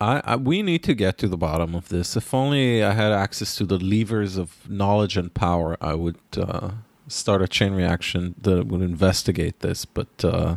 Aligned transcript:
I, 0.00 0.22
I 0.24 0.36
we 0.36 0.62
need 0.62 0.84
to 0.84 0.94
get 0.94 1.18
to 1.18 1.28
the 1.28 1.36
bottom 1.36 1.74
of 1.74 1.88
this. 1.88 2.16
If 2.16 2.32
only 2.32 2.84
I 2.84 2.92
had 2.92 3.12
access 3.12 3.56
to 3.56 3.64
the 3.64 3.78
levers 3.78 4.36
of 4.36 4.68
knowledge 4.68 5.16
and 5.16 5.32
power, 5.34 5.76
I 5.80 5.94
would 5.94 6.18
uh, 6.36 6.70
start 7.08 7.42
a 7.42 7.48
chain 7.48 7.72
reaction 7.72 8.36
that 8.40 8.66
would 8.66 8.80
investigate 8.80 9.60
this. 9.60 9.84
But 9.84 10.24
uh, 10.24 10.56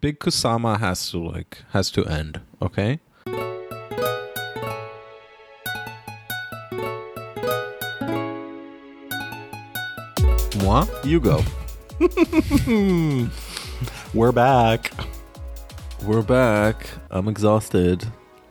Big 0.00 0.18
Kusama 0.18 0.80
has 0.80 1.10
to 1.10 1.18
like 1.18 1.62
has 1.70 1.90
to 1.92 2.04
end. 2.06 2.40
Okay. 2.60 2.98
Moi, 10.64 10.86
you 11.04 11.20
go. 11.20 11.42
We're 14.14 14.32
back. 14.32 14.92
We're 16.06 16.22
back. 16.22 16.88
I'm 17.10 17.28
exhausted. 17.28 18.04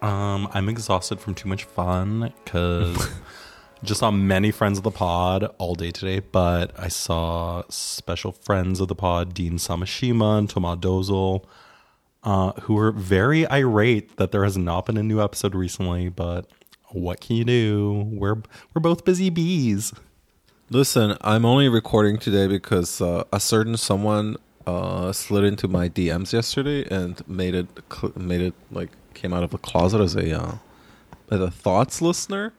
Um, 0.04 0.48
I'm 0.54 0.70
exhausted 0.70 1.20
from 1.20 1.34
too 1.34 1.50
much 1.50 1.64
fun 1.64 2.32
because 2.44 3.10
just 3.84 4.02
saw 4.02 4.12
many 4.12 4.52
friends 4.52 4.78
of 4.78 4.84
the 4.84 4.92
pod 4.92 5.46
all 5.58 5.74
day 5.74 5.90
today. 5.90 6.20
But 6.20 6.80
I 6.80 6.90
saw 6.90 7.64
special 7.70 8.34
friends 8.34 8.80
of 8.80 8.88
the 8.88 8.96
pod, 8.96 9.34
Dean 9.34 9.54
Samashima 9.54 10.38
and 10.38 10.50
Toma 10.50 10.78
Dozel, 10.78 11.44
uh, 12.24 12.52
who 12.62 12.76
were 12.76 12.92
very 12.92 13.50
irate 13.50 14.18
that 14.18 14.32
there 14.32 14.44
has 14.44 14.58
not 14.58 14.86
been 14.86 14.98
a 14.98 15.04
new 15.04 15.20
episode 15.20 15.56
recently. 15.56 16.08
But 16.08 16.46
what 16.90 17.20
can 17.20 17.36
you 17.36 17.46
do? 17.46 18.08
We're 18.12 18.44
we're 18.76 18.82
both 18.82 19.04
busy 19.04 19.32
bees. 19.32 19.92
Listen, 20.70 21.18
I'm 21.22 21.46
only 21.46 21.68
recording 21.68 22.20
today 22.20 22.46
because 22.46 23.02
uh, 23.02 23.24
a 23.34 23.40
certain 23.40 23.76
someone 23.76 24.38
uh, 24.70 25.14
slid 25.14 25.44
into 25.44 25.68
my 25.68 25.90
DMs 25.90 26.34
yesterday 26.34 26.86
and 26.90 27.28
made 27.28 27.56
it 27.56 27.68
cl- 27.92 28.14
made 28.16 28.42
it 28.42 28.54
like 28.72 28.92
came 29.14 29.34
out 29.34 29.44
of 29.44 29.52
the 29.52 29.58
closet 29.58 30.00
as 30.02 30.16
a 30.16 30.40
uh, 30.40 30.56
as 31.32 31.40
a 31.42 31.52
thoughts 31.52 32.02
listener, 32.02 32.54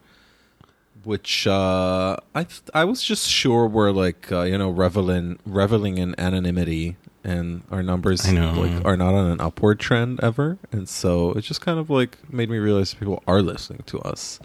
which 1.04 1.46
uh, 1.46 2.16
I 2.34 2.44
th- 2.44 2.62
I 2.74 2.84
was 2.84 3.02
just 3.02 3.28
sure 3.28 3.66
were 3.66 3.92
like 3.92 4.30
uh, 4.30 4.42
you 4.42 4.58
know 4.58 4.70
reveling 4.70 5.38
reveling 5.46 5.98
in 5.98 6.18
anonymity 6.18 6.96
and 7.22 7.62
our 7.70 7.82
numbers 7.82 8.26
like 8.32 8.84
are 8.84 8.96
not 8.96 9.14
on 9.14 9.30
an 9.30 9.40
upward 9.40 9.78
trend 9.78 10.20
ever, 10.22 10.58
and 10.72 10.88
so 10.88 11.32
it 11.32 11.42
just 11.42 11.60
kind 11.60 11.78
of 11.78 11.90
like 11.90 12.16
made 12.32 12.48
me 12.50 12.58
realize 12.58 12.94
people 12.94 13.22
are 13.26 13.42
listening 13.42 13.82
to 13.86 13.98
us. 14.00 14.40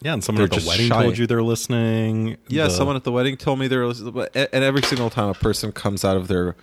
Yeah, 0.00 0.12
and 0.12 0.22
someone 0.22 0.46
They're 0.48 0.58
at 0.58 0.62
the 0.62 0.68
wedding 0.68 0.86
shy. 0.88 1.02
told 1.02 1.18
you 1.18 1.26
they're 1.26 1.42
listening. 1.42 2.36
Yeah, 2.46 2.64
The- 2.64 2.70
someone 2.70 2.94
at 2.96 3.02
the 3.02 3.10
wedding 3.10 3.36
told 3.36 3.58
me 3.58 3.66
they're 3.66 3.84
listening, 3.86 4.14
and 4.34 4.62
every 4.62 4.82
single 4.82 5.10
time 5.10 5.28
a 5.28 5.34
person 5.34 5.72
comes 5.72 6.04
out 6.04 6.16
of 6.16 6.28
their 6.28 6.54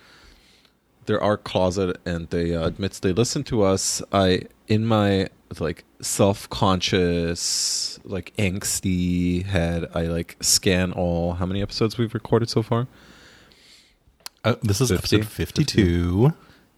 their 1.06 1.22
art 1.22 1.44
closet 1.44 1.98
and 2.04 2.28
they 2.30 2.54
uh, 2.54 2.66
admits 2.66 2.98
they 2.98 3.12
listen 3.12 3.42
to 3.44 3.62
us, 3.62 4.02
I 4.12 4.42
in 4.68 4.84
my 4.84 5.28
like 5.60 5.84
self 6.00 6.48
conscious 6.50 7.98
like 8.04 8.32
angsty 8.36 9.44
head, 9.44 9.88
I 9.94 10.02
like 10.02 10.36
scan 10.40 10.92
all 10.92 11.34
how 11.34 11.46
many 11.46 11.62
episodes 11.62 11.98
we've 11.98 12.14
recorded 12.14 12.50
so 12.50 12.62
far. 12.62 12.86
Uh, 14.44 14.54
this 14.62 14.80
is 14.80 14.90
50? 14.90 15.16
episode 15.16 15.32
52. 15.32 16.32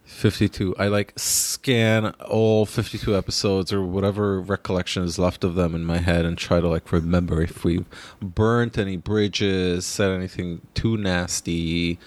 52 0.09 0.75
i 0.79 0.87
like 0.87 1.13
scan 1.17 2.07
all 2.27 2.65
52 2.65 3.15
episodes 3.15 3.71
or 3.71 3.83
whatever 3.83 4.41
recollection 4.41 5.03
is 5.03 5.19
left 5.19 5.43
of 5.43 5.53
them 5.53 5.75
in 5.75 5.85
my 5.85 5.99
head 5.99 6.25
and 6.25 6.35
try 6.35 6.59
to 6.59 6.67
like 6.67 6.91
remember 6.91 7.43
if 7.43 7.63
we 7.63 7.85
burnt 8.19 8.79
any 8.79 8.97
bridges 8.97 9.85
said 9.85 10.09
anything 10.09 10.61
too 10.73 10.97
nasty 10.97 11.99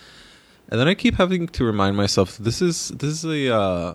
and 0.72 0.80
then 0.80 0.88
i 0.88 0.94
keep 0.94 1.14
having 1.14 1.46
to 1.46 1.64
remind 1.64 1.96
myself 1.96 2.36
this 2.38 2.60
is 2.60 2.88
this 2.88 3.22
is 3.22 3.24
a 3.24 3.54
uh, 3.54 3.94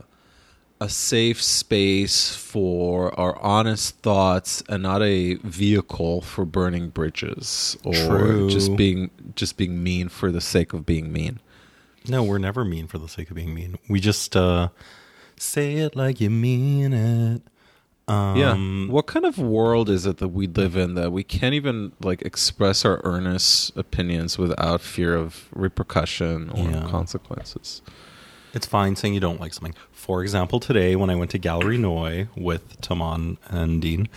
a 0.80 0.88
safe 0.88 1.42
space 1.42 2.36
for 2.36 3.19
our 3.19 3.36
honest 3.42 3.97
thoughts 4.03 4.61
and 4.69 4.84
not 4.84 5.02
a 5.02 5.34
vehicle 5.44 6.22
for 6.22 6.45
burning 6.45 6.89
bridges 6.89 7.75
or 7.84 7.94
True. 7.94 8.50
just 8.50 8.75
being 8.75 9.09
just 9.36 9.58
being 9.58 9.81
mean 9.84 10.08
for 10.08 10.31
the 10.31 10.39
sake 10.42 10.74
of 10.74 10.85
being 10.85 11.12
mean 11.12 11.40
No, 12.07 12.24
we're 12.24 12.38
never 12.38 12.63
mean 12.63 12.88
for 12.88 13.00
the 13.00 13.09
sake 13.09 13.29
of 13.29 13.35
being 13.35 13.53
mean. 13.53 13.78
We 13.90 14.00
just 14.00 14.35
uh, 14.35 14.69
say 15.35 15.75
it 15.75 15.94
like 15.96 16.22
you 16.22 16.29
mean 16.29 16.94
it. 16.94 17.41
Um, 18.07 18.38
yeah. 18.38 18.91
What 18.94 19.06
kind 19.07 19.25
of 19.25 19.38
world 19.38 19.90
is 19.90 20.06
it 20.06 20.18
that 20.18 20.29
we 20.29 20.47
live 20.47 20.78
in 20.78 20.94
that 20.95 21.12
we 21.12 21.23
can't 21.23 21.53
even 21.53 21.91
like 22.01 22.22
express 22.22 22.85
our 22.85 23.01
earnest 23.03 23.75
opinions 23.75 24.38
without 24.38 24.79
fear 24.81 25.16
of 25.16 25.50
repercussion 25.53 26.50
or 26.51 26.69
Yeah. 26.72 26.88
consequences? 26.90 27.81
It's 28.53 28.66
fine 28.66 28.96
saying 28.96 29.13
you 29.13 29.19
don't 29.19 29.41
like 29.41 29.53
something. 29.53 29.75
For 29.91 30.22
example, 30.23 30.59
today 30.59 30.96
when 30.96 31.09
I 31.09 31.16
went 31.16 31.31
to 31.31 31.38
Gallery 31.38 31.78
Neu 31.78 32.28
with 32.38 32.79
Taman 32.81 33.38
and 33.50 33.81
Dean, 33.81 34.07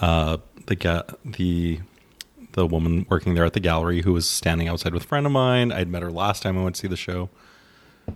uh, 0.00 0.38
the 0.66 0.74
ga- 0.76 1.04
the 1.24 1.80
the 2.52 2.66
woman 2.66 3.04
working 3.10 3.34
there 3.34 3.44
at 3.44 3.52
the 3.52 3.60
gallery 3.60 4.00
who 4.00 4.14
was 4.14 4.26
standing 4.26 4.66
outside 4.66 4.94
with 4.94 5.04
a 5.04 5.06
friend 5.06 5.26
of 5.26 5.32
mine. 5.32 5.70
I'd 5.70 5.88
met 5.88 6.00
her 6.00 6.10
last 6.10 6.42
time 6.42 6.56
I 6.56 6.62
went 6.62 6.76
to 6.76 6.80
see 6.80 6.88
the 6.88 6.96
show 6.96 7.28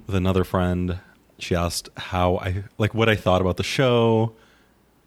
with 0.07 0.17
another 0.17 0.45
friend. 0.45 0.99
She 1.39 1.55
asked 1.55 1.91
how 1.99 2.39
I 2.39 2.65
like 2.79 2.95
what 2.95 3.07
I 3.11 3.17
thought 3.17 3.43
about 3.43 3.59
the 3.59 3.63
show, 3.63 4.33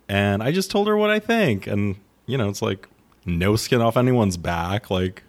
and 0.09 0.41
I 0.43 0.51
just 0.51 0.69
told 0.71 0.87
her 0.87 0.97
what 0.97 1.09
I 1.09 1.19
think. 1.19 1.67
And 1.67 1.95
you 2.25 2.37
know, 2.37 2.49
it's 2.49 2.61
like 2.61 2.87
no 3.25 3.55
skin 3.55 3.81
off 3.81 3.97
anyone's 3.97 4.37
back. 4.37 4.89
Like 4.91 5.23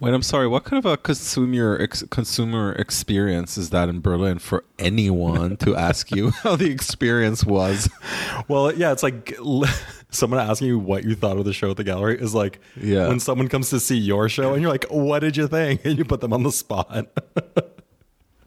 Wait, 0.00 0.14
I'm 0.14 0.22
sorry. 0.22 0.46
What 0.46 0.62
kind 0.62 0.78
of 0.78 0.86
a 0.88 0.96
consumer 0.96 1.76
ex- 1.80 2.04
consumer 2.08 2.72
experience 2.74 3.58
is 3.58 3.70
that 3.70 3.88
in 3.88 4.00
Berlin 4.00 4.38
for 4.38 4.62
anyone 4.78 5.56
to 5.56 5.74
ask 5.74 6.12
you 6.12 6.30
how 6.44 6.54
the 6.54 6.70
experience 6.70 7.44
was? 7.44 7.88
Well, 8.46 8.72
yeah, 8.72 8.92
it's 8.92 9.02
like 9.02 9.36
someone 10.10 10.38
asking 10.38 10.68
you 10.68 10.78
what 10.78 11.02
you 11.02 11.16
thought 11.16 11.36
of 11.36 11.44
the 11.44 11.52
show 11.52 11.72
at 11.72 11.78
the 11.78 11.82
gallery 11.82 12.16
is 12.16 12.32
like 12.32 12.60
Yeah. 12.80 13.08
when 13.08 13.18
someone 13.18 13.48
comes 13.48 13.70
to 13.70 13.80
see 13.80 13.96
your 13.98 14.28
show 14.28 14.52
and 14.52 14.62
you're 14.62 14.70
like, 14.70 14.84
"What 14.88 15.18
did 15.18 15.36
you 15.36 15.48
think?" 15.48 15.80
and 15.84 15.98
you 15.98 16.04
put 16.04 16.20
them 16.20 16.32
on 16.32 16.44
the 16.44 16.52
spot. 16.52 17.08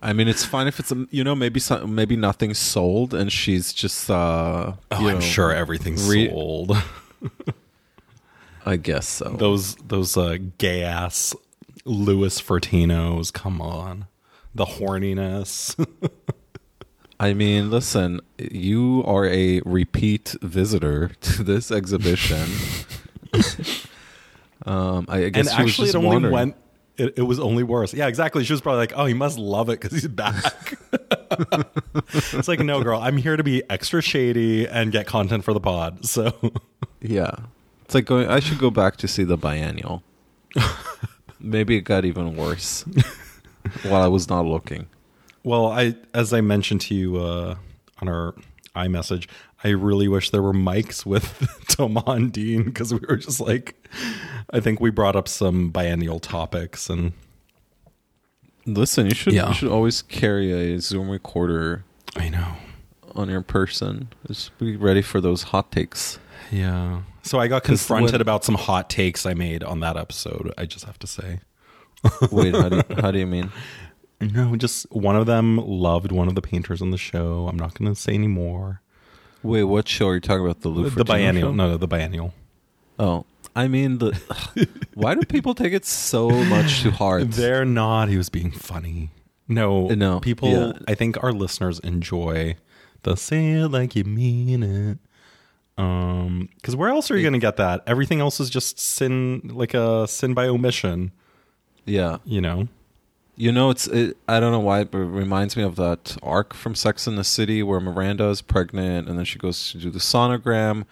I 0.02 0.14
mean, 0.14 0.28
it's 0.28 0.44
fine 0.44 0.68
if 0.68 0.80
it's 0.80 0.92
a, 0.92 1.06
you 1.12 1.24
know 1.24 1.36
maybe 1.36 1.60
some, 1.60 1.94
maybe 1.94 2.16
nothing's 2.16 2.58
sold 2.58 3.14
and 3.14 3.32
she's 3.32 3.72
just 3.72 4.10
uh 4.10 4.74
Oh, 4.92 4.96
I'm 4.96 5.04
know, 5.06 5.20
sure 5.20 5.52
everything's 5.54 6.08
re- 6.10 6.30
sold. 6.30 6.78
I 8.66 8.78
guess 8.78 9.08
so. 9.08 9.30
those 9.30 9.76
those 9.76 10.18
uh, 10.18 10.38
gay 10.58 10.84
ass 10.84 11.36
Louis 11.86 12.40
Fratinos, 12.42 13.34
come 13.34 13.62
on, 13.62 14.08
the 14.54 14.66
horniness. 14.66 15.76
I 17.20 17.34
mean, 17.34 17.70
listen, 17.70 18.20
you 18.40 19.04
are 19.06 19.26
a 19.28 19.62
repeat 19.64 20.36
visitor 20.42 21.10
to 21.10 21.44
this 21.44 21.72
exhibition. 21.72 22.50
um, 24.66 25.06
I 25.08 25.30
guess 25.30 25.50
and 25.50 25.60
actually, 25.60 25.90
it 25.90 25.96
only 25.96 26.08
wondering. 26.08 26.34
went. 26.34 26.56
It, 27.02 27.14
it 27.18 27.22
was 27.24 27.40
only 27.40 27.64
worse. 27.64 27.96
Yeah, 27.96 28.08
exactly. 28.08 28.44
She 28.44 28.54
was 28.54 28.62
probably 28.62 28.80
like, 28.80 28.94
"Oh, 28.96 29.06
he 29.06 29.16
must 29.16 29.40
love 29.40 29.70
it 29.70 29.82
because 29.82 29.92
he's 29.92 30.08
back." 30.08 30.78
it's 32.14 32.48
like, 32.48 32.60
no, 32.60 32.84
girl, 32.84 33.00
I'm 33.00 33.18
here 33.18 33.36
to 33.36 33.44
be 33.44 33.64
extra 33.72 34.04
shady 34.04 34.68
and 34.68 34.92
get 34.92 35.08
content 35.08 35.44
for 35.44 35.54
the 35.54 35.60
pod. 35.60 36.06
So. 36.06 36.34
Yeah, 37.02 37.32
it's 37.84 37.96
like 37.96 38.06
going. 38.06 38.28
I 38.28 38.40
should 38.40 38.60
go 38.60 38.70
back 38.70 38.98
to 38.98 39.08
see 39.08 39.24
the 39.24 39.38
biennial. 39.38 40.04
Maybe 41.40 41.76
it 41.78 41.82
got 41.82 42.06
even 42.06 42.36
worse 42.36 42.86
while 43.84 44.04
I 44.04 44.08
was 44.08 44.30
not 44.30 44.46
looking. 44.46 44.88
Well, 45.44 45.68
I 45.68 45.96
as 46.14 46.32
I 46.32 46.42
mentioned 46.42 46.82
to 46.82 46.94
you 46.94 47.18
uh, 47.18 47.56
on 48.00 48.08
our 48.08 48.36
iMessage, 48.76 49.28
I 49.64 49.70
really 49.70 50.08
wish 50.08 50.30
there 50.32 50.42
were 50.42 50.54
mics 50.54 51.06
with 51.06 51.26
Toma 51.68 52.04
and 52.08 52.32
Dean 52.32 52.64
because 52.64 52.94
we 52.94 53.00
were 53.08 53.18
just 53.18 53.40
like, 53.40 53.76
I 54.52 54.60
think 54.60 54.80
we 54.80 54.90
brought 54.90 55.16
up 55.16 55.28
some 55.28 55.70
biennial 55.70 56.20
topics 56.20 56.90
and 56.90 57.14
Listen, 58.66 59.08
you 59.08 59.16
should 59.16 59.34
Yeah. 59.34 59.50
you 59.50 59.54
should 59.56 59.70
always 59.72 60.02
carry 60.04 60.52
a 60.52 60.80
Zoom 60.80 61.10
recorder 61.10 61.84
I 62.16 62.30
know, 62.30 62.54
on 63.16 63.30
your 63.30 63.42
person. 63.42 64.10
Just 64.28 64.56
be 64.60 64.76
ready 64.78 65.02
for 65.02 65.20
those 65.22 65.44
hot 65.44 65.72
takes. 65.72 66.20
yeah. 66.52 67.02
So 67.24 67.40
I 67.40 67.48
got 67.48 67.64
confronted 67.64 68.14
when- 68.14 68.22
about 68.22 68.44
some 68.44 68.56
hot 68.56 68.90
takes 68.90 69.26
I 69.28 69.34
made 69.36 69.64
on 69.64 69.80
that 69.82 69.96
episode. 69.98 70.54
I 70.58 70.66
just 70.66 70.86
have 70.86 70.98
to 71.00 71.08
say, 71.08 71.40
Wait, 72.32 72.54
how 72.56 72.70
do 72.70 72.78
you, 72.78 72.84
how 73.02 73.12
do 73.12 73.20
you 73.20 73.28
mean? 73.28 73.52
no, 74.20 74.56
just 74.56 74.92
one 74.92 75.16
of 75.16 75.26
them 75.28 75.58
loved 75.58 76.12
one 76.12 76.28
of 76.28 76.36
the 76.36 76.42
painters 76.42 76.82
on 76.82 76.90
the 76.92 76.98
show. 76.98 77.48
I'm 77.48 77.58
not 77.58 77.74
going 77.76 77.94
to 77.94 78.00
say 78.00 78.14
any 78.14 78.28
more. 78.28 78.82
Wait, 79.44 79.64
what 79.64 79.88
show 79.88 80.08
are 80.10 80.16
you 80.16 80.20
talking 80.22 80.44
about? 80.44 80.62
The 80.62 80.70
Lou 80.70 80.90
the 80.90 81.04
Ferrigno 81.04 81.08
biennial, 81.08 81.50
show? 81.50 81.56
no, 81.56 81.70
no, 81.70 81.78
the 81.78 81.88
biennial. 81.88 82.34
Oh, 83.00 83.26
I 83.56 83.68
mean 83.68 83.98
the. 83.98 84.18
why 84.94 85.16
do 85.16 85.22
people 85.26 85.56
take 85.56 85.74
it 85.74 85.86
so 85.86 86.30
much 86.30 86.84
to 86.84 86.92
heart? 86.92 87.32
They're 87.32 87.66
not. 87.66 88.10
He 88.10 88.18
was 88.18 88.30
being 88.30 88.52
funny. 88.52 89.10
No, 89.48 89.88
No, 89.88 90.20
People, 90.22 90.50
yeah. 90.50 90.72
I 90.88 90.96
think 90.96 91.22
our 91.22 91.34
listeners 91.34 91.80
enjoy 91.80 92.56
the 93.04 93.18
say 93.18 93.52
it 93.52 93.68
like 93.68 93.96
you 93.96 94.06
mean 94.06 94.64
it. 94.64 94.98
Um, 95.78 96.48
because 96.56 96.76
where 96.76 96.90
else 96.90 97.12
are 97.12 97.18
you 97.18 97.24
going 97.24 97.34
to 97.34 97.40
get 97.40 97.58
that? 97.58 97.82
Everything 97.88 98.22
else 98.22 98.40
is 98.40 98.50
just 98.50 98.80
sin, 98.80 99.42
like 99.54 99.74
a 99.74 100.08
sin 100.08 100.34
by 100.34 100.48
omission. 100.48 101.12
Yeah, 101.86 102.18
You 102.24 102.40
know, 102.42 102.68
You 103.36 103.52
know, 103.52 103.70
it's 103.70 103.88
it, 103.88 104.18
I 104.28 104.40
don't 104.40 104.52
know 104.52 104.60
why, 104.60 104.84
but 104.84 105.00
it 105.00 105.06
reminds 105.06 105.58
me 105.58 105.64
of 105.64 105.76
that 105.78 106.18
arc 106.22 106.54
from 106.54 106.76
Sex 106.76 107.08
in 107.08 107.16
the 107.16 107.24
City 107.24 107.64
where 107.64 107.80
Miranda 107.80 108.26
is 108.26 108.42
pregnant 108.42 109.08
and 109.08 109.18
then 109.18 109.26
she 109.26 109.40
goes 109.40 109.72
to 109.72 109.78
do 109.78 109.90
the 109.90 110.00
sonogram, 110.00 110.86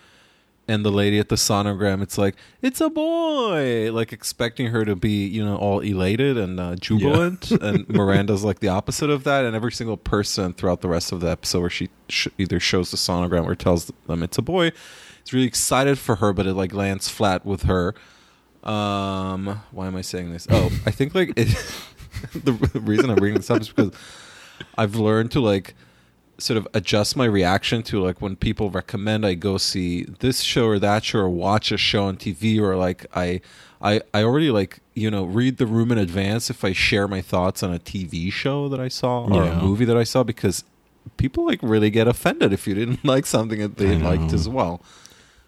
and 0.69 0.86
the 0.86 0.91
lady 0.91 1.18
at 1.18 1.30
the 1.30 1.36
sonogram, 1.36 2.01
it's 2.03 2.18
like 2.18 2.36
it's 2.62 2.80
a 2.80 2.89
boy, 2.89 3.91
like 3.91 4.13
expecting 4.13 4.68
her 4.68 4.86
to 4.86 4.95
be 4.95 5.25
you 5.25 5.44
know 5.44 5.57
all 5.57 5.80
elated 5.80 6.38
and 6.38 6.59
uh, 6.59 6.75
jubilant, 6.75 7.50
and 7.62 7.89
Miranda's 7.89 8.44
like 8.44 8.59
the 8.59 8.68
opposite 8.68 9.09
of 9.09 9.24
that, 9.24 9.45
and 9.45 9.56
every 9.56 9.71
single 9.71 9.97
person 9.97 10.53
throughout 10.53 10.81
the 10.81 10.88
rest 10.88 11.12
of 11.12 11.21
the 11.21 11.27
episode 11.30 11.62
where 11.62 11.69
she 11.71 11.89
sh- 12.07 12.27
either 12.38 12.59
shows 12.59 12.91
the 12.91 12.97
sonogram 12.97 13.45
or 13.45 13.56
tells 13.56 13.91
them 14.07 14.21
it's 14.21 14.38
a 14.38 14.44
boy, 14.44 14.71
is 15.25 15.33
really 15.33 15.47
excited 15.47 15.97
for 15.97 16.18
her, 16.18 16.33
but 16.33 16.45
it 16.45 16.53
like 16.53 16.71
lands 16.74 17.09
flat 17.09 17.45
with 17.45 17.63
her. 17.63 17.95
Um, 18.63 19.62
why 19.71 19.88
am 19.88 19.95
I 19.95 20.01
saying 20.01 20.31
this? 20.31 20.45
Oh, 20.51 20.69
I 20.86 20.91
think 20.91 21.15
like 21.15 21.33
it. 21.36 21.50
the 22.44 22.54
reason 22.81 23.10
I'm 23.10 23.16
bringing 23.18 23.38
this 23.38 23.50
up 23.50 23.62
is 23.62 23.69
because 23.69 23.92
I've 24.77 24.95
learned 24.95 25.31
to 25.31 25.39
like 25.39 25.74
sort 26.38 26.57
of 26.57 26.68
adjust 26.74 27.18
my 27.18 27.25
reaction 27.25 27.83
to 27.83 28.01
like 28.01 28.21
when 28.21 28.36
people 28.38 28.69
recommend 28.69 29.25
I 29.25 29.33
go 29.33 29.57
see 29.57 30.04
this 30.19 30.39
show 30.42 30.68
or 30.68 30.80
that 30.80 31.04
show 31.04 31.19
or 31.19 31.30
watch 31.30 31.71
a 31.71 31.77
show 31.77 32.06
on 32.06 32.16
TV 32.16 32.60
or 32.60 32.77
like 32.77 33.06
I 33.13 33.42
I 33.81 34.01
I 34.13 34.24
already 34.24 34.50
like 34.50 34.80
you 34.94 35.12
know 35.12 35.25
read 35.25 35.57
the 35.57 35.66
room 35.66 35.92
in 35.92 35.98
advance 35.98 36.50
if 36.50 36.63
I 36.63 36.71
share 36.71 37.07
my 37.10 37.21
thoughts 37.21 37.62
on 37.62 37.74
a 37.74 37.80
TV 37.80 38.31
show 38.31 38.69
that 38.69 38.80
I 38.80 38.88
saw 38.88 39.25
or 39.25 39.44
Yeah. 39.44 39.60
a 39.60 39.62
movie 39.62 39.83
that 39.86 39.98
I 39.98 40.04
saw 40.06 40.24
because 40.24 40.63
people 41.18 41.45
like 41.45 41.60
really 41.62 41.89
get 41.89 42.07
offended 42.07 42.54
if 42.54 42.68
you 42.68 42.74
didn't 42.74 43.04
like 43.13 43.25
something 43.25 43.60
that 43.60 43.75
they 43.77 43.98
liked 43.98 44.31
as 44.31 44.48
well. 44.48 44.81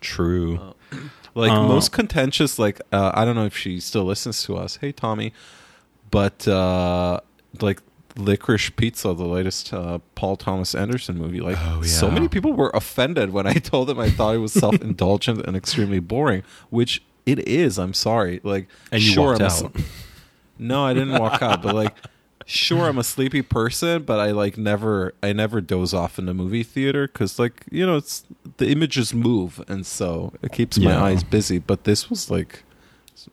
True. 0.01 0.74
Like 1.33 1.51
Uh, 1.51 1.67
most 1.67 1.94
contentious, 1.94 2.59
like 2.59 2.81
uh, 2.91 3.12
I 3.13 3.24
don't 3.24 3.35
know 3.35 3.45
if 3.45 3.56
she 3.56 3.79
still 3.79 4.03
listens 4.03 4.44
to 4.44 4.57
us. 4.57 4.77
Hey 4.81 4.91
Tommy, 4.91 5.31
but 6.11 6.47
uh, 6.47 7.19
like 7.61 7.81
Licorice 8.15 8.69
Pizza, 8.75 9.13
the 9.13 9.25
latest 9.25 9.73
uh, 9.73 9.99
Paul 10.15 10.35
Thomas 10.35 10.75
Anderson 10.75 11.17
movie, 11.17 11.39
like 11.41 11.57
Oh, 11.59 11.81
so 11.81 12.11
many 12.11 12.27
people 12.27 12.53
were 12.53 12.69
offended 12.73 13.31
when 13.31 13.47
I 13.47 13.53
told 13.71 13.87
them 13.87 13.99
I 13.99 14.09
thought 14.09 14.35
it 14.35 14.39
was 14.39 14.53
self 14.65 14.79
indulgent 14.81 15.45
and 15.45 15.55
extremely 15.57 15.99
boring, 15.99 16.43
which 16.69 17.01
it 17.25 17.39
is. 17.47 17.79
I'm 17.79 17.93
sorry. 17.93 18.41
Like 18.43 18.67
And 18.91 19.01
you 19.01 19.11
sure, 19.11 19.29
walked 19.29 19.41
I'm 19.41 19.47
a 19.47 19.49
out. 19.67 19.75
s- 19.77 19.83
no, 20.59 20.85
I 20.85 20.93
didn't 20.93 21.17
walk 21.19 21.41
out, 21.41 21.61
but 21.61 21.73
like 21.73 21.95
sure 22.45 22.87
I'm 22.89 22.97
a 22.97 23.03
sleepy 23.03 23.41
person, 23.41 24.03
but 24.03 24.19
I 24.19 24.31
like 24.31 24.57
never 24.57 25.13
I 25.23 25.31
never 25.31 25.61
doze 25.61 25.93
off 25.93 26.19
in 26.19 26.25
the 26.25 26.33
movie 26.33 26.63
theater 26.63 27.07
cuz 27.07 27.39
like, 27.39 27.63
you 27.71 27.85
know, 27.85 27.95
it's 27.95 28.25
the 28.57 28.67
images 28.69 29.13
move 29.13 29.63
and 29.69 29.85
so 29.85 30.33
it 30.41 30.51
keeps 30.51 30.77
my 30.77 30.91
Yeah. 30.91 31.03
eyes 31.03 31.23
busy, 31.23 31.59
but 31.59 31.85
this 31.85 32.09
was 32.09 32.29
like 32.29 32.63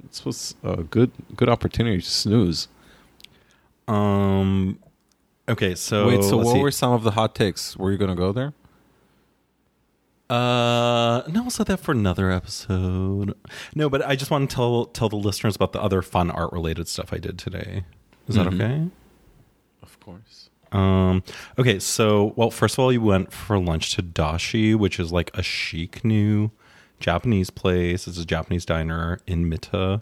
this 0.09 0.25
was 0.25 0.55
a 0.63 0.83
good 0.85 1.11
good 1.37 1.49
opportunity 1.49 2.01
to 2.01 2.09
snooze. 2.11 2.69
Um. 3.87 4.79
Okay, 5.49 5.75
so 5.75 6.09
Wait, 6.09 6.23
so 6.23 6.37
what 6.37 6.53
see. 6.55 6.61
were 6.61 6.71
some 6.71 6.93
of 6.93 7.03
the 7.05 7.13
hot 7.13 7.35
takes? 7.35 7.75
Were 7.77 7.91
you 7.91 7.97
going 7.99 8.11
to 8.11 8.15
go 8.17 8.33
there? 8.33 8.53
Uh, 10.29 11.23
no, 11.29 11.41
we'll 11.43 11.51
set 11.51 11.67
that 11.69 11.81
for 11.81 11.93
another 11.93 12.31
episode. 12.31 13.35
No, 13.75 13.89
but 13.89 14.05
I 14.07 14.15
just 14.15 14.31
want 14.31 14.51
to 14.51 14.55
tell 14.55 14.85
tell 14.87 15.09
the 15.09 15.17
listeners 15.17 15.57
about 15.57 15.73
the 15.73 15.81
other 15.83 16.03
fun 16.03 16.31
art 16.31 16.53
related 16.53 16.87
stuff 16.87 17.13
I 17.15 17.19
did 17.19 17.39
today. 17.39 17.85
Is 18.27 18.35
that 18.35 18.47
Mhm. 18.47 18.55
okay? 18.61 18.91
Of 19.83 19.99
course. 20.01 20.51
Um, 20.71 21.23
okay, 21.59 21.79
so 21.79 22.35
well, 22.37 22.51
first 22.51 22.75
of 22.75 22.81
all, 22.81 22.93
you 22.93 23.01
went 23.01 23.33
for 23.33 23.59
lunch 23.59 23.95
to 23.97 24.03
Dashi, 24.03 24.75
which 24.75 25.01
is 25.01 25.11
like 25.11 25.31
a 25.33 25.43
chic 25.43 26.05
new 26.05 26.51
Japanese 27.01 27.51
place. 27.51 28.07
It's 28.09 28.19
a 28.19 28.25
Japanese 28.27 28.65
diner 28.65 29.19
in 29.27 29.49
Mitte. 29.51 30.01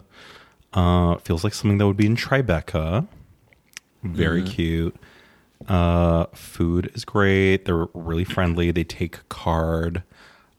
Uh, 0.73 1.15
feels 1.17 1.43
like 1.43 1.53
something 1.53 1.77
that 1.77 1.87
would 1.87 1.97
be 1.97 2.05
in 2.05 2.15
Tribeca. 2.15 3.07
Very 4.03 4.41
Mhm. 4.43 4.47
cute. 4.49 4.95
Uh, 5.67 6.25
food 6.33 6.91
is 6.93 7.03
great. 7.05 7.65
They're 7.65 7.87
really 7.93 8.23
friendly. 8.23 8.71
They 8.71 8.83
take 8.83 9.27
card. 9.29 10.03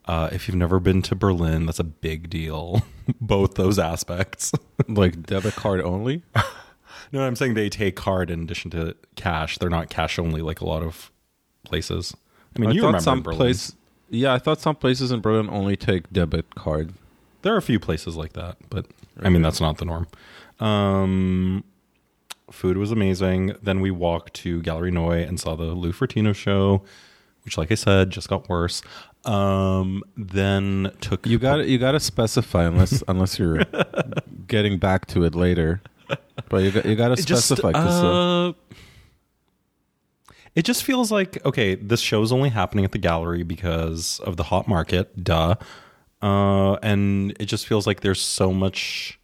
Uh, 0.06 0.28
if 0.32 0.48
you've 0.48 0.56
never 0.56 0.80
been 0.80 1.02
to 1.02 1.14
Berlin, 1.14 1.66
that's 1.66 1.78
a 1.78 1.84
big 1.84 2.30
deal. 2.30 2.82
Both 3.20 3.54
those 3.54 3.78
aspects. 3.78 4.52
Like 4.88 5.22
debit 5.24 5.54
card 5.56 5.80
only? 5.82 6.22
No, 7.12 7.22
I'm 7.26 7.36
saying 7.36 7.54
they 7.54 7.70
take 7.70 7.96
card 7.96 8.30
in 8.30 8.42
addition 8.42 8.70
to 8.72 8.94
cash. 9.14 9.56
They're 9.56 9.70
not 9.70 9.88
cash 9.88 10.18
only 10.18 10.42
like 10.42 10.60
a 10.60 10.66
lot 10.66 10.82
of 10.82 11.10
places. 11.64 12.14
I 12.54 12.58
mean, 12.60 12.72
you 12.72 12.82
remember 12.82 13.00
some 13.00 13.22
Berlin. 13.22 13.38
place 13.38 13.72
Yeah, 14.10 14.32
I 14.32 14.38
thought 14.38 14.60
some 14.60 14.76
places 14.76 15.12
in 15.12 15.20
Berlin 15.20 15.48
only 15.50 15.76
take 15.76 16.10
debit 16.12 16.54
card. 16.54 16.92
There 17.42 17.54
are 17.54 17.58
a 17.58 17.62
few 17.62 17.78
places 17.78 18.16
like 18.16 18.32
that, 18.32 18.56
but 18.70 18.86
I 19.22 19.28
mean 19.28 19.42
that's 19.42 19.60
not 19.60 19.78
the 19.78 19.84
norm. 19.84 20.06
Um, 20.60 21.64
food 22.50 22.76
was 22.78 22.90
amazing. 22.90 23.54
Then 23.62 23.80
we 23.80 23.90
walked 23.90 24.34
to 24.34 24.60
Gallery 24.62 24.90
Neu 24.90 25.10
and 25.26 25.38
saw 25.38 25.54
the 25.54 25.64
Lou 25.66 25.92
Fratino 25.92 26.34
show, 26.34 26.82
which, 27.44 27.56
like 27.58 27.70
I 27.70 27.76
said, 27.76 28.10
just 28.10 28.28
got 28.28 28.48
worse. 28.48 28.82
Um, 29.24 30.02
then 30.16 30.90
took 31.00 31.26
You 31.26 31.38
got 31.38 31.66
you 31.68 31.78
got 31.78 31.92
to 31.92 32.00
specify 32.00 32.64
unless 32.64 33.02
unless 33.08 33.38
you're 33.38 33.64
getting 34.46 34.78
back 34.78 35.06
to 35.08 35.24
it 35.24 35.34
later. 35.34 35.80
But 36.48 36.62
you 36.62 36.70
got 36.70 36.86
you 36.86 36.96
got 36.96 37.08
to 37.08 37.16
specify 37.16 37.72
'cause, 37.72 38.02
uh, 38.02 38.48
uh, 38.48 38.52
it 40.58 40.64
just 40.64 40.82
feels 40.82 41.12
like 41.12 41.44
okay 41.46 41.76
this 41.76 42.00
show's 42.00 42.32
only 42.32 42.48
happening 42.48 42.84
at 42.84 42.90
the 42.92 42.98
gallery 42.98 43.44
because 43.44 44.20
of 44.24 44.36
the 44.36 44.42
hot 44.44 44.66
market 44.66 45.22
duh 45.22 45.54
uh, 46.20 46.74
and 46.82 47.30
it 47.38 47.46
just 47.46 47.64
feels 47.66 47.86
like 47.86 48.00
there's 48.00 48.20
so 48.20 48.52
much 48.52 49.20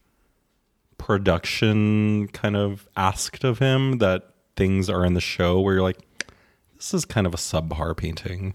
production 0.97 2.29
kind 2.29 2.57
of 2.57 2.89
asked 2.97 3.43
of 3.45 3.59
him 3.59 3.99
that 3.99 4.31
things 4.57 4.89
are 4.89 5.05
in 5.05 5.15
the 5.15 5.21
show 5.21 5.61
where 5.61 5.75
you're 5.75 5.83
like 5.83 5.99
this 6.77 6.95
is 6.95 7.05
kind 7.05 7.27
of 7.27 7.35
a 7.35 7.37
subpar 7.37 7.97
painting 7.97 8.55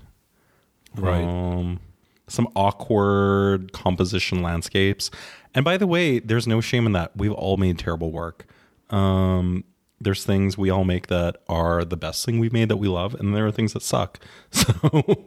Right. 0.95 1.23
um, 1.23 1.79
some 2.27 2.47
awkward 2.55 3.73
composition 3.73 4.41
landscapes. 4.41 5.11
And 5.53 5.63
by 5.65 5.77
the 5.77 5.87
way, 5.87 6.19
there's 6.19 6.47
no 6.47 6.61
shame 6.61 6.85
in 6.85 6.93
that. 6.93 7.15
We've 7.15 7.31
all 7.31 7.57
made 7.57 7.77
terrible 7.77 8.11
work. 8.11 8.45
Um, 8.89 9.63
there's 10.01 10.23
things 10.23 10.57
we 10.57 10.69
all 10.69 10.83
make 10.85 11.07
that 11.07 11.37
are 11.49 11.83
the 11.83 11.97
best 11.97 12.25
thing 12.25 12.39
we've 12.39 12.53
made 12.53 12.69
that 12.69 12.77
we 12.77 12.87
love, 12.87 13.13
and 13.15 13.35
there 13.35 13.45
are 13.45 13.51
things 13.51 13.73
that 13.73 13.81
suck. 13.83 14.19
So 14.51 15.25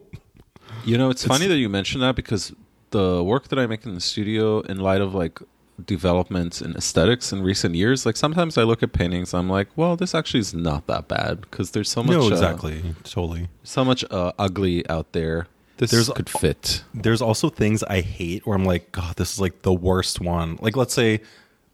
You 0.84 0.98
know, 0.98 1.10
it's, 1.10 1.24
funny 1.24 1.46
that 1.46 1.58
you 1.58 1.68
mentioned 1.68 2.02
that 2.02 2.16
because 2.16 2.52
the 2.90 3.22
work 3.22 3.48
that 3.48 3.58
I 3.58 3.66
make 3.66 3.84
in 3.86 3.94
the 3.94 4.00
studio, 4.00 4.60
in 4.60 4.78
light 4.80 5.00
of 5.00 5.14
like 5.14 5.38
developments 5.86 6.60
in 6.60 6.74
aesthetics 6.76 7.32
in 7.32 7.42
recent 7.42 7.74
years, 7.74 8.04
like 8.04 8.16
sometimes 8.16 8.58
I 8.58 8.62
look 8.64 8.82
at 8.82 8.92
paintings, 8.92 9.32
I'm 9.34 9.48
like, 9.48 9.68
well, 9.76 9.96
this 9.96 10.14
actually 10.14 10.40
is 10.40 10.54
not 10.54 10.86
that 10.88 11.06
bad 11.08 11.42
because 11.42 11.70
there's 11.70 11.88
so 11.90 12.02
much, 12.02 12.16
no, 12.16 12.24
uh, 12.24 12.28
exactly, 12.28 12.82
totally. 13.04 13.48
so 13.62 13.84
much 13.84 14.04
uh, 14.10 14.32
ugly 14.38 14.88
out 14.88 15.12
there. 15.12 15.46
This 15.78 15.90
There's- 15.90 16.10
could 16.14 16.28
fit. 16.28 16.84
There's 16.94 17.22
also 17.22 17.48
things 17.48 17.82
I 17.84 18.02
hate 18.02 18.46
where 18.46 18.56
I'm 18.56 18.64
like, 18.64 18.92
God, 18.92 19.16
this 19.16 19.32
is 19.34 19.40
like 19.40 19.62
the 19.62 19.72
worst 19.72 20.20
one. 20.20 20.58
Like, 20.60 20.76
let's 20.76 20.94
say 20.94 21.20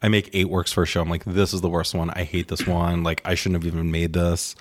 I 0.02 0.08
make 0.08 0.30
eight 0.32 0.48
works 0.48 0.72
for 0.72 0.82
a 0.82 0.86
show. 0.86 1.00
I'm 1.00 1.08
like, 1.10 1.24
this 1.24 1.52
is 1.52 1.60
the 1.60 1.68
worst 1.68 1.94
one. 1.94 2.10
I 2.10 2.22
hate 2.24 2.48
this 2.48 2.66
one. 2.66 3.02
Like, 3.02 3.20
I 3.24 3.34
shouldn't 3.34 3.62
have 3.64 3.72
even 3.72 3.90
made 3.90 4.12
this. 4.12 4.54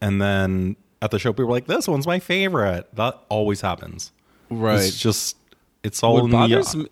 And 0.00 0.20
then 0.20 0.76
at 1.02 1.10
the 1.10 1.18
show, 1.18 1.32
people 1.32 1.46
were 1.46 1.52
like, 1.52 1.66
this 1.66 1.86
one's 1.86 2.06
my 2.06 2.18
favorite. 2.18 2.88
That 2.96 3.20
always 3.28 3.60
happens. 3.60 4.12
Right. 4.50 4.76
It's 4.80 4.98
just, 4.98 5.36
it's 5.82 6.02
all 6.02 6.14
what 6.14 6.24
in 6.24 6.30
the- 6.30 6.36
bothers 6.36 6.74
me, 6.76 6.86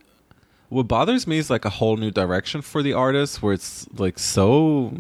what 0.69 0.89
bothers 0.89 1.27
me 1.27 1.39
is 1.39 1.49
like 1.51 1.65
a 1.65 1.71
whole 1.71 1.97
new 1.97 2.11
direction 2.11 2.61
for 2.63 2.83
the 2.83 2.93
artist 2.93 3.43
where 3.43 3.53
it's 3.55 3.89
like 3.99 4.19
so 4.19 4.95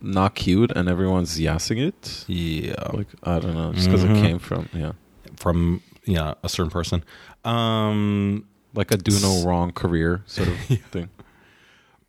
not 0.00 0.34
cute 0.34 0.70
and 0.74 0.88
everyone's 0.88 1.38
yassing 1.38 1.78
it. 1.88 2.24
Yeah. 2.26 2.74
Like 2.92 3.08
I 3.24 3.38
don't 3.38 3.54
know, 3.54 3.72
just 3.74 3.88
because 3.88 4.04
Mhm. 4.04 4.16
it 4.18 4.22
came 4.22 4.38
from 4.38 4.68
yeah, 4.72 4.92
From, 5.36 5.82
yeah, 6.06 6.34
a 6.42 6.48
certain 6.48 6.70
person. 6.70 7.04
Um, 7.44 8.46
like 8.74 8.92
a 8.92 8.96
do 8.96 9.18
no 9.20 9.44
wrong 9.44 9.72
career 9.72 10.22
sort 10.26 10.48
of 10.48 10.56
thing. 10.90 11.10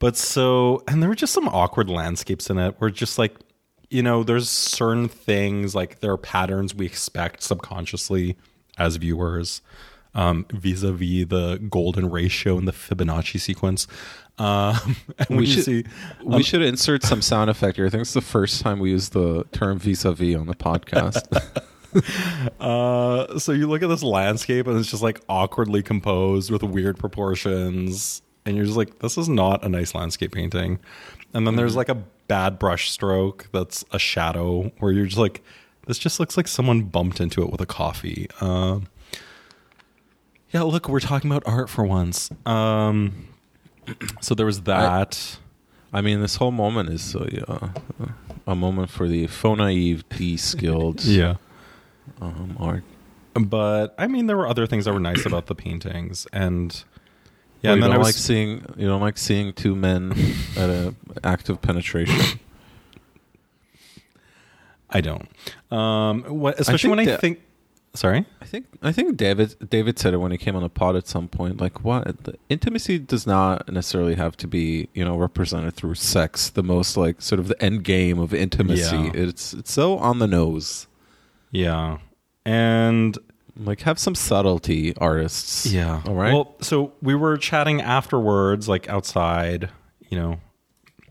But 0.02 0.18
so, 0.18 0.84
and 0.88 1.02
there 1.02 1.08
were 1.08 1.16
just 1.16 1.32
some 1.32 1.48
awkward 1.48 1.88
landscapes 1.90 2.50
in 2.50 2.58
it 2.58 2.76
where 2.80 2.90
just 2.90 3.20
like, 3.20 3.36
you 3.92 4.02
know, 4.02 4.24
there's 4.24 4.50
certain 4.50 5.08
things 5.08 5.76
like 5.76 6.00
there 6.00 6.12
are 6.12 6.18
patterns 6.18 6.74
we 6.74 6.88
expect 6.88 7.44
subconsciously 7.44 8.36
as 8.80 8.96
viewers 8.96 9.62
um, 10.16 10.46
vis-a-vis 10.52 11.28
the 11.28 11.58
golden 11.70 12.10
ratio 12.10 12.58
and 12.58 12.68
the 12.68 12.72
Fibonacci 12.72 13.40
sequence. 13.40 13.86
Um, 14.40 14.96
and 15.20 15.38
We 15.38 15.46
should- 15.46 15.66
see, 15.66 15.86
We 16.24 16.42
should 16.42 16.64
insert 16.64 17.04
some 17.04 17.22
sound 17.22 17.52
effect 17.52 17.78
here. 17.78 17.86
I 17.86 17.90
think 17.90 18.02
it's 18.02 18.14
the 18.14 18.22
first 18.22 18.62
time 18.62 18.80
we 18.80 18.90
use 18.90 19.10
the 19.10 19.44
term 19.52 19.78
vis-a-vis 19.78 20.36
on 20.36 20.48
the 20.48 20.56
podcast. 20.56 21.28
uh, 22.60 23.38
so 23.40 23.52
you 23.52 23.68
look 23.68 23.84
at 23.84 23.90
this 23.90 24.02
landscape 24.04 24.66
and 24.66 24.80
it's 24.80 24.90
just 24.90 25.04
like 25.04 25.22
awkwardly 25.30 25.84
composed 25.84 26.50
with 26.50 26.64
weird 26.64 26.98
proportions. 26.98 28.22
And 28.46 28.56
you're 28.56 28.66
just 28.66 28.78
like, 28.78 29.00
this 29.00 29.18
is 29.18 29.30
not 29.30 29.64
a 29.64 29.70
nice 29.70 29.94
landscape 29.94 30.32
painting. 30.34 30.80
And 31.34 31.46
then 31.46 31.56
there's 31.56 31.76
like 31.76 31.90
a 31.90 31.96
bad 32.28 32.58
brush 32.60 32.90
stroke 32.90 33.48
that's 33.54 33.86
a 33.92 34.00
shadow 34.00 34.72
where 34.80 34.92
you're 34.92 35.06
just 35.06 35.18
like, 35.18 35.44
this 35.88 35.98
just 36.00 36.20
looks 36.20 36.38
like 36.38 36.48
someone 36.48 36.84
bumped 36.84 37.20
into 37.20 37.42
it 37.44 37.52
with 37.52 37.62
a 37.62 37.66
coffee. 37.66 38.28
Um, 38.40 38.88
yeah, 40.52 40.62
look, 40.64 40.90
we're 40.90 41.00
talking 41.00 41.30
about 41.32 41.44
art 41.46 41.70
for 41.70 41.84
once. 41.86 42.30
Um, 42.46 43.28
so 44.22 44.36
there 44.36 44.46
was 44.46 44.62
that. 44.64 45.38
I 45.94 46.02
mean, 46.02 46.22
this 46.22 46.36
whole 46.38 46.52
moment 46.52 46.90
is 46.90 47.16
a, 47.16 47.52
uh, 47.52 47.70
a 48.48 48.56
moment 48.56 48.90
for 48.90 49.08
the 49.08 49.28
faux 49.28 49.58
naive, 49.58 50.08
de-skilled 50.10 51.04
Yeah. 51.06 51.36
um, 52.22 52.56
art. 52.60 52.84
But 53.34 53.94
I 53.98 54.08
mean, 54.08 54.28
there 54.28 54.36
were 54.38 54.48
other 54.48 54.68
things 54.68 54.86
that 54.86 54.94
were 54.94 55.00
nice 55.00 55.26
about 55.26 55.46
the 55.48 55.56
paintings, 55.56 56.28
and 56.34 56.84
yeah, 57.62 57.70
Yeah, 57.70 57.74
and 57.74 57.84
then 57.84 57.92
I 57.92 57.98
was 57.98 58.08
like 58.08 58.16
seeing 58.16 58.66
you 58.78 58.88
don't 58.88 59.02
like 59.02 59.18
seeing 59.18 59.54
two 59.54 59.76
men 59.76 60.12
at 60.58 60.70
a 60.70 60.96
of 61.24 61.62
penetration. 61.62 62.40
I 64.90 65.02
don't. 65.02 65.30
Um, 65.72 66.24
what, 66.24 66.60
especially 66.60 66.90
think 66.90 67.08
when 67.08 67.10
I 67.10 67.18
think. 67.18 67.42
Sorry. 67.94 68.26
I 68.42 68.46
think 68.46 68.68
I 68.82 68.94
think 68.94 69.18
David 69.18 69.70
David 69.70 70.00
said 70.00 70.14
it 70.14 70.18
when 70.18 70.32
he 70.32 70.38
came 70.38 70.56
on 70.56 70.64
the 70.64 70.70
pod 70.70 70.96
at 70.96 71.08
some 71.08 71.28
point. 71.28 71.60
Like, 71.60 71.84
what 71.84 72.24
the 72.24 72.36
intimacy 72.48 73.00
does 73.00 73.28
not 73.28 73.72
necessarily 73.72 74.16
have 74.16 74.38
to 74.38 74.48
be 74.48 74.88
you 74.94 75.04
know 75.04 75.18
represented 75.18 75.76
through 75.76 75.96
sex. 75.96 76.50
The 76.50 76.64
most 76.64 76.96
like 76.96 77.22
sort 77.22 77.40
of 77.40 77.48
the 77.50 77.62
end 77.62 77.84
game 77.84 78.18
of 78.18 78.34
intimacy. 78.34 78.96
Yeah. 78.96 79.12
It's 79.14 79.54
it's 79.54 79.72
so 79.72 79.98
on 79.98 80.20
the 80.20 80.28
nose. 80.28 80.88
Yeah, 81.52 81.98
and 82.46 83.18
Like, 83.58 83.82
have 83.82 84.00
some 84.00 84.16
subtlety, 84.16 84.96
artists. 84.98 85.66
Yeah. 85.66 86.02
All 86.06 86.16
right. 86.16 86.34
Well, 86.34 86.56
so 86.62 86.94
we 87.02 87.16
were 87.16 87.38
chatting 87.38 87.82
afterwards, 87.82 88.68
like 88.70 88.88
outside, 88.90 89.70
you 90.10 90.18
know, 90.18 90.40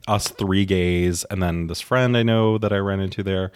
us 0.09 0.28
three 0.28 0.64
gays, 0.64 1.25
and 1.25 1.42
then 1.42 1.66
this 1.66 1.80
friend 1.80 2.16
I 2.16 2.23
know 2.23 2.59
that 2.59 2.73
I 2.73 2.78
ran 2.78 3.00
into 3.00 3.23
there, 3.23 3.52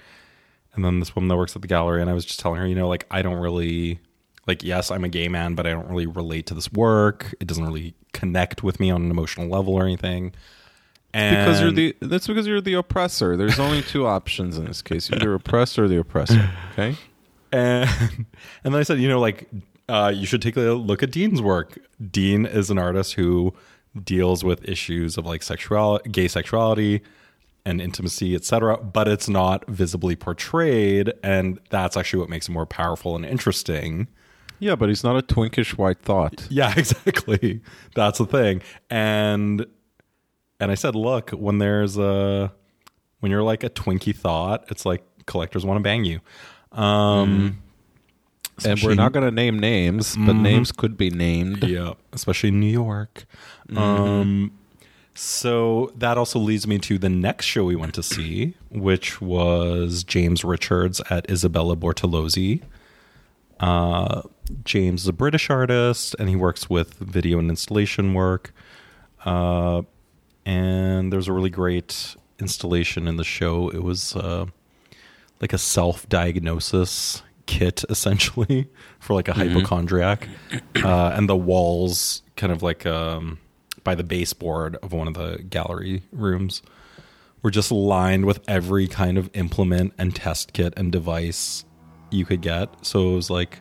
and 0.75 0.85
then 0.85 1.00
this 1.00 1.14
woman 1.17 1.29
that 1.29 1.37
works 1.37 1.57
at 1.57 1.62
the 1.62 1.69
gallery. 1.69 2.00
And 2.00 2.11
I 2.11 2.12
was 2.12 2.25
just 2.25 2.41
telling 2.41 2.61
her, 2.61 2.67
you 2.67 2.75
know, 2.75 2.88
like, 2.88 3.07
I 3.11 3.23
don't 3.23 3.38
really, 3.41 4.00
like, 4.47 4.62
yes, 4.62 4.91
I'm 4.91 5.05
a 5.05 5.09
gay 5.09 5.29
man, 5.29 5.55
but 5.55 5.67
I 5.67 5.71
don't 5.71 5.88
really 5.88 6.07
relate 6.07 6.47
to 6.47 6.55
this 6.55 6.71
work. 6.73 7.35
It 7.41 7.47
doesn't 7.47 7.64
really 7.64 7.95
connect 8.12 8.62
with 8.62 8.79
me 8.81 8.91
on 8.91 9.03
an 9.03 9.11
emotional 9.11 9.49
level 9.49 9.75
or 9.75 9.83
anything. 9.85 10.35
And 11.12 11.47
because 11.47 11.61
you're 11.61 11.71
the 11.71 11.97
that's 12.00 12.26
because 12.26 12.47
you're 12.47 12.61
the 12.61 12.75
oppressor. 12.75 13.37
There's 13.37 13.61
only 13.61 13.83
two 13.83 14.05
options 14.05 14.59
in 14.59 14.64
this 14.64 14.83
case. 14.83 15.09
You're 15.09 15.21
the 15.21 15.31
oppressor 15.31 15.85
or 15.85 15.88
the 15.88 15.99
oppressor. 15.99 16.50
Okay. 16.73 16.97
And 17.54 17.88
and 18.64 18.75
then 18.75 18.80
I 18.80 18.82
said, 18.82 18.99
you 18.99 19.08
know, 19.08 19.20
like 19.20 19.49
uh, 19.88 20.12
you 20.14 20.26
should 20.26 20.42
take 20.42 20.56
a 20.56 20.61
look 20.61 21.02
at 21.02 21.11
Dean's 21.11 21.40
work. 21.40 21.78
Dean 22.11 22.46
is 22.46 22.70
an 22.70 22.78
artist 22.78 23.14
who 23.14 23.54
deals 24.02 24.42
with 24.42 24.68
issues 24.68 25.16
of 25.16 25.25
like 25.26 25.42
sexual, 25.42 25.99
gay 26.11 26.28
sexuality, 26.28 27.02
and 27.64 27.80
intimacy, 27.80 28.34
etc. 28.34 28.78
But 28.78 29.08
it's 29.08 29.28
not 29.28 29.66
visibly 29.68 30.16
portrayed, 30.16 31.12
and 31.23 31.61
that's 31.70 31.96
actually 31.96 32.20
what 32.20 32.28
makes 32.28 32.49
it 32.49 32.52
more 32.52 32.66
powerful 32.66 33.14
and 33.16 33.25
interesting. 33.25 34.08
Yeah, 34.58 34.76
but 34.76 34.88
he's 34.88 35.04
not 35.04 35.16
a 35.16 35.23
twinkish 35.23 35.76
white 35.76 36.00
thought. 36.00 36.46
Yeah, 36.50 36.73
exactly. 36.76 37.61
That's 37.94 38.18
the 38.18 38.26
thing. 38.26 38.62
And 38.90 39.66
and 40.61 40.70
I 40.70 40.75
said, 40.75 40.94
look, 40.94 41.30
when 41.30 41.58
there's 41.58 41.99
a 41.99 42.52
when 43.20 43.30
you're 43.30 43.42
like 43.42 43.64
a 43.64 43.70
Twinkie 43.70 44.14
thought, 44.14 44.64
it's 44.70 44.84
like 44.84 45.02
collectors 45.26 45.64
want 45.64 45.78
to 45.78 45.82
bang 45.82 46.04
you. 46.04 46.20
Um 46.75 47.61
And 48.64 48.81
we're 48.83 48.95
not 48.95 49.12
going 49.12 49.25
to 49.26 49.33
name 49.33 49.59
names, 49.59 50.16
but 50.16 50.35
names 50.35 50.71
could 50.71 50.97
be 50.97 51.11
named. 51.11 51.64
yeah, 51.64 51.95
especially 52.12 52.50
in 52.50 52.61
New 52.61 52.71
York. 52.71 53.26
Um, 53.76 54.52
so 55.14 55.93
that 55.97 56.16
also 56.19 56.38
leads 56.38 56.66
me 56.66 56.78
to 56.81 56.99
the 56.99 57.09
next 57.09 57.47
show 57.47 57.64
we 57.64 57.75
went 57.76 57.95
to 57.95 58.02
see, 58.02 58.54
which 58.71 59.21
was 59.21 60.04
James 60.04 60.45
Richards 60.45 61.00
at 61.11 61.28
Isabella 61.31 61.76
Bortolozzi. 61.76 62.62
Uh, 63.61 64.23
James 64.64 65.02
is 65.02 65.09
a 65.09 65.12
British 65.12 65.50
artist, 65.50 66.14
and 66.19 66.28
he 66.28 66.37
works 66.37 66.69
with 66.71 66.95
video 66.95 67.38
and 67.38 67.49
installation 67.50 68.14
work. 68.14 68.52
Uh, 69.25 69.83
and 70.45 71.12
there's 71.12 71.28
a 71.28 71.33
really 71.33 71.50
great 71.50 72.14
installation 72.38 73.09
in 73.09 73.16
the 73.16 73.25
show. 73.25 73.69
It 73.71 73.83
was 73.83 74.14
uh, 74.16 74.47
like 75.41 75.53
a 75.53 75.59
self-diagnosis 75.59 77.23
kit 77.47 77.85
essentially 77.91 78.69
for 79.00 79.14
like 79.14 79.29
a 79.29 79.33
hypochondriac. 79.33 80.29
Uh, 80.76 81.11
and 81.14 81.29
the 81.29 81.37
walls 81.37 82.23
kind 82.37 82.53
of 82.53 82.62
like 82.62 82.87
um, 82.87 83.38
by 83.83 83.95
the 83.95 84.05
baseboard 84.05 84.76
of 84.76 84.93
one 84.93 85.09
of 85.09 85.14
the 85.14 85.43
gallery 85.49 86.03
rooms 86.12 86.62
were 87.43 87.50
just 87.50 87.71
lined 87.71 88.25
with 88.25 88.41
every 88.49 88.88
kind 88.88 89.19
of 89.19 89.31
implement 89.35 89.93
and 89.99 90.17
test 90.17 90.53
kit 90.55 90.73
and 90.76 90.91
device 90.91 91.64
you 92.11 92.25
could 92.25 92.41
get. 92.41 92.71
So 92.85 93.12
it 93.12 93.14
was 93.14 93.31
like 93.31 93.61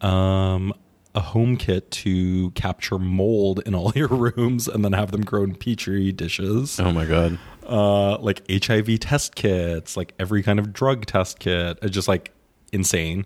um, 0.00 0.72
a 1.14 1.20
home 1.20 1.56
kit 1.56 1.90
to 1.90 2.50
capture 2.52 2.98
mold 2.98 3.60
in 3.66 3.74
all 3.74 3.92
your 3.96 4.08
rooms 4.08 4.68
and 4.68 4.84
then 4.84 4.92
have 4.92 5.10
them 5.10 5.22
grow 5.22 5.42
in 5.42 5.56
petri 5.56 6.12
dishes. 6.12 6.78
Oh 6.78 6.92
my 6.92 7.04
god. 7.04 7.38
Uh, 7.66 8.18
like 8.18 8.42
HIV 8.50 9.00
test 9.00 9.34
kits, 9.34 9.96
like 9.96 10.12
every 10.18 10.42
kind 10.42 10.58
of 10.58 10.72
drug 10.72 11.06
test 11.06 11.38
kit. 11.38 11.78
It's 11.82 11.92
just 11.94 12.08
like 12.08 12.32
insane. 12.72 13.24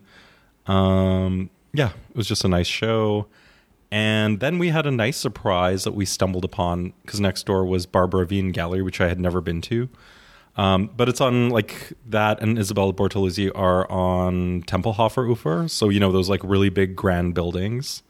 Um, 0.66 1.50
yeah, 1.72 1.90
it 2.10 2.16
was 2.16 2.26
just 2.28 2.44
a 2.44 2.48
nice 2.48 2.66
show. 2.66 3.26
And 3.90 4.40
then 4.40 4.58
we 4.58 4.68
had 4.68 4.86
a 4.86 4.90
nice 4.90 5.16
surprise 5.16 5.84
that 5.84 5.92
we 5.94 6.04
stumbled 6.04 6.44
upon 6.44 6.92
because 7.02 7.20
next 7.20 7.46
door 7.46 7.64
was 7.64 7.86
Barbara 7.86 8.26
Wien 8.26 8.52
Gallery, 8.52 8.82
which 8.82 9.00
I 9.00 9.08
had 9.08 9.18
never 9.18 9.40
been 9.40 9.60
to. 9.62 9.88
Um, 10.56 10.90
but 10.96 11.08
it's 11.08 11.20
on 11.20 11.50
like 11.50 11.92
that 12.06 12.42
and 12.42 12.58
Isabella 12.58 12.92
Bortolozzi 12.92 13.50
are 13.54 13.90
on 13.90 14.62
Tempelhofer 14.64 15.32
Ufer. 15.34 15.70
So, 15.70 15.88
you 15.88 16.00
know, 16.00 16.12
those 16.12 16.28
like 16.28 16.40
really 16.44 16.68
big 16.68 16.96
grand 16.96 17.34
buildings, 17.34 18.02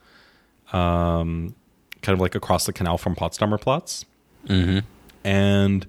um, 0.72 1.54
kind 2.02 2.14
of 2.14 2.20
like 2.20 2.34
across 2.34 2.66
the 2.66 2.72
canal 2.72 2.98
from 2.98 3.14
Potsdamer 3.14 3.60
Platz 3.60 4.04
Mm-hmm. 4.46 4.78
and 5.24 5.86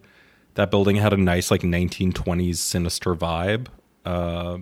that 0.60 0.72
building 0.72 0.98
had 0.98 1.14
a 1.14 1.18
nice 1.18 1.52
like 1.52 1.62
1920s 1.62 2.58
sinister 2.58 3.16
vibe. 3.16 3.68
Uh, 4.04 4.58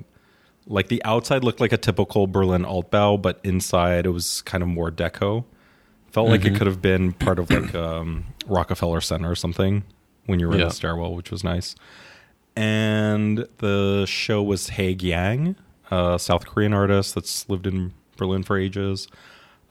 like 0.68 0.89
the 0.89 1.04
outside 1.04 1.44
looked 1.44 1.60
like 1.60 1.72
a 1.72 1.77
typical 1.77 2.27
Berlin 2.27 2.62
Altbau, 2.62 3.20
but 3.20 3.39
inside 3.44 4.06
it 4.06 4.12
was 4.12 4.44
kind 4.44 4.62
of 4.62 4.70
more 4.70 4.92
deco. 4.92 5.44
Felt 6.12 6.30
like 6.30 6.46
it 6.46 6.56
could 6.56 6.68
have 6.68 6.84
been 6.84 7.13
part 7.13 7.39
of 7.39 7.50
like 7.50 7.74
um, 7.74 8.25
Rockefeller 8.46 9.01
Center 9.01 9.32
or 9.32 9.36
something 9.36 9.86
when 10.27 10.39
you 10.39 10.48
were 10.48 10.54
in 10.54 10.60
the 10.60 10.70
stairwell, 10.70 11.16
which 11.16 11.32
was 11.32 11.44
nice. 11.44 11.74
And 12.56 13.48
the 13.58 14.06
show 14.06 14.44
was 14.44 14.70
Haegue 14.70 15.01
Yang, 15.01 15.56
a 15.89 16.20
South 16.20 16.46
Korean 16.46 16.74
artist 16.74 17.16
that's 17.16 17.50
lived 17.50 17.66
in 17.66 17.94
Berlin 18.18 18.44
for 18.44 18.56
ages. 18.56 19.08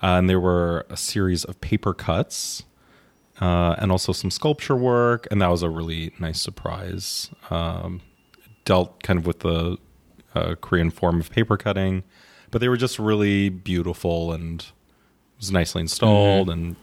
Uh, 0.03 0.19
and 0.19 0.29
there 0.29 0.41
were 0.41 0.87
a 0.91 0.97
series 0.97 1.45
of 1.45 1.61
paper 1.61 1.95
cuts 1.95 2.65
uh, 3.41 3.77
and 3.79 3.93
also 3.93 4.13
some 4.13 4.31
sculpture 4.31 4.77
work, 4.77 5.27
and 5.31 5.41
that 5.43 5.51
was 5.51 5.63
a 5.63 5.71
really 5.71 6.13
nice 6.19 6.41
surprise. 6.41 7.31
Um, 7.51 8.01
dealt 8.65 9.03
kind 9.03 9.19
of 9.19 9.27
with 9.27 9.41
the 9.41 9.79
uh, 10.35 10.55
Korean 10.61 10.91
form 10.91 11.21
of 11.21 11.31
paper 11.31 11.57
cutting, 11.57 12.03
but 12.51 12.61
they 12.61 12.69
were 12.69 12.77
just 12.77 12.99
really 12.99 13.49
beautiful 13.49 14.33
and 14.33 14.67
was 15.39 15.53
nicely 15.53 15.81
installed, 15.81 16.49
and 16.51 16.77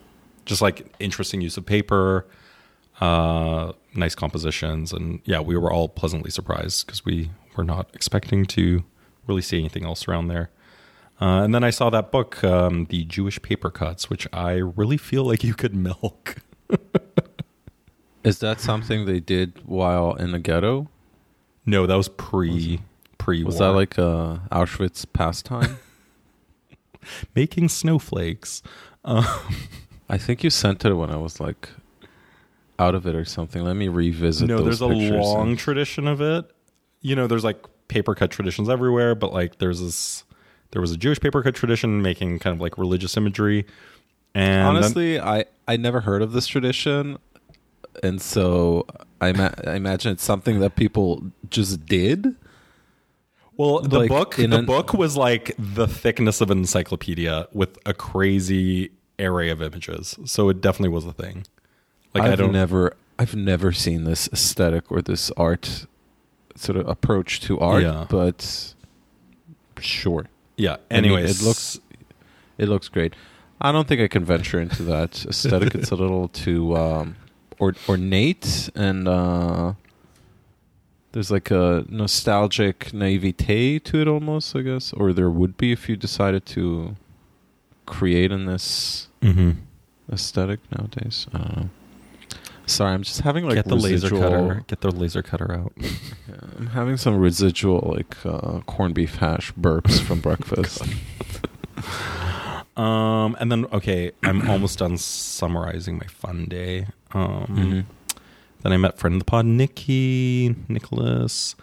just 0.46 0.62
like 0.62 0.86
interesting 1.00 1.42
use 1.42 1.58
of 1.58 1.66
paper, 1.66 2.26
uh, 3.02 3.72
nice 3.96 4.16
compositions, 4.16 4.94
and 4.94 5.22
yeah, 5.26 5.40
we 5.40 5.58
were 5.58 5.72
all 5.72 5.90
pleasantly 5.90 6.30
surprised 6.30 6.86
because 6.86 7.04
we 7.04 7.32
were 7.56 7.64
not 7.64 7.90
expecting 7.94 8.46
to 8.46 8.84
really 9.28 9.42
see 9.42 9.58
anything 9.58 9.86
else 9.86 10.08
around 10.08 10.28
there. 10.28 10.50
Uh, 11.22 11.44
and 11.44 11.54
then 11.54 11.64
I 11.64 11.70
saw 11.70 11.90
that 11.92 12.12
book, 12.12 12.44
um, 12.44 12.86
The 12.90 13.06
Jewish 13.06 13.42
Paper 13.42 13.70
Cuts, 13.70 14.10
which 14.10 14.28
I 14.34 14.54
really 14.54 14.98
feel 14.98 15.24
like 15.24 15.44
you 15.44 15.54
could 15.54 15.76
milk. 15.76 16.38
Is 18.24 18.40
that 18.40 18.60
something 18.60 19.06
they 19.06 19.20
did 19.20 19.60
while 19.66 20.14
in 20.14 20.32
the 20.32 20.40
ghetto? 20.40 20.90
No, 21.66 21.86
that 21.86 21.96
was 21.96 22.08
pre 22.10 22.82
pre 23.18 23.44
Was 23.44 23.60
that 23.60 23.72
like 23.72 23.98
a 23.98 24.42
Auschwitz 24.52 25.06
pastime? 25.12 25.78
making 27.36 27.70
snowflakes? 27.70 28.64
Um, 29.06 29.26
I 30.10 30.18
think 30.18 30.44
you 30.44 30.50
sent 30.50 30.84
it 30.86 30.94
when 30.94 31.10
I 31.10 31.18
was 31.18 31.40
like 31.40 31.70
out 32.80 32.96
of 32.96 33.06
it 33.06 33.16
or 33.16 33.26
something. 33.26 33.64
Let 33.64 33.76
me 33.76 33.88
revisit. 33.88 34.48
no, 34.48 34.62
there's 34.62 34.82
a 34.82 34.88
long 34.88 35.50
and- 35.50 35.60
tradition 35.60 36.08
of 36.08 36.22
it. 36.22 36.46
You 37.02 37.16
know, 37.16 37.28
there's 37.28 37.44
like 37.44 37.66
paper 37.90 38.16
cut 38.16 38.32
traditions 38.32 38.70
everywhere, 38.70 39.16
but 39.16 39.34
like 39.34 39.58
there's 39.58 39.82
this 39.82 40.24
there 40.74 40.82
was 40.82 40.92
a 40.92 40.98
Jewish 40.98 41.20
paper 41.20 41.42
cut 41.42 41.56
tradition 41.56 42.02
making 42.04 42.38
kind 42.40 42.54
of 42.54 42.60
like 42.62 42.78
religious 42.78 43.16
imagery. 43.18 43.66
And 44.36 44.44
then- 44.44 44.66
Honestly, 44.66 45.20
I 45.20 45.46
I 45.68 45.78
never 45.78 46.02
heard 46.02 46.22
of 46.22 46.34
this 46.34 46.46
tradition, 46.48 47.18
and 48.04 48.22
so 48.22 48.86
I, 49.22 49.32
ma- 49.32 49.52
I 49.66 49.76
imagine 49.76 50.12
it's 50.12 50.24
something 50.24 50.60
that 50.60 50.76
people 50.76 51.24
just 51.50 51.86
did. 51.86 52.36
Well, 53.56 53.80
the 53.82 54.00
Like, 54.00 54.10
book 54.10 54.36
the 54.36 54.46
an- 54.58 54.66
book 54.66 54.94
was 54.94 55.16
like 55.16 55.54
the 55.60 55.88
thickness 55.88 56.42
of 56.42 56.50
an 56.52 56.58
encyclopedia 56.58 57.48
with 57.54 57.78
a 57.86 57.94
crazy 57.94 58.90
array 59.20 59.50
of 59.50 59.62
images. 59.62 60.18
So 60.26 60.50
it 60.50 60.60
definitely 60.60 60.90
was 60.90 61.06
a 61.06 61.14
thing. 61.14 61.46
Like 62.16 62.24
I've 62.24 62.32
I 62.34 62.36
don't 62.36 62.52
never 62.52 62.96
I've 63.20 63.36
never 63.36 63.72
seen 63.72 64.06
this 64.06 64.28
aesthetic 64.34 64.92
or 64.92 65.02
this 65.04 65.30
art 65.38 65.86
sort 66.56 66.78
of 66.78 66.88
approach 66.90 67.40
to 67.42 67.60
art, 67.60 67.84
Yeah. 67.84 68.06
but 68.10 68.74
sure, 69.80 70.26
Yeah. 70.58 70.78
I 70.92 70.96
mean, 71.02 71.06
Anyways, 71.06 71.42
it 71.42 71.46
looks 71.46 71.80
it 72.58 72.68
looks 72.70 72.88
great. 72.90 73.14
I 73.62 73.72
don't 73.72 73.88
think 73.88 74.02
I 74.02 74.08
can 74.08 74.26
venture 74.26 74.60
into 74.60 74.84
that 74.84 75.26
aesthetic. 75.30 75.74
it's 75.76 75.92
a 75.92 75.96
little 75.96 76.28
too 76.28 76.76
um, 76.76 77.16
or 77.60 77.74
ornate 77.88 78.70
and 78.76 79.08
uh, 79.08 79.74
there's 81.14 81.32
like 81.32 81.50
a 81.52 81.86
nostalgic 81.90 82.94
naivete 82.94 83.80
to 83.80 84.02
it 84.02 84.08
almost, 84.08 84.56
I 84.56 84.62
guess, 84.62 84.92
or 84.94 85.14
there 85.14 85.30
would 85.30 85.58
be 85.58 85.72
if 85.72 85.88
you 85.88 85.96
decided 85.96 86.46
to 86.48 86.96
create 87.86 88.32
in 88.32 88.46
this 88.46 89.08
Mm-hmm. 89.22 89.52
aesthetic 90.12 90.60
nowadays. 90.78 91.28
I 91.34 91.38
don't 91.38 91.58
know. 91.58 91.70
Sorry, 92.66 92.94
I'm 92.94 93.04
just 93.04 93.22
having 93.22 93.44
like 93.46 93.56
Get 93.56 93.66
the 93.66 93.76
laser 93.76 94.10
cutter. 94.10 94.64
Get 94.68 94.82
the 94.82 94.92
laser 94.92 95.22
cutter 95.22 95.52
out. 95.54 95.74
Yeah, 96.30 96.36
I'm 96.58 96.68
having 96.68 96.96
some 96.98 97.18
residual 97.18 97.94
like 97.96 98.16
uh, 98.26 98.62
corned 98.62 98.96
beef 98.96 99.16
hash 99.16 99.52
burps 99.54 100.00
from 100.02 100.20
breakfast. 100.28 100.82
Um, 102.76 103.36
and 103.40 103.52
then 103.52 103.66
okay, 103.74 104.12
I'm 104.24 104.50
almost 104.50 104.80
done 104.80 104.98
summarizing 104.98 105.98
my 105.98 106.08
fun 106.08 106.46
day. 106.46 106.88
Um, 107.12 107.46
Mhm. 107.50 107.86
then 108.64 108.72
I 108.74 108.78
met 108.78 108.98
friend 108.98 109.16
of 109.16 109.20
the 109.20 109.26
pod, 109.26 109.46
Nikki, 109.46 110.56
Nicholas. 110.68 111.56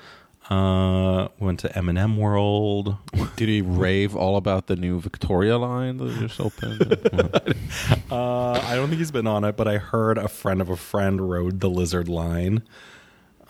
Uh, 0.50 1.28
went 1.38 1.60
to 1.60 1.78
M&M 1.78 2.16
World. 2.16 2.96
Did 3.36 3.48
he 3.48 3.62
rave 3.62 4.16
all 4.16 4.36
about 4.36 4.66
the 4.66 4.74
new 4.74 5.00
Victoria 5.00 5.56
line 5.58 5.98
that 5.98 6.18
just 6.18 6.40
opened? 6.40 7.56
Uh, 8.10 8.60
I 8.64 8.74
don't 8.74 8.88
think 8.88 8.98
he's 8.98 9.12
been 9.12 9.28
on 9.28 9.44
it, 9.44 9.56
but 9.56 9.68
I 9.68 9.78
heard 9.78 10.18
a 10.18 10.26
friend 10.26 10.60
of 10.60 10.68
a 10.68 10.76
friend 10.76 11.30
rode 11.30 11.60
the 11.60 11.70
lizard 11.70 12.08
line. 12.08 12.64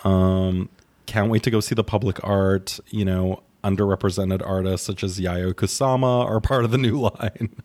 Um, 0.05 0.69
can't 1.07 1.31
wait 1.31 1.43
to 1.45 1.51
go 1.51 1.61
see 1.61 1.75
the 1.75 1.83
public 1.83 2.23
art. 2.23 2.79
You 2.91 3.07
know, 3.07 3.43
underrepresented 3.65 4.47
artists 4.47 4.87
such 4.87 5.03
as 5.03 5.19
Yayoi 5.19 5.55
Kusama 5.55 6.27
are 6.27 6.41
part 6.41 6.65
of 6.65 6.71
the 6.71 6.79
new 6.79 7.01
line. 7.01 7.57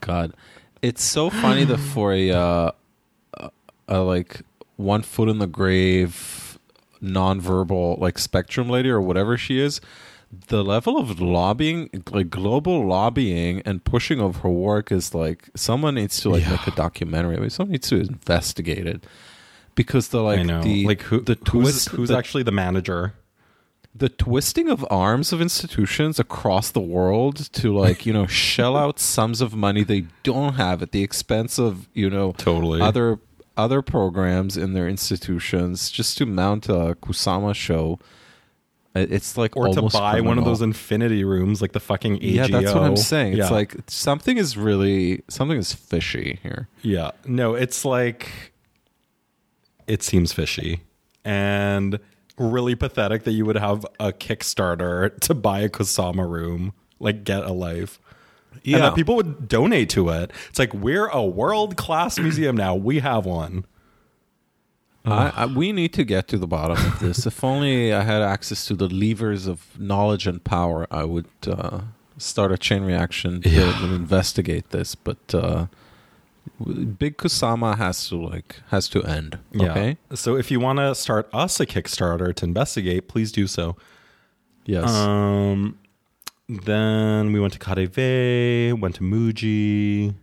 God, 0.00 0.32
it's 0.82 1.02
so 1.02 1.30
funny 1.30 1.64
that 1.64 1.78
for 1.78 2.12
a, 2.12 2.30
uh, 2.30 2.70
a, 3.34 3.50
a 3.88 3.98
like 4.02 4.42
one 4.76 5.02
foot 5.02 5.28
in 5.28 5.40
the 5.40 5.46
grave, 5.48 6.14
nonverbal 7.02 7.98
like 7.98 8.18
spectrum 8.18 8.68
lady 8.68 8.88
or 8.90 9.00
whatever 9.00 9.36
she 9.36 9.58
is, 9.60 9.80
the 10.48 10.62
level 10.62 10.96
of 10.96 11.20
lobbying, 11.20 11.90
like 12.10 12.30
global 12.30 12.86
lobbying 12.86 13.62
and 13.64 13.82
pushing 13.84 14.20
of 14.20 14.36
her 14.36 14.48
work 14.50 14.92
is 14.92 15.14
like 15.14 15.48
someone 15.56 15.96
needs 15.96 16.20
to 16.20 16.30
like 16.30 16.42
Yeah. 16.42 16.50
make 16.52 16.66
a 16.66 16.70
documentary. 16.72 17.36
I 17.36 17.40
mean, 17.40 17.50
someone 17.50 17.72
needs 17.72 17.88
to 17.88 17.96
investigate 17.96 18.86
it 18.86 19.04
because 19.74 20.08
the 20.08 20.22
like 20.22 20.40
I 20.40 20.42
know, 20.44 20.62
the 20.62 20.86
like 20.86 21.02
who, 21.02 21.20
the 21.20 21.36
who's, 21.50 21.86
who's 21.88 22.08
the, 22.10 22.16
actually 22.16 22.42
the 22.44 22.52
manager? 22.52 23.14
the 23.92 24.08
twisting 24.08 24.68
of 24.68 24.86
arms 24.88 25.32
of 25.32 25.40
institutions 25.42 26.20
across 26.20 26.70
the 26.70 26.80
world 26.80 27.52
to 27.52 27.76
like 27.76 28.06
you 28.06 28.12
know 28.12 28.24
shell 28.28 28.76
out 28.76 29.00
sums 29.00 29.40
of 29.40 29.52
money 29.56 29.82
they 29.82 30.04
don't 30.22 30.54
have 30.54 30.80
at 30.80 30.92
the 30.92 31.02
expense 31.02 31.58
of 31.58 31.88
you 31.92 32.08
know 32.08 32.30
Totally. 32.38 32.80
other 32.80 33.18
other 33.56 33.82
programs 33.82 34.56
in 34.56 34.72
their 34.72 34.88
institutions 34.88 35.90
just 35.90 36.18
to 36.18 36.26
mount 36.26 36.68
a 36.68 36.96
Kusama 37.02 37.54
show. 37.54 37.98
It's 38.94 39.36
like 39.36 39.56
or 39.56 39.68
to 39.68 39.82
buy 39.82 40.20
one 40.20 40.38
of 40.38 40.44
those 40.44 40.62
infinity 40.62 41.22
rooms 41.22 41.62
like 41.62 41.72
the 41.72 41.80
fucking 41.80 42.16
AGO. 42.16 42.26
Yeah, 42.26 42.46
that's 42.48 42.74
what 42.74 42.82
I'm 42.82 42.96
saying. 42.96 43.38
It's 43.38 43.50
like 43.50 43.76
something 43.86 44.36
is 44.36 44.56
really 44.56 45.22
something 45.28 45.58
is 45.58 45.72
fishy 45.72 46.40
here. 46.42 46.68
Yeah. 46.82 47.12
No, 47.24 47.54
it's 47.54 47.84
like 47.84 48.52
it 49.86 50.02
seems 50.02 50.32
fishy 50.32 50.80
and 51.24 52.00
really 52.36 52.74
pathetic 52.74 53.24
that 53.24 53.32
you 53.32 53.44
would 53.44 53.56
have 53.56 53.86
a 54.00 54.12
Kickstarter 54.12 55.16
to 55.20 55.34
buy 55.34 55.60
a 55.60 55.68
Kusama 55.68 56.28
room, 56.28 56.72
like 56.98 57.22
get 57.22 57.44
a 57.44 57.52
life. 57.52 58.00
Yeah. 58.62 58.90
people 58.90 59.16
would 59.16 59.48
donate 59.48 59.88
to 59.90 60.08
it. 60.10 60.30
It's 60.48 60.58
like 60.58 60.72
we're 60.74 61.06
a 61.08 61.24
world 61.24 61.76
class 61.76 62.18
museum 62.18 62.56
now. 62.56 62.74
We 62.74 62.98
have 63.00 63.24
one. 63.26 63.64
I, 65.04 65.32
I, 65.34 65.46
we 65.46 65.72
need 65.72 65.94
to 65.94 66.04
get 66.04 66.28
to 66.28 66.36
the 66.38 66.46
bottom 66.46 66.76
of 66.76 66.98
this. 67.00 67.24
if 67.26 67.42
only 67.42 67.92
I 67.92 68.02
had 68.02 68.20
access 68.20 68.66
to 68.66 68.74
the 68.74 68.86
levers 68.86 69.46
of 69.46 69.78
knowledge 69.80 70.26
and 70.26 70.44
power, 70.44 70.86
I 70.90 71.04
would 71.04 71.24
uh, 71.46 71.80
start 72.18 72.52
a 72.52 72.58
chain 72.58 72.82
reaction 72.84 73.40
to 73.42 73.48
Yeah. 73.48 73.82
investigate 73.94 74.68
this. 74.70 74.94
But 74.94 75.34
uh, 75.34 75.66
Big 76.98 77.16
Kusama 77.16 77.78
has 77.78 78.08
to 78.10 78.16
like 78.16 78.56
has 78.68 78.88
to 78.90 79.02
end. 79.04 79.38
Okay. 79.58 79.96
Yeah. 80.10 80.16
So 80.16 80.36
if 80.36 80.50
you 80.50 80.60
want 80.60 80.78
to 80.80 80.94
start 80.94 81.30
us 81.32 81.58
a 81.60 81.66
Kickstarter 81.66 82.34
to 82.34 82.44
investigate, 82.44 83.08
please 83.08 83.32
do 83.32 83.46
so. 83.46 83.76
Yes. 84.66 84.90
Um, 84.90 85.78
then 86.50 87.32
we 87.32 87.40
went 87.40 87.52
to 87.52 87.58
KaDeWe, 87.58 88.78
went 88.78 88.96
to 88.96 89.02
Muji, 89.02 90.14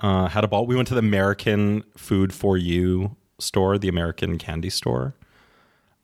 uh, 0.00 0.28
had 0.28 0.44
a 0.44 0.48
ball. 0.48 0.66
We 0.66 0.76
went 0.76 0.88
to 0.88 0.94
the 0.94 1.00
American 1.00 1.84
Food 1.96 2.32
for 2.32 2.56
You 2.56 3.16
store, 3.38 3.78
the 3.78 3.88
American 3.88 4.38
candy 4.38 4.70
store, 4.70 5.14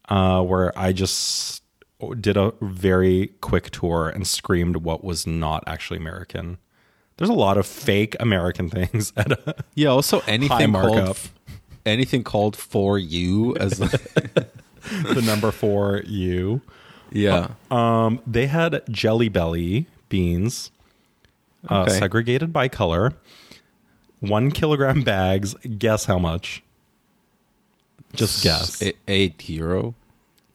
uh, 0.08 0.42
where 0.42 0.76
I 0.78 0.92
just 0.92 1.62
did 2.20 2.36
a 2.36 2.52
very 2.60 3.28
quick 3.40 3.70
tour 3.70 4.08
and 4.08 4.26
screamed 4.26 4.78
what 4.78 5.02
was 5.04 5.26
not 5.26 5.64
actually 5.66 5.98
American. 5.98 6.58
There's 7.16 7.30
a 7.30 7.34
lot 7.34 7.56
of 7.56 7.66
fake 7.66 8.16
American 8.20 8.68
things 8.70 9.12
at 9.16 9.32
a 9.32 9.56
yeah. 9.74 9.88
Also, 9.88 10.20
anything 10.26 10.72
called 10.72 11.18
anything 11.86 12.24
called 12.24 12.56
for 12.56 12.98
you 12.98 13.56
as 13.56 13.78
the 13.78 15.22
number 15.24 15.50
for 15.50 16.02
you. 16.06 16.60
Yeah. 17.16 17.48
Um, 17.70 18.20
they 18.26 18.46
had 18.46 18.82
Jelly 18.90 19.28
Belly 19.28 19.86
beans, 20.08 20.70
uh, 21.70 21.82
Okay. 21.82 21.98
segregated 21.98 22.52
by 22.52 22.68
color, 22.68 23.12
one 24.20 24.50
kilogram 24.50 25.02
bags. 25.02 25.54
Guess 25.78 26.04
how 26.06 26.18
much? 26.18 26.62
Just 28.14 28.42
guess. 28.44 28.82
Eight 29.08 29.48
euro. 29.48 29.94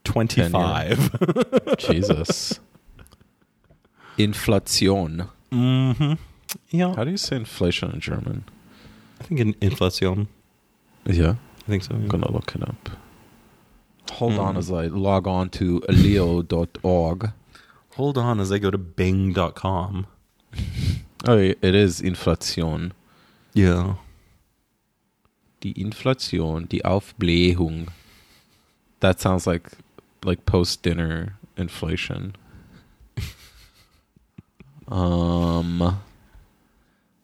Twenty-five. 0.03 1.77
Jesus. 1.77 2.59
Inflation. 4.17 5.27
mm-hmm. 5.51 6.13
Yeah, 6.69 6.95
How 6.95 7.03
do 7.03 7.11
you 7.11 7.17
say 7.17 7.37
inflation 7.37 7.91
in 7.91 7.99
German? 7.99 8.43
I 9.19 9.23
think 9.23 9.39
in 9.39 9.55
inflation. 9.61 10.27
Yeah. 11.05 11.35
I 11.65 11.69
think 11.69 11.83
so. 11.83 11.93
I'm 11.95 12.07
gonna 12.07 12.31
look 12.31 12.53
it 12.55 12.61
up. 12.67 12.89
Hold 14.11 14.37
on 14.37 14.57
as 14.57 14.71
I 14.71 14.87
log 14.87 15.27
on 15.27 15.49
to 15.51 15.81
leo.org. 15.89 17.31
Hold 17.95 18.17
on 18.17 18.39
as 18.39 18.51
I 18.51 18.59
go 18.59 18.71
to 18.71 18.77
Bing.com. 18.77 20.07
Oh, 21.27 21.37
it 21.37 21.63
is 21.63 22.01
Inflation. 22.01 22.93
Yeah. 23.53 23.95
Die 25.61 25.73
Inflation, 25.75 26.67
die 26.67 26.81
Aufblähung. 26.83 27.89
That 28.99 29.19
sounds 29.19 29.45
like 29.45 29.71
like 30.23 30.45
post 30.45 30.83
dinner 30.83 31.37
inflation. 31.57 32.35
um 34.87 35.79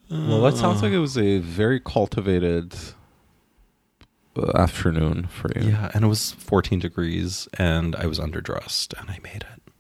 well 0.10 0.42
that 0.42 0.56
sounds 0.56 0.82
like 0.82 0.92
it 0.92 1.00
was 1.00 1.18
a 1.18 1.40
very 1.40 1.80
cultivated 1.80 2.74
afternoon 4.56 5.28
for 5.28 5.50
you. 5.56 5.70
Yeah, 5.70 5.92
and 5.94 6.04
it 6.04 6.08
was 6.08 6.32
14 6.34 6.80
degrees, 6.80 7.48
and 7.58 7.96
I 7.96 8.06
was 8.06 8.20
underdressed, 8.20 9.00
and 9.00 9.10
I 9.10 9.20
made 9.24 9.46
it. 9.54 9.72